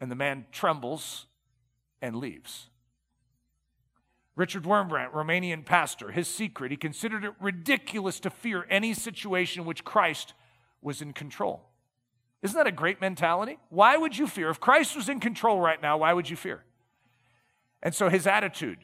And 0.00 0.10
the 0.10 0.16
man 0.16 0.46
trembles 0.52 1.26
and 2.00 2.16
leaves. 2.16 2.68
Richard 4.36 4.62
Wurmbrand, 4.62 5.12
Romanian 5.12 5.64
pastor, 5.64 6.12
his 6.12 6.28
secret, 6.28 6.70
he 6.70 6.76
considered 6.76 7.24
it 7.24 7.32
ridiculous 7.40 8.20
to 8.20 8.30
fear 8.30 8.66
any 8.70 8.94
situation 8.94 9.62
in 9.62 9.66
which 9.66 9.84
Christ 9.84 10.32
was 10.80 11.02
in 11.02 11.12
control. 11.12 11.64
Isn't 12.42 12.56
that 12.56 12.68
a 12.68 12.72
great 12.72 13.00
mentality? 13.00 13.58
Why 13.68 13.96
would 13.96 14.16
you 14.16 14.28
fear? 14.28 14.48
If 14.48 14.60
Christ 14.60 14.94
was 14.94 15.08
in 15.08 15.18
control 15.18 15.60
right 15.60 15.82
now, 15.82 15.98
why 15.98 16.12
would 16.12 16.30
you 16.30 16.36
fear? 16.36 16.62
And 17.82 17.92
so 17.92 18.08
his 18.08 18.28
attitude, 18.28 18.78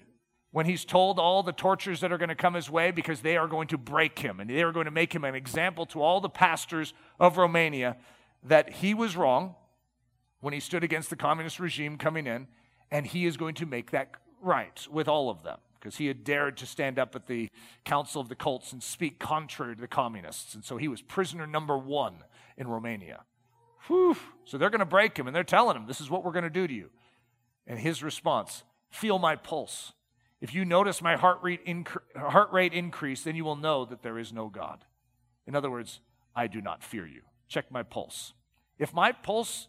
when 0.50 0.66
he's 0.66 0.84
told 0.84 1.20
all 1.20 1.44
the 1.44 1.52
tortures 1.52 2.00
that 2.00 2.10
are 2.10 2.18
going 2.18 2.30
to 2.30 2.34
come 2.34 2.54
his 2.54 2.68
way 2.68 2.90
because 2.90 3.20
they 3.20 3.36
are 3.36 3.46
going 3.46 3.68
to 3.68 3.78
break 3.78 4.18
him 4.18 4.40
and 4.40 4.50
they 4.50 4.62
are 4.62 4.72
going 4.72 4.86
to 4.86 4.90
make 4.90 5.12
him 5.12 5.22
an 5.22 5.36
example 5.36 5.86
to 5.86 6.02
all 6.02 6.20
the 6.20 6.28
pastors 6.28 6.94
of 7.20 7.38
Romania 7.38 7.96
that 8.42 8.70
he 8.74 8.92
was 8.92 9.16
wrong 9.16 9.54
when 10.44 10.52
he 10.52 10.60
stood 10.60 10.84
against 10.84 11.08
the 11.08 11.16
communist 11.16 11.58
regime 11.58 11.96
coming 11.96 12.26
in, 12.26 12.46
and 12.90 13.06
he 13.06 13.24
is 13.24 13.38
going 13.38 13.54
to 13.54 13.64
make 13.64 13.92
that 13.92 14.10
right 14.42 14.86
with 14.90 15.08
all 15.08 15.30
of 15.30 15.42
them 15.42 15.56
because 15.72 15.96
he 15.96 16.06
had 16.06 16.22
dared 16.22 16.58
to 16.58 16.66
stand 16.66 16.98
up 16.98 17.16
at 17.16 17.26
the 17.26 17.48
Council 17.86 18.20
of 18.20 18.28
the 18.28 18.34
Cults 18.34 18.70
and 18.70 18.82
speak 18.82 19.18
contrary 19.18 19.74
to 19.74 19.80
the 19.80 19.88
communists. 19.88 20.54
And 20.54 20.62
so 20.62 20.76
he 20.76 20.86
was 20.86 21.00
prisoner 21.00 21.46
number 21.46 21.78
one 21.78 22.24
in 22.58 22.68
Romania. 22.68 23.22
Whew. 23.86 24.18
So 24.44 24.58
they're 24.58 24.68
going 24.68 24.80
to 24.80 24.84
break 24.84 25.16
him 25.16 25.26
and 25.26 25.34
they're 25.34 25.44
telling 25.44 25.78
him, 25.78 25.86
This 25.86 26.02
is 26.02 26.10
what 26.10 26.22
we're 26.22 26.32
going 26.32 26.44
to 26.44 26.50
do 26.50 26.66
to 26.66 26.74
you. 26.74 26.90
And 27.66 27.78
his 27.78 28.02
response 28.02 28.64
Feel 28.90 29.18
my 29.18 29.34
pulse. 29.34 29.92
If 30.42 30.54
you 30.54 30.66
notice 30.66 31.00
my 31.00 31.16
heart 31.16 31.38
rate, 31.42 31.66
heart 32.14 32.52
rate 32.52 32.74
increase, 32.74 33.24
then 33.24 33.34
you 33.34 33.44
will 33.44 33.56
know 33.56 33.86
that 33.86 34.02
there 34.02 34.18
is 34.18 34.30
no 34.30 34.48
God. 34.48 34.84
In 35.46 35.56
other 35.56 35.70
words, 35.70 36.00
I 36.36 36.46
do 36.48 36.60
not 36.60 36.84
fear 36.84 37.06
you. 37.06 37.22
Check 37.48 37.72
my 37.72 37.82
pulse. 37.82 38.34
If 38.78 38.92
my 38.92 39.10
pulse 39.10 39.68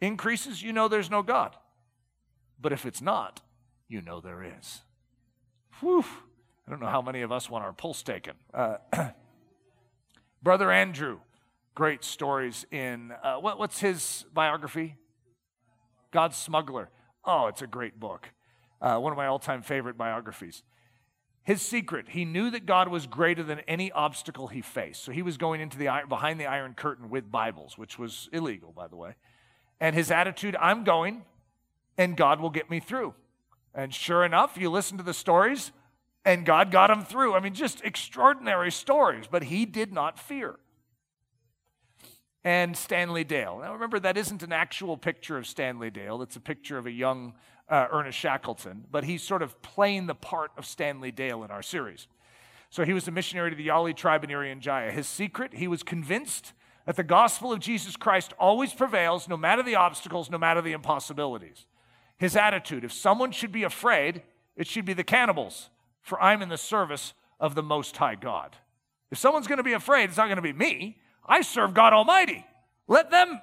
increases, 0.00 0.62
you 0.62 0.72
know 0.72 0.88
there's 0.88 1.10
no 1.10 1.22
God. 1.22 1.56
But 2.60 2.72
if 2.72 2.86
it's 2.86 3.02
not, 3.02 3.40
you 3.88 4.00
know 4.00 4.20
there 4.20 4.42
is. 4.42 4.82
Whew. 5.80 6.04
I 6.66 6.70
don't 6.70 6.80
know 6.80 6.86
how 6.86 7.02
many 7.02 7.22
of 7.22 7.30
us 7.30 7.48
want 7.48 7.64
our 7.64 7.72
pulse 7.72 8.02
taken. 8.02 8.34
Uh, 8.52 8.76
Brother 10.42 10.70
Andrew 10.70 11.18
great 11.76 12.02
stories 12.02 12.66
in 12.72 13.12
uh, 13.22 13.36
what, 13.36 13.58
what's 13.58 13.78
his 13.78 14.24
biography? 14.32 14.96
God's 16.10 16.36
Smuggler. 16.36 16.88
Oh, 17.24 17.46
it's 17.46 17.62
a 17.62 17.66
great 17.66 18.00
book. 18.00 18.30
Uh, 18.80 18.96
one 18.96 19.12
of 19.12 19.16
my 19.16 19.26
all 19.26 19.38
time 19.38 19.62
favorite 19.62 19.96
biographies. 19.96 20.64
His 21.44 21.62
secret, 21.62 22.06
he 22.08 22.24
knew 22.24 22.50
that 22.50 22.66
God 22.66 22.88
was 22.88 23.06
greater 23.06 23.44
than 23.44 23.60
any 23.68 23.92
obstacle 23.92 24.48
he 24.48 24.62
faced. 24.62 25.04
So 25.04 25.12
he 25.12 25.22
was 25.22 25.36
going 25.36 25.60
into 25.60 25.78
the 25.78 25.88
behind 26.08 26.40
the 26.40 26.46
iron 26.46 26.74
curtain 26.74 27.08
with 27.08 27.30
Bibles, 27.30 27.78
which 27.78 27.98
was 27.98 28.28
illegal, 28.32 28.72
by 28.72 28.88
the 28.88 28.96
way. 28.96 29.14
And 29.80 29.94
his 29.94 30.10
attitude, 30.10 30.56
I'm 30.60 30.84
going, 30.84 31.24
and 31.98 32.16
God 32.16 32.40
will 32.40 32.50
get 32.50 32.70
me 32.70 32.80
through. 32.80 33.14
And 33.74 33.92
sure 33.92 34.24
enough, 34.24 34.56
you 34.56 34.70
listen 34.70 34.96
to 34.96 35.04
the 35.04 35.14
stories, 35.14 35.72
and 36.24 36.46
God 36.46 36.70
got 36.70 36.90
him 36.90 37.04
through. 37.04 37.34
I 37.34 37.40
mean, 37.40 37.54
just 37.54 37.84
extraordinary 37.84 38.72
stories, 38.72 39.26
but 39.30 39.44
he 39.44 39.66
did 39.66 39.92
not 39.92 40.18
fear 40.18 40.56
and 42.46 42.76
Stanley 42.76 43.24
Dale. 43.24 43.58
Now, 43.60 43.72
remember, 43.72 43.98
that 43.98 44.16
isn't 44.16 44.44
an 44.44 44.52
actual 44.52 44.96
picture 44.96 45.36
of 45.36 45.48
Stanley 45.48 45.90
Dale, 45.90 46.22
it's 46.22 46.36
a 46.36 46.40
picture 46.40 46.78
of 46.78 46.86
a 46.86 46.92
young 46.92 47.34
uh, 47.68 47.88
Ernest 47.90 48.16
Shackleton, 48.16 48.84
but 48.88 49.02
he's 49.02 49.20
sort 49.20 49.42
of 49.42 49.60
playing 49.62 50.06
the 50.06 50.14
part 50.14 50.52
of 50.56 50.64
Stanley 50.64 51.10
Dale 51.10 51.42
in 51.42 51.50
our 51.50 51.60
series. 51.60 52.06
So 52.70 52.84
he 52.84 52.92
was 52.92 53.08
a 53.08 53.10
missionary 53.10 53.50
to 53.50 53.56
the 53.56 53.66
Yali 53.66 53.96
tribe 53.96 54.22
in 54.22 54.30
Irian 54.30 54.60
Jaya. 54.60 54.92
His 54.92 55.08
secret, 55.08 55.54
he 55.54 55.66
was 55.66 55.82
convinced 55.82 56.52
that 56.86 56.96
the 56.96 57.02
gospel 57.02 57.52
of 57.52 57.60
Jesus 57.60 57.96
Christ 57.96 58.32
always 58.38 58.72
prevails, 58.72 59.28
no 59.28 59.36
matter 59.36 59.62
the 59.62 59.74
obstacles, 59.74 60.30
no 60.30 60.38
matter 60.38 60.62
the 60.62 60.72
impossibilities. 60.72 61.66
His 62.16 62.36
attitude, 62.36 62.84
if 62.84 62.92
someone 62.92 63.32
should 63.32 63.52
be 63.52 63.64
afraid, 63.64 64.22
it 64.56 64.66
should 64.66 64.86
be 64.86 64.94
the 64.94 65.04
cannibals 65.04 65.68
for 66.06 66.22
I'm 66.22 66.40
in 66.40 66.48
the 66.48 66.56
service 66.56 67.14
of 67.40 67.56
the 67.56 67.64
Most 67.64 67.96
High 67.96 68.14
God. 68.14 68.56
If 69.10 69.18
someone's 69.18 69.48
going 69.48 69.58
to 69.58 69.64
be 69.64 69.72
afraid, 69.72 70.04
it's 70.08 70.16
not 70.16 70.26
going 70.26 70.36
to 70.36 70.42
be 70.42 70.52
me. 70.52 70.98
I 71.26 71.40
serve 71.40 71.74
God 71.74 71.92
Almighty. 71.92 72.46
Let 72.86 73.10
them 73.10 73.40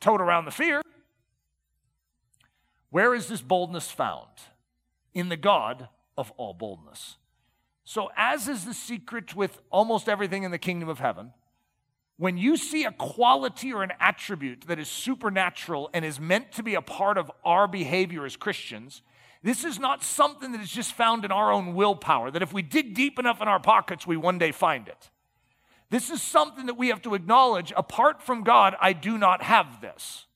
tote 0.00 0.22
around 0.22 0.46
the 0.46 0.50
fear. 0.50 0.80
Where 2.88 3.14
is 3.14 3.28
this 3.28 3.42
boldness 3.42 3.90
found? 3.90 4.28
In 5.12 5.28
the 5.28 5.36
God 5.36 5.88
of 6.16 6.32
all 6.38 6.54
boldness. 6.54 7.18
So, 7.84 8.10
as 8.16 8.48
is 8.48 8.64
the 8.64 8.74
secret 8.74 9.36
with 9.36 9.60
almost 9.70 10.08
everything 10.08 10.44
in 10.44 10.50
the 10.50 10.58
kingdom 10.58 10.88
of 10.88 10.98
heaven, 10.98 11.32
when 12.22 12.38
you 12.38 12.56
see 12.56 12.84
a 12.84 12.92
quality 12.92 13.72
or 13.72 13.82
an 13.82 13.90
attribute 13.98 14.60
that 14.68 14.78
is 14.78 14.86
supernatural 14.86 15.90
and 15.92 16.04
is 16.04 16.20
meant 16.20 16.52
to 16.52 16.62
be 16.62 16.76
a 16.76 16.80
part 16.80 17.18
of 17.18 17.28
our 17.44 17.66
behavior 17.66 18.24
as 18.24 18.36
Christians, 18.36 19.02
this 19.42 19.64
is 19.64 19.80
not 19.80 20.04
something 20.04 20.52
that 20.52 20.60
is 20.60 20.70
just 20.70 20.92
found 20.92 21.24
in 21.24 21.32
our 21.32 21.50
own 21.50 21.74
willpower, 21.74 22.30
that 22.30 22.40
if 22.40 22.52
we 22.52 22.62
dig 22.62 22.94
deep 22.94 23.18
enough 23.18 23.42
in 23.42 23.48
our 23.48 23.58
pockets, 23.58 24.06
we 24.06 24.16
one 24.16 24.38
day 24.38 24.52
find 24.52 24.86
it. 24.86 25.10
This 25.90 26.10
is 26.10 26.22
something 26.22 26.66
that 26.66 26.78
we 26.78 26.90
have 26.90 27.02
to 27.02 27.16
acknowledge. 27.16 27.72
Apart 27.76 28.22
from 28.22 28.44
God, 28.44 28.76
I 28.80 28.92
do 28.92 29.18
not 29.18 29.42
have 29.42 29.80
this. 29.80 30.26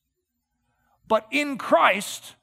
But 1.07 1.28
in 1.30 1.57
Christ, 1.57 2.34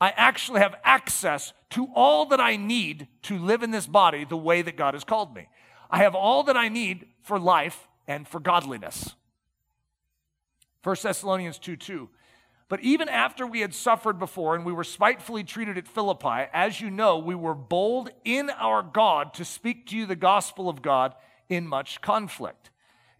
I 0.00 0.08
actually 0.16 0.60
have 0.60 0.74
access 0.84 1.52
to 1.72 1.88
all 1.94 2.24
that 2.30 2.40
I 2.40 2.56
need 2.56 3.08
to 3.24 3.36
live 3.36 3.62
in 3.62 3.72
this 3.72 3.86
body 3.86 4.24
the 4.24 4.38
way 4.38 4.62
that 4.62 4.78
God 4.78 4.94
has 4.94 5.04
called 5.04 5.34
me. 5.34 5.48
I 5.90 5.98
have 5.98 6.14
all 6.14 6.44
that 6.44 6.56
I 6.56 6.70
need 6.70 7.08
for 7.20 7.38
life 7.38 7.86
and 8.10 8.26
for 8.26 8.40
godliness. 8.40 9.14
1 10.82 10.96
Thessalonians 11.00 11.60
2 11.60 11.76
2. 11.76 12.08
But 12.68 12.80
even 12.80 13.08
after 13.08 13.46
we 13.46 13.60
had 13.60 13.72
suffered 13.72 14.18
before 14.18 14.56
and 14.56 14.64
we 14.64 14.72
were 14.72 14.84
spitefully 14.84 15.44
treated 15.44 15.78
at 15.78 15.86
Philippi, 15.86 16.48
as 16.52 16.80
you 16.80 16.90
know, 16.90 17.18
we 17.18 17.36
were 17.36 17.54
bold 17.54 18.10
in 18.24 18.50
our 18.50 18.82
God 18.82 19.32
to 19.34 19.44
speak 19.44 19.86
to 19.88 19.96
you 19.96 20.06
the 20.06 20.16
gospel 20.16 20.68
of 20.68 20.82
God 20.82 21.14
in 21.48 21.68
much 21.68 22.00
conflict. 22.00 22.70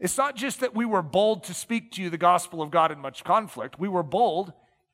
It's 0.01 0.19
not 0.19 0.35
just 0.35 0.59
that 0.59 0.75
we 0.75 0.85
were 0.85 1.03
bold 1.03 1.45
to 1.45 1.55
speak 1.55 1.93
to 1.93 2.03
you 2.03 2.11
the 2.11 2.19
gospel 2.19 2.61
of 2.61 2.73
God 2.73 2.91
in 2.91 2.99
much 2.99 3.23
conflict, 3.23 3.79
we 3.79 3.89
were 3.89 4.03
bold 4.03 4.53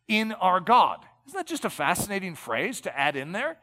in 0.09 0.32
our 0.32 0.61
God. 0.61 1.07
Isn't 1.26 1.38
that 1.38 1.47
just 1.47 1.64
a 1.64 1.70
fascinating 1.70 2.34
phrase 2.34 2.82
to 2.82 2.99
add 2.99 3.16
in 3.16 3.32
there? 3.32 3.57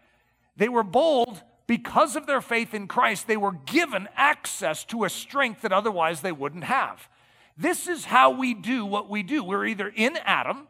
They 0.57 0.69
were 0.69 0.84
bold 0.84 1.43
because 1.74 2.15
of 2.15 2.28
their 2.28 2.39
faith 2.39 2.76
in 2.76 2.86
Christ. 2.86 3.26
They 3.26 3.36
were 3.36 3.53
given 3.65 4.07
access 4.15 4.84
to 4.86 5.05
a 5.05 5.09
strength 5.09 5.63
that 5.63 5.74
otherwise 5.74 6.21
they 6.21 6.32
wouldn't 6.32 6.65
have. 6.65 7.09
This 7.57 7.88
is 7.88 8.05
how 8.05 8.30
we 8.30 8.53
do 8.53 8.86
what 8.86 9.09
we 9.09 9.24
do. 9.24 9.43
We're 9.43 9.65
either 9.65 9.91
in 9.95 10.17
Adam 10.17 10.67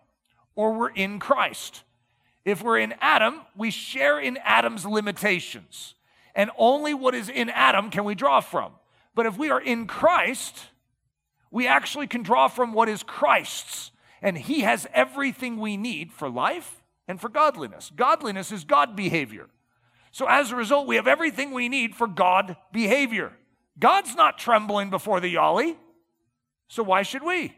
or 0.56 0.72
we're 0.72 0.92
in 0.92 1.20
Christ. 1.20 1.84
If 2.46 2.64
we're 2.64 2.80
in 2.80 2.94
Adam, 3.02 3.42
we 3.54 3.70
share 3.70 4.18
in 4.18 4.38
Adam's 4.46 4.86
limitations. 4.86 5.94
And 6.36 6.50
only 6.58 6.94
what 6.94 7.16
is 7.16 7.28
in 7.28 7.50
Adam 7.50 7.90
can 7.90 8.06
we 8.06 8.16
draw 8.16 8.40
from. 8.40 8.72
But 9.14 9.26
if 9.26 9.38
we 9.38 9.50
are 9.50 9.60
in 9.60 9.88
Christ, 9.88 10.68
we 11.52 11.68
actually 11.68 12.08
can 12.08 12.24
draw 12.24 12.48
from 12.48 12.72
what 12.72 12.88
is 12.88 13.04
Christ's. 13.04 13.92
And 14.22 14.38
He 14.38 14.62
has 14.62 14.88
everything 14.94 15.58
we 15.58 15.76
need 15.76 16.14
for 16.14 16.30
life 16.30 16.82
and 17.10 17.20
for 17.20 17.28
godliness. 17.28 17.92
Godliness 17.94 18.54
is 18.54 18.64
God 18.64 18.96
behavior. 18.96 19.50
So 20.14 20.28
as 20.28 20.52
a 20.52 20.56
result, 20.56 20.86
we 20.86 20.98
have 20.98 21.08
everything 21.08 21.52
we 21.52 21.68
need 21.68 21.96
for 21.96 22.06
God 22.06 22.56
behavior. 22.72 23.34
God's 23.80 24.16
not 24.16 24.38
trembling 24.38 24.92
before 24.92 25.20
the 25.20 25.34
Yali, 25.34 25.76
so 26.68 26.84
why 26.84 27.02
should 27.02 27.24
we? 27.24 27.56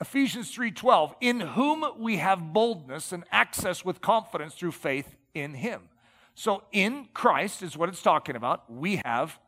Ephesians 0.00 0.54
3:12 0.54 1.16
in 1.20 1.40
whom 1.40 1.84
we 1.98 2.18
have 2.18 2.52
boldness 2.52 3.10
and 3.10 3.24
access 3.32 3.84
with 3.84 4.00
confidence 4.00 4.54
through 4.54 4.70
faith 4.70 5.16
in 5.34 5.54
him. 5.54 5.88
So 6.36 6.62
in 6.70 7.08
Christ 7.12 7.62
is 7.62 7.76
what 7.76 7.88
it's 7.88 8.02
talking 8.02 8.36
about. 8.36 8.70
We 8.70 9.02
have 9.04 9.40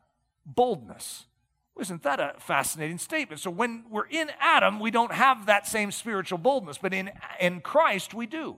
boldness. 0.45 1.27
Isn't 1.79 2.03
that 2.03 2.19
a 2.19 2.33
fascinating 2.39 2.97
statement? 2.97 3.39
So 3.39 3.51
when 3.51 3.85
we're 3.89 4.07
in 4.07 4.31
Adam, 4.41 4.81
we 4.81 4.91
don't 4.91 5.13
have 5.13 5.45
that 5.45 5.65
same 5.65 5.91
spiritual 5.91 6.39
boldness, 6.39 6.77
but 6.77 6.93
in, 6.93 7.09
in 7.39 7.61
Christ 7.61 8.13
we 8.13 8.25
do. 8.25 8.57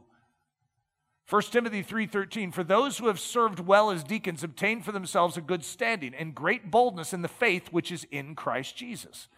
1 1.31 1.41
Timothy 1.43 1.81
3:13 1.81 2.51
For 2.51 2.61
those 2.61 2.97
who 2.97 3.07
have 3.07 3.17
served 3.17 3.61
well 3.61 3.89
as 3.89 4.03
deacons 4.03 4.43
obtain 4.43 4.81
for 4.81 4.91
themselves 4.91 5.37
a 5.37 5.41
good 5.41 5.63
standing 5.63 6.13
and 6.13 6.35
great 6.35 6.69
boldness 6.69 7.13
in 7.13 7.21
the 7.21 7.29
faith 7.29 7.69
which 7.71 7.89
is 7.89 8.05
in 8.11 8.35
Christ 8.35 8.75
Jesus. 8.75 9.29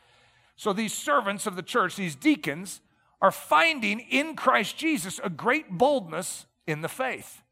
So 0.56 0.74
these 0.74 0.91
servants 0.91 1.46
of 1.46 1.56
the 1.56 1.62
church, 1.62 1.96
these 1.96 2.16
deacons, 2.16 2.82
are 3.22 3.30
finding 3.30 4.00
in 4.00 4.36
Christ 4.36 4.76
Jesus 4.76 5.20
a 5.24 5.30
great 5.30 5.70
boldness 5.70 6.48
in 6.66 6.82
the 6.82 6.89
faith. 6.89 7.44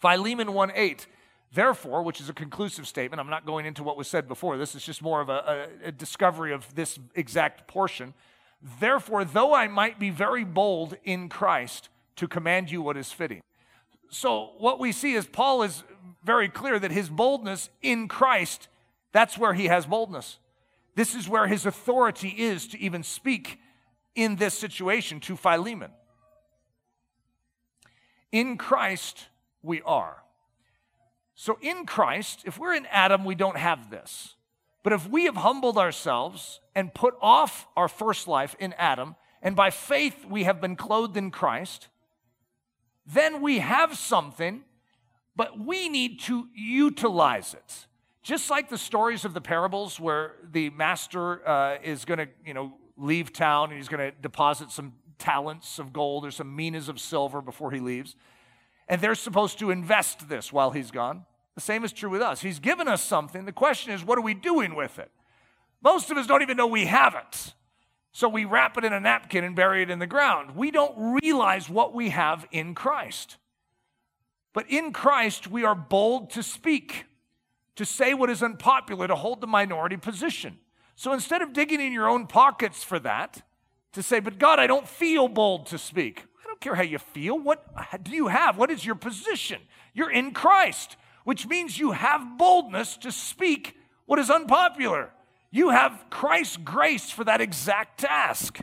Philemon 0.00 0.52
1 0.52 0.72
8 0.74 1.06
Therefore, 1.52 2.02
which 2.02 2.20
is 2.20 2.28
a 2.28 2.34
conclusive 2.34 2.88
statement, 2.88 3.20
I'm 3.20 3.30
not 3.30 3.46
going 3.46 3.66
into 3.66 3.84
what 3.84 3.96
was 3.96 4.08
said 4.08 4.26
before. 4.26 4.58
This 4.58 4.74
is 4.74 4.84
just 4.84 5.00
more 5.00 5.20
of 5.20 5.28
a, 5.28 5.68
a, 5.84 5.88
a, 5.88 5.92
discovery 5.92 6.52
of 6.52 6.74
this 6.74 6.98
exact 7.14 7.68
portion. 7.68 8.14
Therefore, 8.80 9.24
though 9.24 9.54
I 9.54 9.68
might 9.68 10.00
be 10.00 10.10
very 10.10 10.42
bold 10.42 10.96
in 11.04 11.28
Christ 11.28 11.88
to 12.16 12.28
command 12.28 12.70
you 12.70 12.82
what 12.82 12.96
is 12.96 13.12
fitting. 13.12 13.42
So, 14.10 14.52
what 14.58 14.78
we 14.78 14.92
see 14.92 15.14
is 15.14 15.26
Paul 15.26 15.62
is 15.62 15.82
very 16.24 16.48
clear 16.48 16.78
that 16.78 16.90
his 16.90 17.08
boldness 17.08 17.70
in 17.82 18.08
Christ, 18.08 18.68
that's 19.12 19.36
where 19.36 19.54
he 19.54 19.66
has 19.66 19.86
boldness. 19.86 20.38
This 20.94 21.14
is 21.14 21.28
where 21.28 21.46
his 21.46 21.66
authority 21.66 22.28
is 22.28 22.66
to 22.68 22.80
even 22.80 23.02
speak 23.02 23.58
in 24.14 24.36
this 24.36 24.56
situation 24.56 25.20
to 25.20 25.36
Philemon. 25.36 25.90
In 28.32 28.56
Christ, 28.56 29.26
we 29.62 29.82
are. 29.82 30.22
So, 31.34 31.58
in 31.60 31.84
Christ, 31.84 32.42
if 32.46 32.58
we're 32.58 32.74
in 32.74 32.86
Adam, 32.86 33.24
we 33.24 33.34
don't 33.34 33.58
have 33.58 33.90
this. 33.90 34.34
But 34.82 34.92
if 34.92 35.08
we 35.08 35.24
have 35.24 35.36
humbled 35.36 35.78
ourselves 35.78 36.60
and 36.74 36.94
put 36.94 37.14
off 37.20 37.66
our 37.76 37.88
first 37.88 38.28
life 38.28 38.54
in 38.58 38.72
Adam, 38.74 39.16
and 39.42 39.56
by 39.56 39.70
faith 39.70 40.24
we 40.24 40.44
have 40.44 40.60
been 40.60 40.76
clothed 40.76 41.16
in 41.16 41.30
Christ, 41.30 41.88
then 43.06 43.40
we 43.40 43.58
have 43.58 43.96
something, 43.96 44.62
but 45.34 45.58
we 45.58 45.88
need 45.88 46.20
to 46.20 46.48
utilize 46.54 47.54
it. 47.54 47.86
Just 48.22 48.50
like 48.50 48.68
the 48.68 48.78
stories 48.78 49.24
of 49.24 49.34
the 49.34 49.40
parables 49.40 50.00
where 50.00 50.32
the 50.50 50.70
master 50.70 51.46
uh, 51.46 51.78
is 51.82 52.04
going 52.04 52.18
to, 52.18 52.28
you 52.44 52.54
know, 52.54 52.72
leave 52.96 53.32
town 53.32 53.70
and 53.70 53.78
he's 53.78 53.88
going 53.88 54.10
to 54.10 54.16
deposit 54.20 54.70
some 54.70 54.94
talents 55.18 55.78
of 55.78 55.92
gold 55.92 56.24
or 56.24 56.30
some 56.30 56.56
minas 56.56 56.88
of 56.88 56.98
silver 56.98 57.40
before 57.40 57.70
he 57.70 57.78
leaves 57.78 58.16
and 58.88 59.00
they're 59.00 59.14
supposed 59.14 59.58
to 59.58 59.70
invest 59.70 60.28
this 60.28 60.52
while 60.52 60.70
he's 60.70 60.90
gone. 60.90 61.24
The 61.54 61.60
same 61.60 61.84
is 61.84 61.92
true 61.92 62.10
with 62.10 62.22
us. 62.22 62.40
He's 62.40 62.58
given 62.58 62.86
us 62.86 63.02
something. 63.02 63.44
The 63.44 63.52
question 63.52 63.92
is, 63.92 64.04
what 64.04 64.18
are 64.18 64.22
we 64.22 64.34
doing 64.34 64.74
with 64.74 64.98
it? 64.98 65.10
Most 65.82 66.10
of 66.10 66.16
us 66.16 66.26
don't 66.26 66.42
even 66.42 66.56
know 66.56 66.66
we 66.66 66.86
have 66.86 67.14
it. 67.14 67.54
So 68.16 68.30
we 68.30 68.46
wrap 68.46 68.78
it 68.78 68.84
in 68.86 68.94
a 68.94 68.98
napkin 68.98 69.44
and 69.44 69.54
bury 69.54 69.82
it 69.82 69.90
in 69.90 69.98
the 69.98 70.06
ground. 70.06 70.56
We 70.56 70.70
don't 70.70 71.20
realize 71.22 71.68
what 71.68 71.92
we 71.92 72.08
have 72.08 72.46
in 72.50 72.74
Christ. 72.74 73.36
But 74.54 74.70
in 74.70 74.94
Christ, 74.94 75.48
we 75.48 75.64
are 75.64 75.74
bold 75.74 76.30
to 76.30 76.42
speak, 76.42 77.04
to 77.74 77.84
say 77.84 78.14
what 78.14 78.30
is 78.30 78.42
unpopular, 78.42 79.06
to 79.06 79.16
hold 79.16 79.42
the 79.42 79.46
minority 79.46 79.98
position. 79.98 80.56
So 80.94 81.12
instead 81.12 81.42
of 81.42 81.52
digging 81.52 81.78
in 81.78 81.92
your 81.92 82.08
own 82.08 82.26
pockets 82.26 82.82
for 82.82 82.98
that, 83.00 83.42
to 83.92 84.02
say, 84.02 84.18
but 84.20 84.38
God, 84.38 84.58
I 84.58 84.66
don't 84.66 84.88
feel 84.88 85.28
bold 85.28 85.66
to 85.66 85.76
speak 85.76 86.24
I 86.42 86.46
don't 86.46 86.60
care 86.62 86.74
how 86.74 86.84
you 86.84 86.98
feel. 86.98 87.38
What 87.38 87.66
do 88.02 88.12
you 88.12 88.28
have? 88.28 88.56
What 88.56 88.70
is 88.70 88.86
your 88.86 88.94
position? 88.94 89.60
You're 89.92 90.10
in 90.10 90.30
Christ, 90.30 90.96
which 91.24 91.46
means 91.46 91.78
you 91.78 91.92
have 91.92 92.38
boldness 92.38 92.96
to 92.96 93.12
speak 93.12 93.76
what 94.06 94.18
is 94.18 94.30
unpopular. 94.30 95.12
You 95.50 95.70
have 95.70 96.06
Christ's 96.10 96.56
grace 96.56 97.10
for 97.10 97.24
that 97.24 97.40
exact 97.40 98.00
task. 98.00 98.60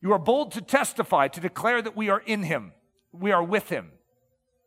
You 0.00 0.12
are 0.12 0.18
bold 0.18 0.52
to 0.52 0.60
testify, 0.60 1.28
to 1.28 1.40
declare 1.40 1.80
that 1.80 1.96
we 1.96 2.10
are 2.10 2.20
in 2.20 2.42
Him, 2.42 2.72
we 3.12 3.32
are 3.32 3.42
with 3.42 3.68
Him. 3.68 3.92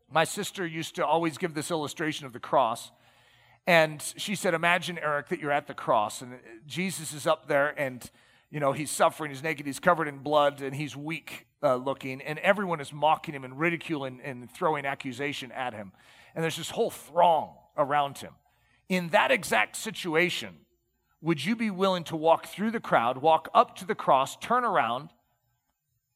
My 0.10 0.24
sister 0.24 0.66
used 0.66 0.96
to 0.96 1.06
always 1.06 1.38
give 1.38 1.54
this 1.54 1.70
illustration 1.70 2.26
of 2.26 2.34
the 2.34 2.40
cross. 2.40 2.92
And 3.66 4.02
she 4.16 4.36
said, 4.36 4.54
Imagine, 4.54 4.98
Eric, 4.98 5.28
that 5.28 5.40
you're 5.40 5.52
at 5.52 5.68
the 5.68 5.74
cross 5.74 6.22
and 6.22 6.40
Jesus 6.66 7.14
is 7.14 7.28
up 7.28 7.48
there 7.48 7.78
and, 7.78 8.10
you 8.50 8.62
know, 8.62 8.72
he's 8.72 8.90
suffering, 8.90 9.30
he's 9.30 9.44
naked, 9.44 9.66
he's 9.66 9.80
covered 9.80 10.08
in 10.08 10.20
blood, 10.20 10.62
and 10.62 10.74
he's 10.74 10.96
weak 10.96 11.48
uh, 11.62 11.76
looking, 11.76 12.22
and 12.22 12.40
everyone 12.40 12.80
is 12.80 12.94
mocking 12.94 13.36
him 13.36 13.44
and 13.44 13.60
ridiculing 13.60 14.22
and 14.24 14.50
throwing 14.50 14.86
accusation 14.86 15.52
at 15.52 15.74
him. 15.74 15.92
And 16.34 16.44
there's 16.44 16.56
this 16.56 16.70
whole 16.70 16.92
throng 16.92 17.56
around 17.76 18.20
him. 18.20 18.34
In 18.88 19.10
that 19.10 19.32
exact 19.32 19.76
situation, 19.76 20.56
would 21.22 21.44
you 21.44 21.56
be 21.56 21.70
willing 21.70 22.04
to 22.06 22.16
walk 22.16 22.48
through 22.48 22.72
the 22.72 22.80
crowd, 22.80 23.18
walk 23.18 23.50
up 23.54 23.76
to 23.78 23.86
the 23.86 23.96
cross, 23.96 24.38
turn 24.38 24.64
around, 24.64 25.10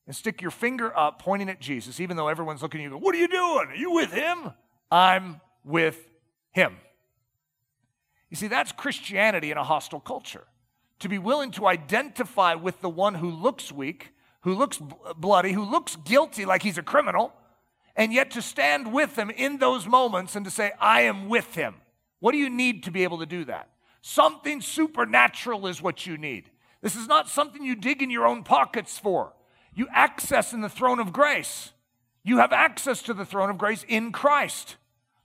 and 0.05 0.15
stick 0.15 0.41
your 0.41 0.51
finger 0.51 0.95
up 0.97 1.19
pointing 1.19 1.49
at 1.49 1.59
Jesus, 1.59 1.99
even 1.99 2.17
though 2.17 2.27
everyone's 2.27 2.61
looking 2.61 2.83
at 2.83 2.91
you, 2.91 2.97
What 2.97 3.15
are 3.15 3.19
you 3.19 3.27
doing? 3.27 3.67
Are 3.69 3.75
you 3.75 3.91
with 3.91 4.11
him? 4.11 4.51
I'm 4.91 5.41
with 5.63 5.97
him. 6.51 6.77
You 8.29 8.37
see, 8.37 8.47
that's 8.47 8.71
Christianity 8.71 9.51
in 9.51 9.57
a 9.57 9.63
hostile 9.63 9.99
culture. 9.99 10.45
To 10.99 11.09
be 11.09 11.17
willing 11.17 11.51
to 11.51 11.67
identify 11.67 12.53
with 12.55 12.81
the 12.81 12.89
one 12.89 13.15
who 13.15 13.29
looks 13.29 13.71
weak 13.71 14.13
who 14.41 14.55
looks 14.55 14.79
bloody, 15.17 15.53
who 15.53 15.63
looks 15.63 15.95
guilty 15.95 16.45
like 16.45 16.63
he's 16.63 16.77
a 16.77 16.83
criminal, 16.83 17.33
and 17.95 18.13
yet 18.13 18.31
to 18.31 18.41
stand 18.41 18.91
with 18.91 19.17
him 19.17 19.29
in 19.29 19.57
those 19.57 19.87
moments 19.87 20.35
and 20.35 20.45
to 20.45 20.51
say, 20.51 20.71
I 20.79 21.01
am 21.01 21.29
with 21.29 21.55
him. 21.55 21.75
What 22.19 22.31
do 22.31 22.37
you 22.37 22.49
need 22.49 22.83
to 22.83 22.91
be 22.91 23.03
able 23.03 23.19
to 23.19 23.25
do 23.25 23.45
that? 23.45 23.69
Something 24.01 24.61
supernatural 24.61 25.67
is 25.67 25.81
what 25.81 26.05
you 26.05 26.17
need. 26.17 26.49
This 26.81 26.95
is 26.95 27.07
not 27.07 27.29
something 27.29 27.63
you 27.63 27.75
dig 27.75 28.01
in 28.01 28.09
your 28.09 28.25
own 28.25 28.43
pockets 28.43 28.97
for. 28.97 29.33
You 29.73 29.87
access 29.91 30.53
in 30.53 30.61
the 30.61 30.69
throne 30.69 30.99
of 30.99 31.13
grace. 31.13 31.71
You 32.23 32.37
have 32.37 32.51
access 32.51 33.01
to 33.03 33.13
the 33.13 33.25
throne 33.25 33.49
of 33.49 33.57
grace 33.57 33.85
in 33.87 34.11
Christ. 34.11 34.75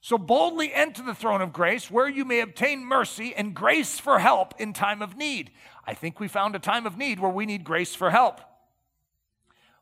So 0.00 0.18
boldly 0.18 0.72
enter 0.72 1.02
the 1.02 1.14
throne 1.14 1.42
of 1.42 1.52
grace 1.52 1.90
where 1.90 2.08
you 2.08 2.24
may 2.24 2.40
obtain 2.40 2.84
mercy 2.84 3.34
and 3.34 3.54
grace 3.54 3.98
for 3.98 4.18
help 4.18 4.54
in 4.58 4.72
time 4.72 5.02
of 5.02 5.16
need. 5.16 5.50
I 5.84 5.94
think 5.94 6.20
we 6.20 6.28
found 6.28 6.54
a 6.54 6.60
time 6.60 6.86
of 6.86 6.96
need 6.96 7.18
where 7.18 7.30
we 7.30 7.46
need 7.46 7.64
grace 7.64 7.94
for 7.94 8.10
help. 8.10 8.40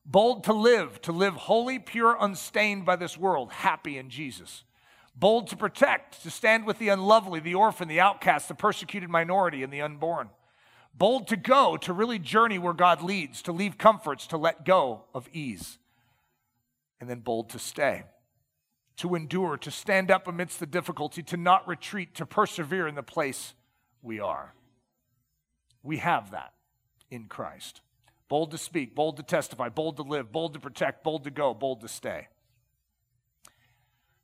Bold 0.07 0.45
to 0.45 0.53
live, 0.53 1.01
to 1.03 1.13
live 1.13 1.35
holy, 1.35 1.79
pure, 1.79 2.17
unstained 2.19 2.85
by 2.85 2.97
this 2.97 3.19
world, 3.19 3.51
happy 3.53 3.99
in 3.99 4.11
Jesus. 4.11 4.65
Bold 5.17 5.49
to 5.49 5.57
protect, 5.57 6.23
to 6.23 6.31
stand 6.31 6.67
with 6.67 6.79
the 6.79 6.89
unlovely, 6.89 7.41
the 7.41 7.55
orphan, 7.55 7.89
the 7.89 8.01
outcast, 8.01 8.49
the 8.49 8.55
persecuted 8.55 9.09
minority, 9.09 9.63
and 9.63 9.73
the 9.73 9.83
unborn. 9.83 10.31
Bold 10.93 11.29
to 11.29 11.37
go, 11.37 11.77
to 11.79 11.93
really 11.93 12.19
journey 12.19 12.59
where 12.59 12.73
God 12.73 13.03
leads, 13.03 13.43
to 13.43 13.53
leave 13.53 13.79
comforts, 13.79 14.27
to 14.29 14.37
let 14.37 14.65
go 14.65 15.05
of 15.15 15.29
ease. 15.33 15.79
And 17.01 17.09
then 17.09 17.21
bold 17.21 17.51
to 17.51 17.59
stay, 17.59 18.05
to 18.97 19.15
endure, 19.15 19.57
to 19.59 19.71
stand 19.71 20.11
up 20.11 20.27
amidst 20.27 20.61
the 20.61 20.67
difficulty, 20.67 21.23
to 21.25 21.37
not 21.37 21.67
retreat, 21.69 22.15
to 22.17 22.27
persevere 22.27 22.87
in 22.87 22.95
the 22.95 23.03
place 23.03 23.55
we 24.03 24.21
are. 24.21 24.55
We 25.83 25.99
have 25.99 26.31
that 26.31 26.55
in 27.11 27.27
Christ 27.27 27.81
bold 28.35 28.51
to 28.51 28.59
speak, 28.59 28.97
bold 28.97 29.17
to 29.17 29.23
testify, 29.23 29.69
bold 29.69 29.97
to 29.97 30.03
live, 30.03 30.33
bold 30.33 30.55
to 30.55 30.59
protect, 30.59 31.05
bold 31.05 31.23
to 31.25 31.31
go, 31.31 31.55
bold 31.55 31.81
to 31.81 31.89
stay. 31.89 32.27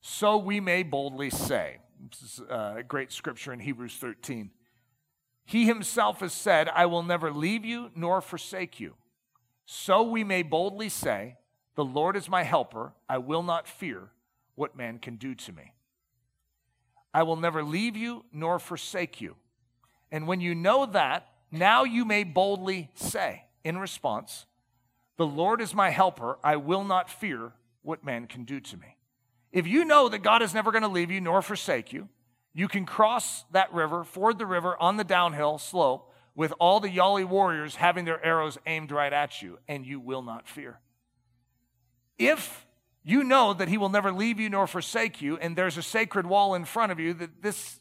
So 0.01 0.39
we 0.39 0.61
may 0.61 0.83
boldly 0.83 1.31
say, 1.31 1.79
this 2.11 2.23
is 2.23 2.41
uh, 2.51 2.75
a 2.79 2.83
great 2.83 3.13
scripture 3.13 3.53
in 3.53 3.61
Hebrews 3.61 3.95
13. 3.97 4.51
He 5.45 5.67
himself 5.67 6.21
has 6.21 6.33
said, 6.33 6.69
I 6.69 6.87
will 6.87 7.03
never 7.03 7.33
leave 7.33 7.65
you 7.65 7.91
nor 7.95 8.21
forsake 8.21 8.81
you. 8.81 8.95
So 9.67 10.03
we 10.03 10.25
may 10.25 10.43
boldly 10.43 10.89
say, 10.89 11.37
The 11.75 11.85
Lord 11.85 12.17
is 12.17 12.29
my 12.29 12.45
helper. 12.45 12.93
I 13.09 13.19
will 13.19 13.43
not 13.43 13.69
fear 13.69 14.11
what 14.55 14.77
man 14.77 14.99
can 14.99 15.17
do 15.17 15.35
to 15.35 15.53
me. 15.53 15.75
I 17.13 17.25
will 17.25 17.37
never 17.37 17.63
leave 17.63 17.97
you 17.97 18.25
nor 18.33 18.59
forsake 18.59 19.21
you. 19.21 19.37
And 20.13 20.27
when 20.27 20.41
you 20.41 20.55
know 20.55 20.87
that, 20.87 21.29
now 21.51 21.85
you 21.85 22.05
may 22.05 22.25
boldly 22.25 22.91
say, 22.95 23.45
in 23.65 23.79
response, 23.79 24.47
The 25.17 25.27
Lord 25.27 25.61
is 25.61 25.75
my 25.75 25.91
helper. 25.91 26.39
I 26.43 26.57
will 26.57 26.85
not 26.85 27.11
fear 27.11 27.53
what 27.83 28.05
man 28.05 28.27
can 28.27 28.45
do 28.45 28.61
to 28.61 28.77
me. 28.77 28.97
If 29.53 29.67
you 29.67 29.85
know 29.85 30.09
that 30.09 30.23
God 30.23 30.43
is 30.43 30.55
never 30.55 30.71
going 30.71 30.83
to 30.83 30.89
leave 30.89 31.11
you 31.11 31.21
nor 31.21 31.43
forsake 31.43 31.93
you, 31.93 32.09
you 32.53 32.69
can 32.69 32.87
cross 32.87 33.45
that 33.53 33.73
river, 33.73 34.05
ford 34.05 34.39
the 34.39 34.47
river 34.47 34.77
on 34.81 34.97
the 34.97 35.05
downhill 35.05 35.59
slope 35.59 36.13
with 36.35 36.53
all 36.59 36.81
the 36.81 36.89
Yali 36.89 37.25
warriors 37.25 37.77
having 37.77 38.05
their 38.05 38.25
arrows 38.25 38.59
aimed 38.67 38.93
right 38.93 39.13
at 39.13 39.43
you, 39.43 39.59
and 39.69 39.85
you 39.85 40.01
will 40.01 40.23
not 40.23 40.49
fear. 40.49 40.81
If 42.19 42.67
you 43.03 43.25
know 43.25 43.55
that 43.55 43.69
he 43.69 43.79
will 43.79 43.89
never 43.89 44.13
leave 44.13 44.39
you 44.39 44.49
nor 44.49 44.67
forsake 44.67 45.21
you, 45.21 45.37
and 45.39 45.57
there's 45.57 45.77
a 45.77 45.83
sacred 45.83 46.27
wall 46.27 46.55
in 46.55 46.65
front 46.65 46.93
of 46.93 47.01
you 47.01 47.15
that 47.15 47.43
this, 47.43 47.81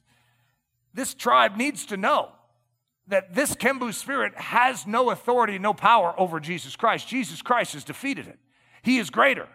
this 0.94 1.14
tribe 1.14 1.56
needs 1.56 1.86
to 1.88 1.98
know 1.98 2.30
that 3.08 3.34
this 3.34 3.56
Kembu 3.56 3.94
spirit 3.94 4.36
has 4.38 4.86
no 4.86 5.10
authority, 5.10 5.58
no 5.60 5.74
power 5.74 6.14
over 6.18 6.40
Jesus 6.40 6.76
Christ. 6.76 7.08
Jesus 7.08 7.42
Christ 7.42 7.74
has 7.74 7.84
defeated 7.84 8.28
it. 8.28 8.40
He 8.82 9.00
is 9.00 9.10
greater. 9.10 9.48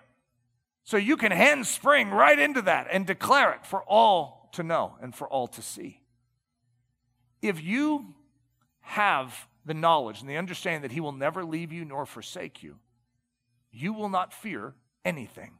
So 0.85 0.99
you 0.99 1.17
can 1.17 1.33
handspring 1.33 2.11
right 2.11 2.39
into 2.39 2.63
that 2.63 2.89
and 2.91 3.07
declare 3.07 3.53
it 3.53 3.67
for 3.67 3.83
all 3.85 4.51
to 4.53 4.63
know 4.63 4.97
and 5.01 5.15
for 5.15 5.27
all 5.27 5.49
to 5.49 5.63
see. 5.63 6.03
If 7.41 7.63
you 7.63 8.15
have 8.81 9.49
the 9.65 9.75
knowledge 9.75 10.21
and 10.21 10.29
the 10.29 10.37
understanding 10.37 10.83
that 10.83 10.93
He 10.93 11.01
will 11.01 11.13
never 11.13 11.43
leave 11.43 11.73
you 11.73 11.85
nor 11.87 12.05
forsake 12.05 12.63
you, 12.63 12.77
you 13.73 13.95
will 13.95 14.11
not 14.11 14.33
fear 14.33 14.75
anything. 15.05 15.53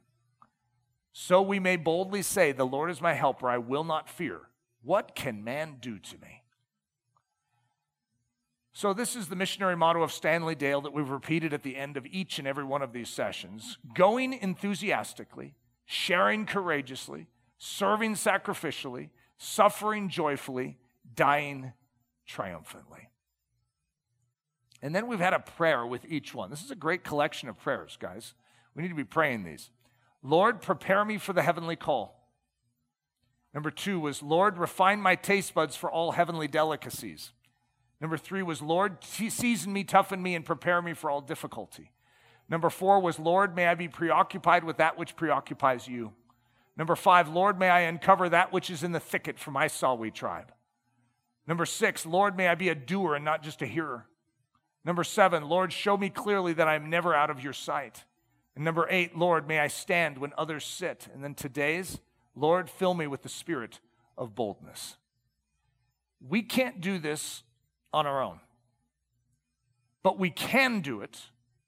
So 1.11 1.41
we 1.41 1.59
may 1.59 1.75
boldly 1.75 2.21
say, 2.21 2.51
The 2.51 2.65
Lord 2.65 2.91
is 2.91 3.01
my 3.01 3.13
helper, 3.13 3.49
I 3.49 3.57
will 3.57 3.83
not 3.83 4.09
fear. 4.09 4.41
What 4.83 5.15
can 5.15 5.43
man 5.43 5.77
do 5.79 5.97
to 5.97 6.17
me? 6.19 6.43
So, 8.77 8.91
this 8.91 9.15
is 9.15 9.29
the 9.29 9.37
missionary 9.37 9.77
motto 9.77 10.03
of 10.03 10.11
Stanley 10.11 10.53
Dale 10.53 10.81
that 10.81 10.91
we've 10.91 11.09
repeated 11.09 11.53
at 11.53 11.63
the 11.63 11.77
end 11.77 11.95
of 11.95 12.05
each 12.07 12.39
and 12.39 12.47
every 12.47 12.65
one 12.65 12.81
of 12.81 12.91
these 12.91 13.07
sessions 13.07 13.77
going 13.93 14.33
enthusiastically, 14.33 15.55
sharing 15.85 16.45
courageously, 16.45 17.27
serving 17.57 18.15
sacrificially, 18.15 19.11
suffering 19.37 20.09
joyfully, 20.09 20.77
dying 21.15 21.71
triumphantly. 22.25 23.07
And 24.81 24.93
then 24.93 25.07
we've 25.07 25.19
had 25.19 25.33
a 25.33 25.39
prayer 25.39 25.85
with 25.85 26.03
each 26.09 26.35
one. 26.35 26.49
This 26.49 26.61
is 26.61 26.69
a 26.69 26.75
great 26.75 27.05
collection 27.05 27.47
of 27.47 27.57
prayers, 27.57 27.97
guys. 27.97 28.33
We 28.75 28.83
need 28.83 28.89
to 28.89 28.95
be 28.95 29.05
praying 29.05 29.45
these. 29.45 29.69
Lord, 30.21 30.61
prepare 30.61 31.05
me 31.05 31.17
for 31.17 31.31
the 31.31 31.43
heavenly 31.43 31.77
call. 31.77 32.29
Number 33.53 33.71
two 33.71 34.01
was, 34.01 34.21
Lord, 34.21 34.57
refine 34.57 34.99
my 34.99 35.15
taste 35.15 35.53
buds 35.53 35.77
for 35.77 35.89
all 35.89 36.11
heavenly 36.11 36.49
delicacies. 36.49 37.31
Number 38.01 38.17
three 38.17 38.43
was, 38.43 38.61
Lord, 38.61 39.03
season 39.03 39.71
me, 39.73 39.83
toughen 39.83 40.21
me, 40.21 40.35
and 40.35 40.45
prepare 40.45 40.81
me 40.81 40.93
for 40.93 41.09
all 41.09 41.21
difficulty. 41.21 41.91
Number 42.49 42.69
four 42.69 42.99
was, 42.99 43.17
Lord, 43.17 43.55
may 43.55 43.67
I 43.67 43.75
be 43.75 43.87
preoccupied 43.87 44.63
with 44.63 44.77
that 44.77 44.97
which 44.97 45.15
preoccupies 45.15 45.87
you. 45.87 46.13
Number 46.77 46.95
five, 46.95 47.29
Lord, 47.29 47.57
may 47.57 47.69
I 47.69 47.81
uncover 47.81 48.29
that 48.29 48.51
which 48.51 48.69
is 48.69 48.83
in 48.83 48.91
the 48.91 48.99
thicket 48.99 49.39
for 49.39 49.51
my 49.51 49.67
Sawi 49.67 50.13
tribe. 50.13 50.51
Number 51.47 51.65
six, 51.65 52.05
Lord, 52.05 52.35
may 52.35 52.47
I 52.47 52.55
be 52.55 52.69
a 52.69 52.75
doer 52.75 53.15
and 53.15 53.23
not 53.23 53.43
just 53.43 53.61
a 53.61 53.65
hearer. 53.65 54.07
Number 54.83 55.03
seven, 55.03 55.47
Lord, 55.47 55.71
show 55.71 55.95
me 55.97 56.09
clearly 56.09 56.53
that 56.53 56.67
I 56.67 56.75
am 56.75 56.89
never 56.89 57.15
out 57.15 57.29
of 57.29 57.43
your 57.43 57.53
sight. 57.53 58.03
And 58.55 58.63
number 58.63 58.87
eight, 58.89 59.17
Lord, 59.17 59.47
may 59.47 59.59
I 59.59 59.67
stand 59.67 60.17
when 60.17 60.33
others 60.37 60.65
sit. 60.65 61.07
And 61.13 61.23
then 61.23 61.33
today's, 61.33 61.99
Lord, 62.35 62.69
fill 62.69 62.93
me 62.93 63.07
with 63.07 63.23
the 63.23 63.29
spirit 63.29 63.79
of 64.17 64.35
boldness. 64.35 64.97
We 66.19 66.41
can't 66.41 66.81
do 66.81 66.99
this 66.99 67.43
on 67.95 68.05
our 68.05 68.21
own. 68.21 68.39
But 70.03 70.19
we 70.19 70.29
can 70.29 70.81
do 70.81 71.01
it. 71.01 71.19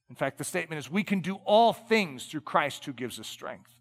In 0.09 0.15
fact, 0.15 0.37
the 0.37 0.43
statement 0.43 0.77
is 0.77 0.91
we 0.91 1.03
can 1.03 1.21
do 1.21 1.35
all 1.45 1.73
things 1.73 2.25
through 2.25 2.41
Christ 2.41 2.85
who 2.85 2.93
gives 2.93 3.19
us 3.19 3.27
strength. 3.27 3.71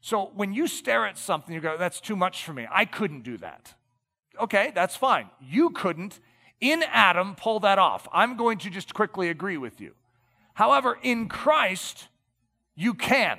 So 0.00 0.30
when 0.34 0.52
you 0.52 0.66
stare 0.66 1.06
at 1.06 1.16
something, 1.16 1.54
you 1.54 1.60
go, 1.60 1.76
that's 1.78 2.00
too 2.00 2.16
much 2.16 2.44
for 2.44 2.52
me. 2.52 2.66
I 2.70 2.84
couldn't 2.84 3.22
do 3.22 3.38
that. 3.38 3.74
Okay, 4.40 4.72
that's 4.74 4.94
fine. 4.94 5.30
You 5.40 5.70
couldn't, 5.70 6.20
in 6.60 6.84
Adam, 6.90 7.34
pull 7.34 7.60
that 7.60 7.78
off. 7.78 8.06
I'm 8.12 8.36
going 8.36 8.58
to 8.58 8.70
just 8.70 8.94
quickly 8.94 9.28
agree 9.28 9.56
with 9.56 9.80
you. 9.80 9.94
However, 10.54 10.98
in 11.02 11.28
Christ, 11.28 12.08
you 12.74 12.94
can. 12.94 13.38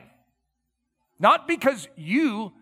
Not 1.19 1.47
because 1.47 1.87
you 1.95 2.53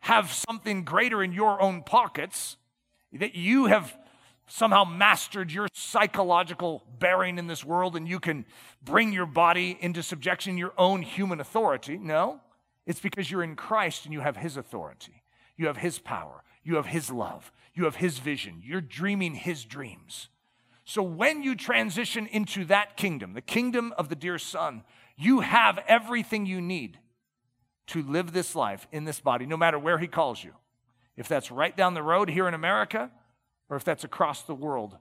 have 0.00 0.32
something 0.32 0.84
greater 0.84 1.22
in 1.22 1.32
your 1.32 1.62
own 1.62 1.82
pockets, 1.82 2.56
that 3.12 3.34
you 3.34 3.66
have 3.66 3.96
somehow 4.46 4.84
mastered 4.84 5.50
your 5.50 5.68
psychological 5.72 6.84
bearing 6.98 7.38
in 7.38 7.46
this 7.46 7.64
world 7.64 7.96
and 7.96 8.08
you 8.08 8.20
can 8.20 8.44
bring 8.82 9.12
your 9.12 9.26
body 9.26 9.76
into 9.80 10.02
subjection, 10.02 10.58
your 10.58 10.74
own 10.76 11.02
human 11.02 11.40
authority. 11.40 11.98
No, 11.98 12.40
it's 12.86 13.00
because 13.00 13.30
you're 13.30 13.42
in 13.42 13.56
Christ 13.56 14.04
and 14.04 14.12
you 14.12 14.20
have 14.20 14.36
His 14.36 14.56
authority. 14.56 15.22
You 15.56 15.66
have 15.66 15.78
His 15.78 15.98
power. 15.98 16.42
You 16.62 16.76
have 16.76 16.86
His 16.86 17.10
love. 17.10 17.52
You 17.74 17.84
have 17.84 17.96
His 17.96 18.18
vision. 18.18 18.62
You're 18.64 18.80
dreaming 18.80 19.34
His 19.34 19.64
dreams. 19.64 20.28
So 20.84 21.02
when 21.02 21.42
you 21.42 21.54
transition 21.54 22.26
into 22.26 22.64
that 22.66 22.96
kingdom, 22.96 23.32
the 23.32 23.40
kingdom 23.40 23.94
of 23.96 24.10
the 24.10 24.16
dear 24.16 24.38
Son, 24.38 24.82
you 25.16 25.40
have 25.40 25.78
everything 25.88 26.44
you 26.44 26.60
need 26.60 26.98
to 27.86 28.02
live 28.02 28.32
this 28.32 28.54
life 28.54 28.86
in 28.92 29.04
this 29.04 29.20
body, 29.20 29.46
no 29.46 29.56
matter 29.56 29.78
where 29.78 29.98
He 29.98 30.06
calls 30.06 30.44
you. 30.44 30.52
If 31.16 31.28
that's 31.28 31.50
right 31.50 31.76
down 31.76 31.94
the 31.94 32.02
road 32.02 32.28
here 32.28 32.48
in 32.48 32.54
America, 32.54 33.10
or 33.68 33.76
if 33.76 33.84
that's 33.84 34.04
across 34.04 34.42
the 34.42 34.54
world 34.54 34.96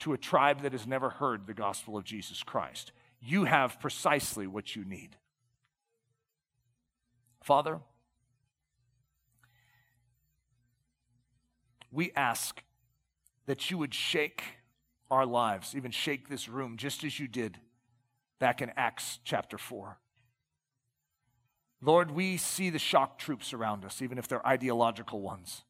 to 0.00 0.12
a 0.12 0.18
tribe 0.18 0.62
that 0.62 0.72
has 0.72 0.86
never 0.86 1.10
heard 1.10 1.46
the 1.46 1.54
gospel 1.54 1.96
of 1.96 2.04
Jesus 2.04 2.42
Christ. 2.42 2.90
You 3.20 3.44
have 3.44 3.80
precisely 3.80 4.46
what 4.46 4.74
you 4.74 4.84
need. 4.84 5.16
Father, 7.42 7.80
we 11.92 12.10
ask 12.16 12.62
that 13.46 13.70
you 13.70 13.78
would 13.78 13.94
shake 13.94 14.42
our 15.10 15.26
lives, 15.26 15.76
even 15.76 15.90
shake 15.90 16.28
this 16.28 16.48
room, 16.48 16.76
just 16.76 17.04
as 17.04 17.20
you 17.20 17.28
did 17.28 17.58
back 18.38 18.60
in 18.60 18.72
Acts 18.76 19.20
chapter 19.24 19.58
4. 19.58 19.98
Lord, 21.80 22.10
we 22.10 22.36
see 22.36 22.70
the 22.70 22.78
shock 22.78 23.18
troops 23.18 23.52
around 23.52 23.84
us, 23.84 24.00
even 24.00 24.18
if 24.18 24.26
they're 24.26 24.46
ideological 24.46 25.20
ones. 25.20 25.62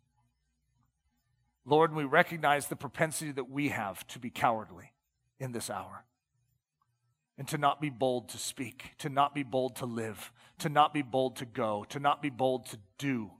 Lord, 1.64 1.94
we 1.94 2.04
recognize 2.04 2.66
the 2.66 2.76
propensity 2.76 3.32
that 3.32 3.50
we 3.50 3.68
have 3.68 4.06
to 4.08 4.18
be 4.18 4.30
cowardly 4.30 4.92
in 5.38 5.52
this 5.52 5.70
hour. 5.70 6.04
and 7.38 7.48
to 7.48 7.58
not 7.58 7.80
be 7.80 7.90
bold 7.90 8.28
to 8.28 8.38
speak, 8.38 8.92
to 8.98 9.08
not 9.08 9.34
be 9.34 9.42
bold 9.42 9.74
to 9.76 9.86
live, 9.86 10.32
to 10.58 10.68
not 10.68 10.92
be 10.92 11.02
bold 11.02 11.36
to 11.36 11.46
go, 11.46 11.84
to 11.88 11.98
not 11.98 12.22
be 12.22 12.30
bold 12.30 12.66
to 12.66 12.78
do. 12.98 13.30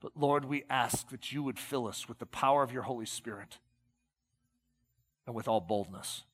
But 0.00 0.16
Lord, 0.16 0.44
we 0.44 0.64
ask 0.68 1.08
that 1.10 1.32
you 1.32 1.42
would 1.42 1.58
fill 1.58 1.86
us 1.86 2.08
with 2.08 2.18
the 2.18 2.26
power 2.26 2.62
of 2.62 2.72
your 2.72 2.82
Holy 2.82 3.06
Spirit 3.06 3.58
and 5.26 5.34
with 5.34 5.48
all 5.48 5.60
boldness 5.60 6.24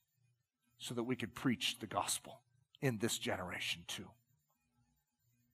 so 0.78 0.94
that 0.94 1.04
we 1.04 1.14
could 1.14 1.34
preach 1.34 1.78
the 1.78 1.86
gospel 1.86 2.40
in 2.80 2.98
this 2.98 3.18
generation 3.18 3.82
too. 3.86 4.08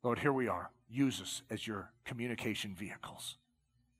Lord, 0.03 0.21
here 0.21 0.33
we 0.33 0.49
are. 0.49 0.71
Use 0.89 1.21
us 1.21 1.43
as 1.51 1.67
your 1.67 1.91
communication 2.05 2.75
vehicles 2.75 3.37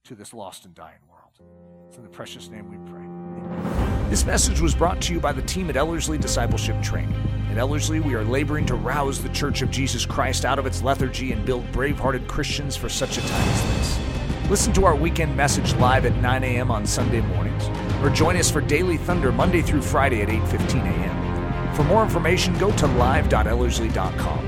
to 0.09 0.15
this 0.15 0.33
lost 0.33 0.65
and 0.65 0.75
dying 0.75 1.01
world. 1.11 1.39
It's 1.87 1.99
in 1.99 2.03
the 2.03 2.09
precious 2.09 2.49
name 2.49 2.71
we 2.71 2.79
pray. 2.91 3.03
Amen. 3.03 4.11
This 4.11 4.25
message 4.25 4.59
was 4.59 4.75
brought 4.75 5.03
to 5.03 5.13
you 5.13 5.21
by 5.21 5.33
the 5.33 5.43
team 5.43 5.69
at 5.69 5.77
Ellerslie 5.77 6.17
Discipleship 6.17 6.83
Training. 6.83 7.15
At 7.51 7.59
Ellerslie, 7.59 8.01
we 8.01 8.15
are 8.15 8.25
laboring 8.25 8.65
to 8.67 8.75
rouse 8.75 9.23
the 9.23 9.29
Church 9.29 9.61
of 9.61 9.71
Jesus 9.71 10.07
Christ 10.07 10.47
out 10.47 10.59
of 10.59 10.65
its 10.65 10.83
lethargy 10.83 11.33
and 11.33 11.45
build 11.45 11.71
brave 11.73 11.99
hearted 11.99 12.27
Christians 12.27 12.75
for 12.75 12.89
such 12.89 13.19
a 13.19 13.21
time 13.21 13.49
as 13.49 13.63
this. 13.65 14.51
Listen 14.51 14.73
to 14.73 14.87
our 14.87 14.97
weekend 14.97 15.37
message 15.37 15.75
live 15.75 16.07
at 16.07 16.17
9 16.17 16.43
a.m. 16.43 16.71
on 16.71 16.87
Sunday 16.87 17.21
mornings, 17.21 17.69
or 18.03 18.09
join 18.09 18.35
us 18.39 18.51
for 18.51 18.63
Daily 18.63 18.97
Thunder 18.97 19.31
Monday 19.31 19.61
through 19.61 19.83
Friday 19.83 20.23
at 20.23 20.29
8:15 20.29 20.87
a.m. 20.87 21.75
For 21.75 21.85
more 21.85 22.03
information, 22.03 22.57
go 22.57 22.73
to 22.73 22.87
live.ellerslie.com. 22.87 24.48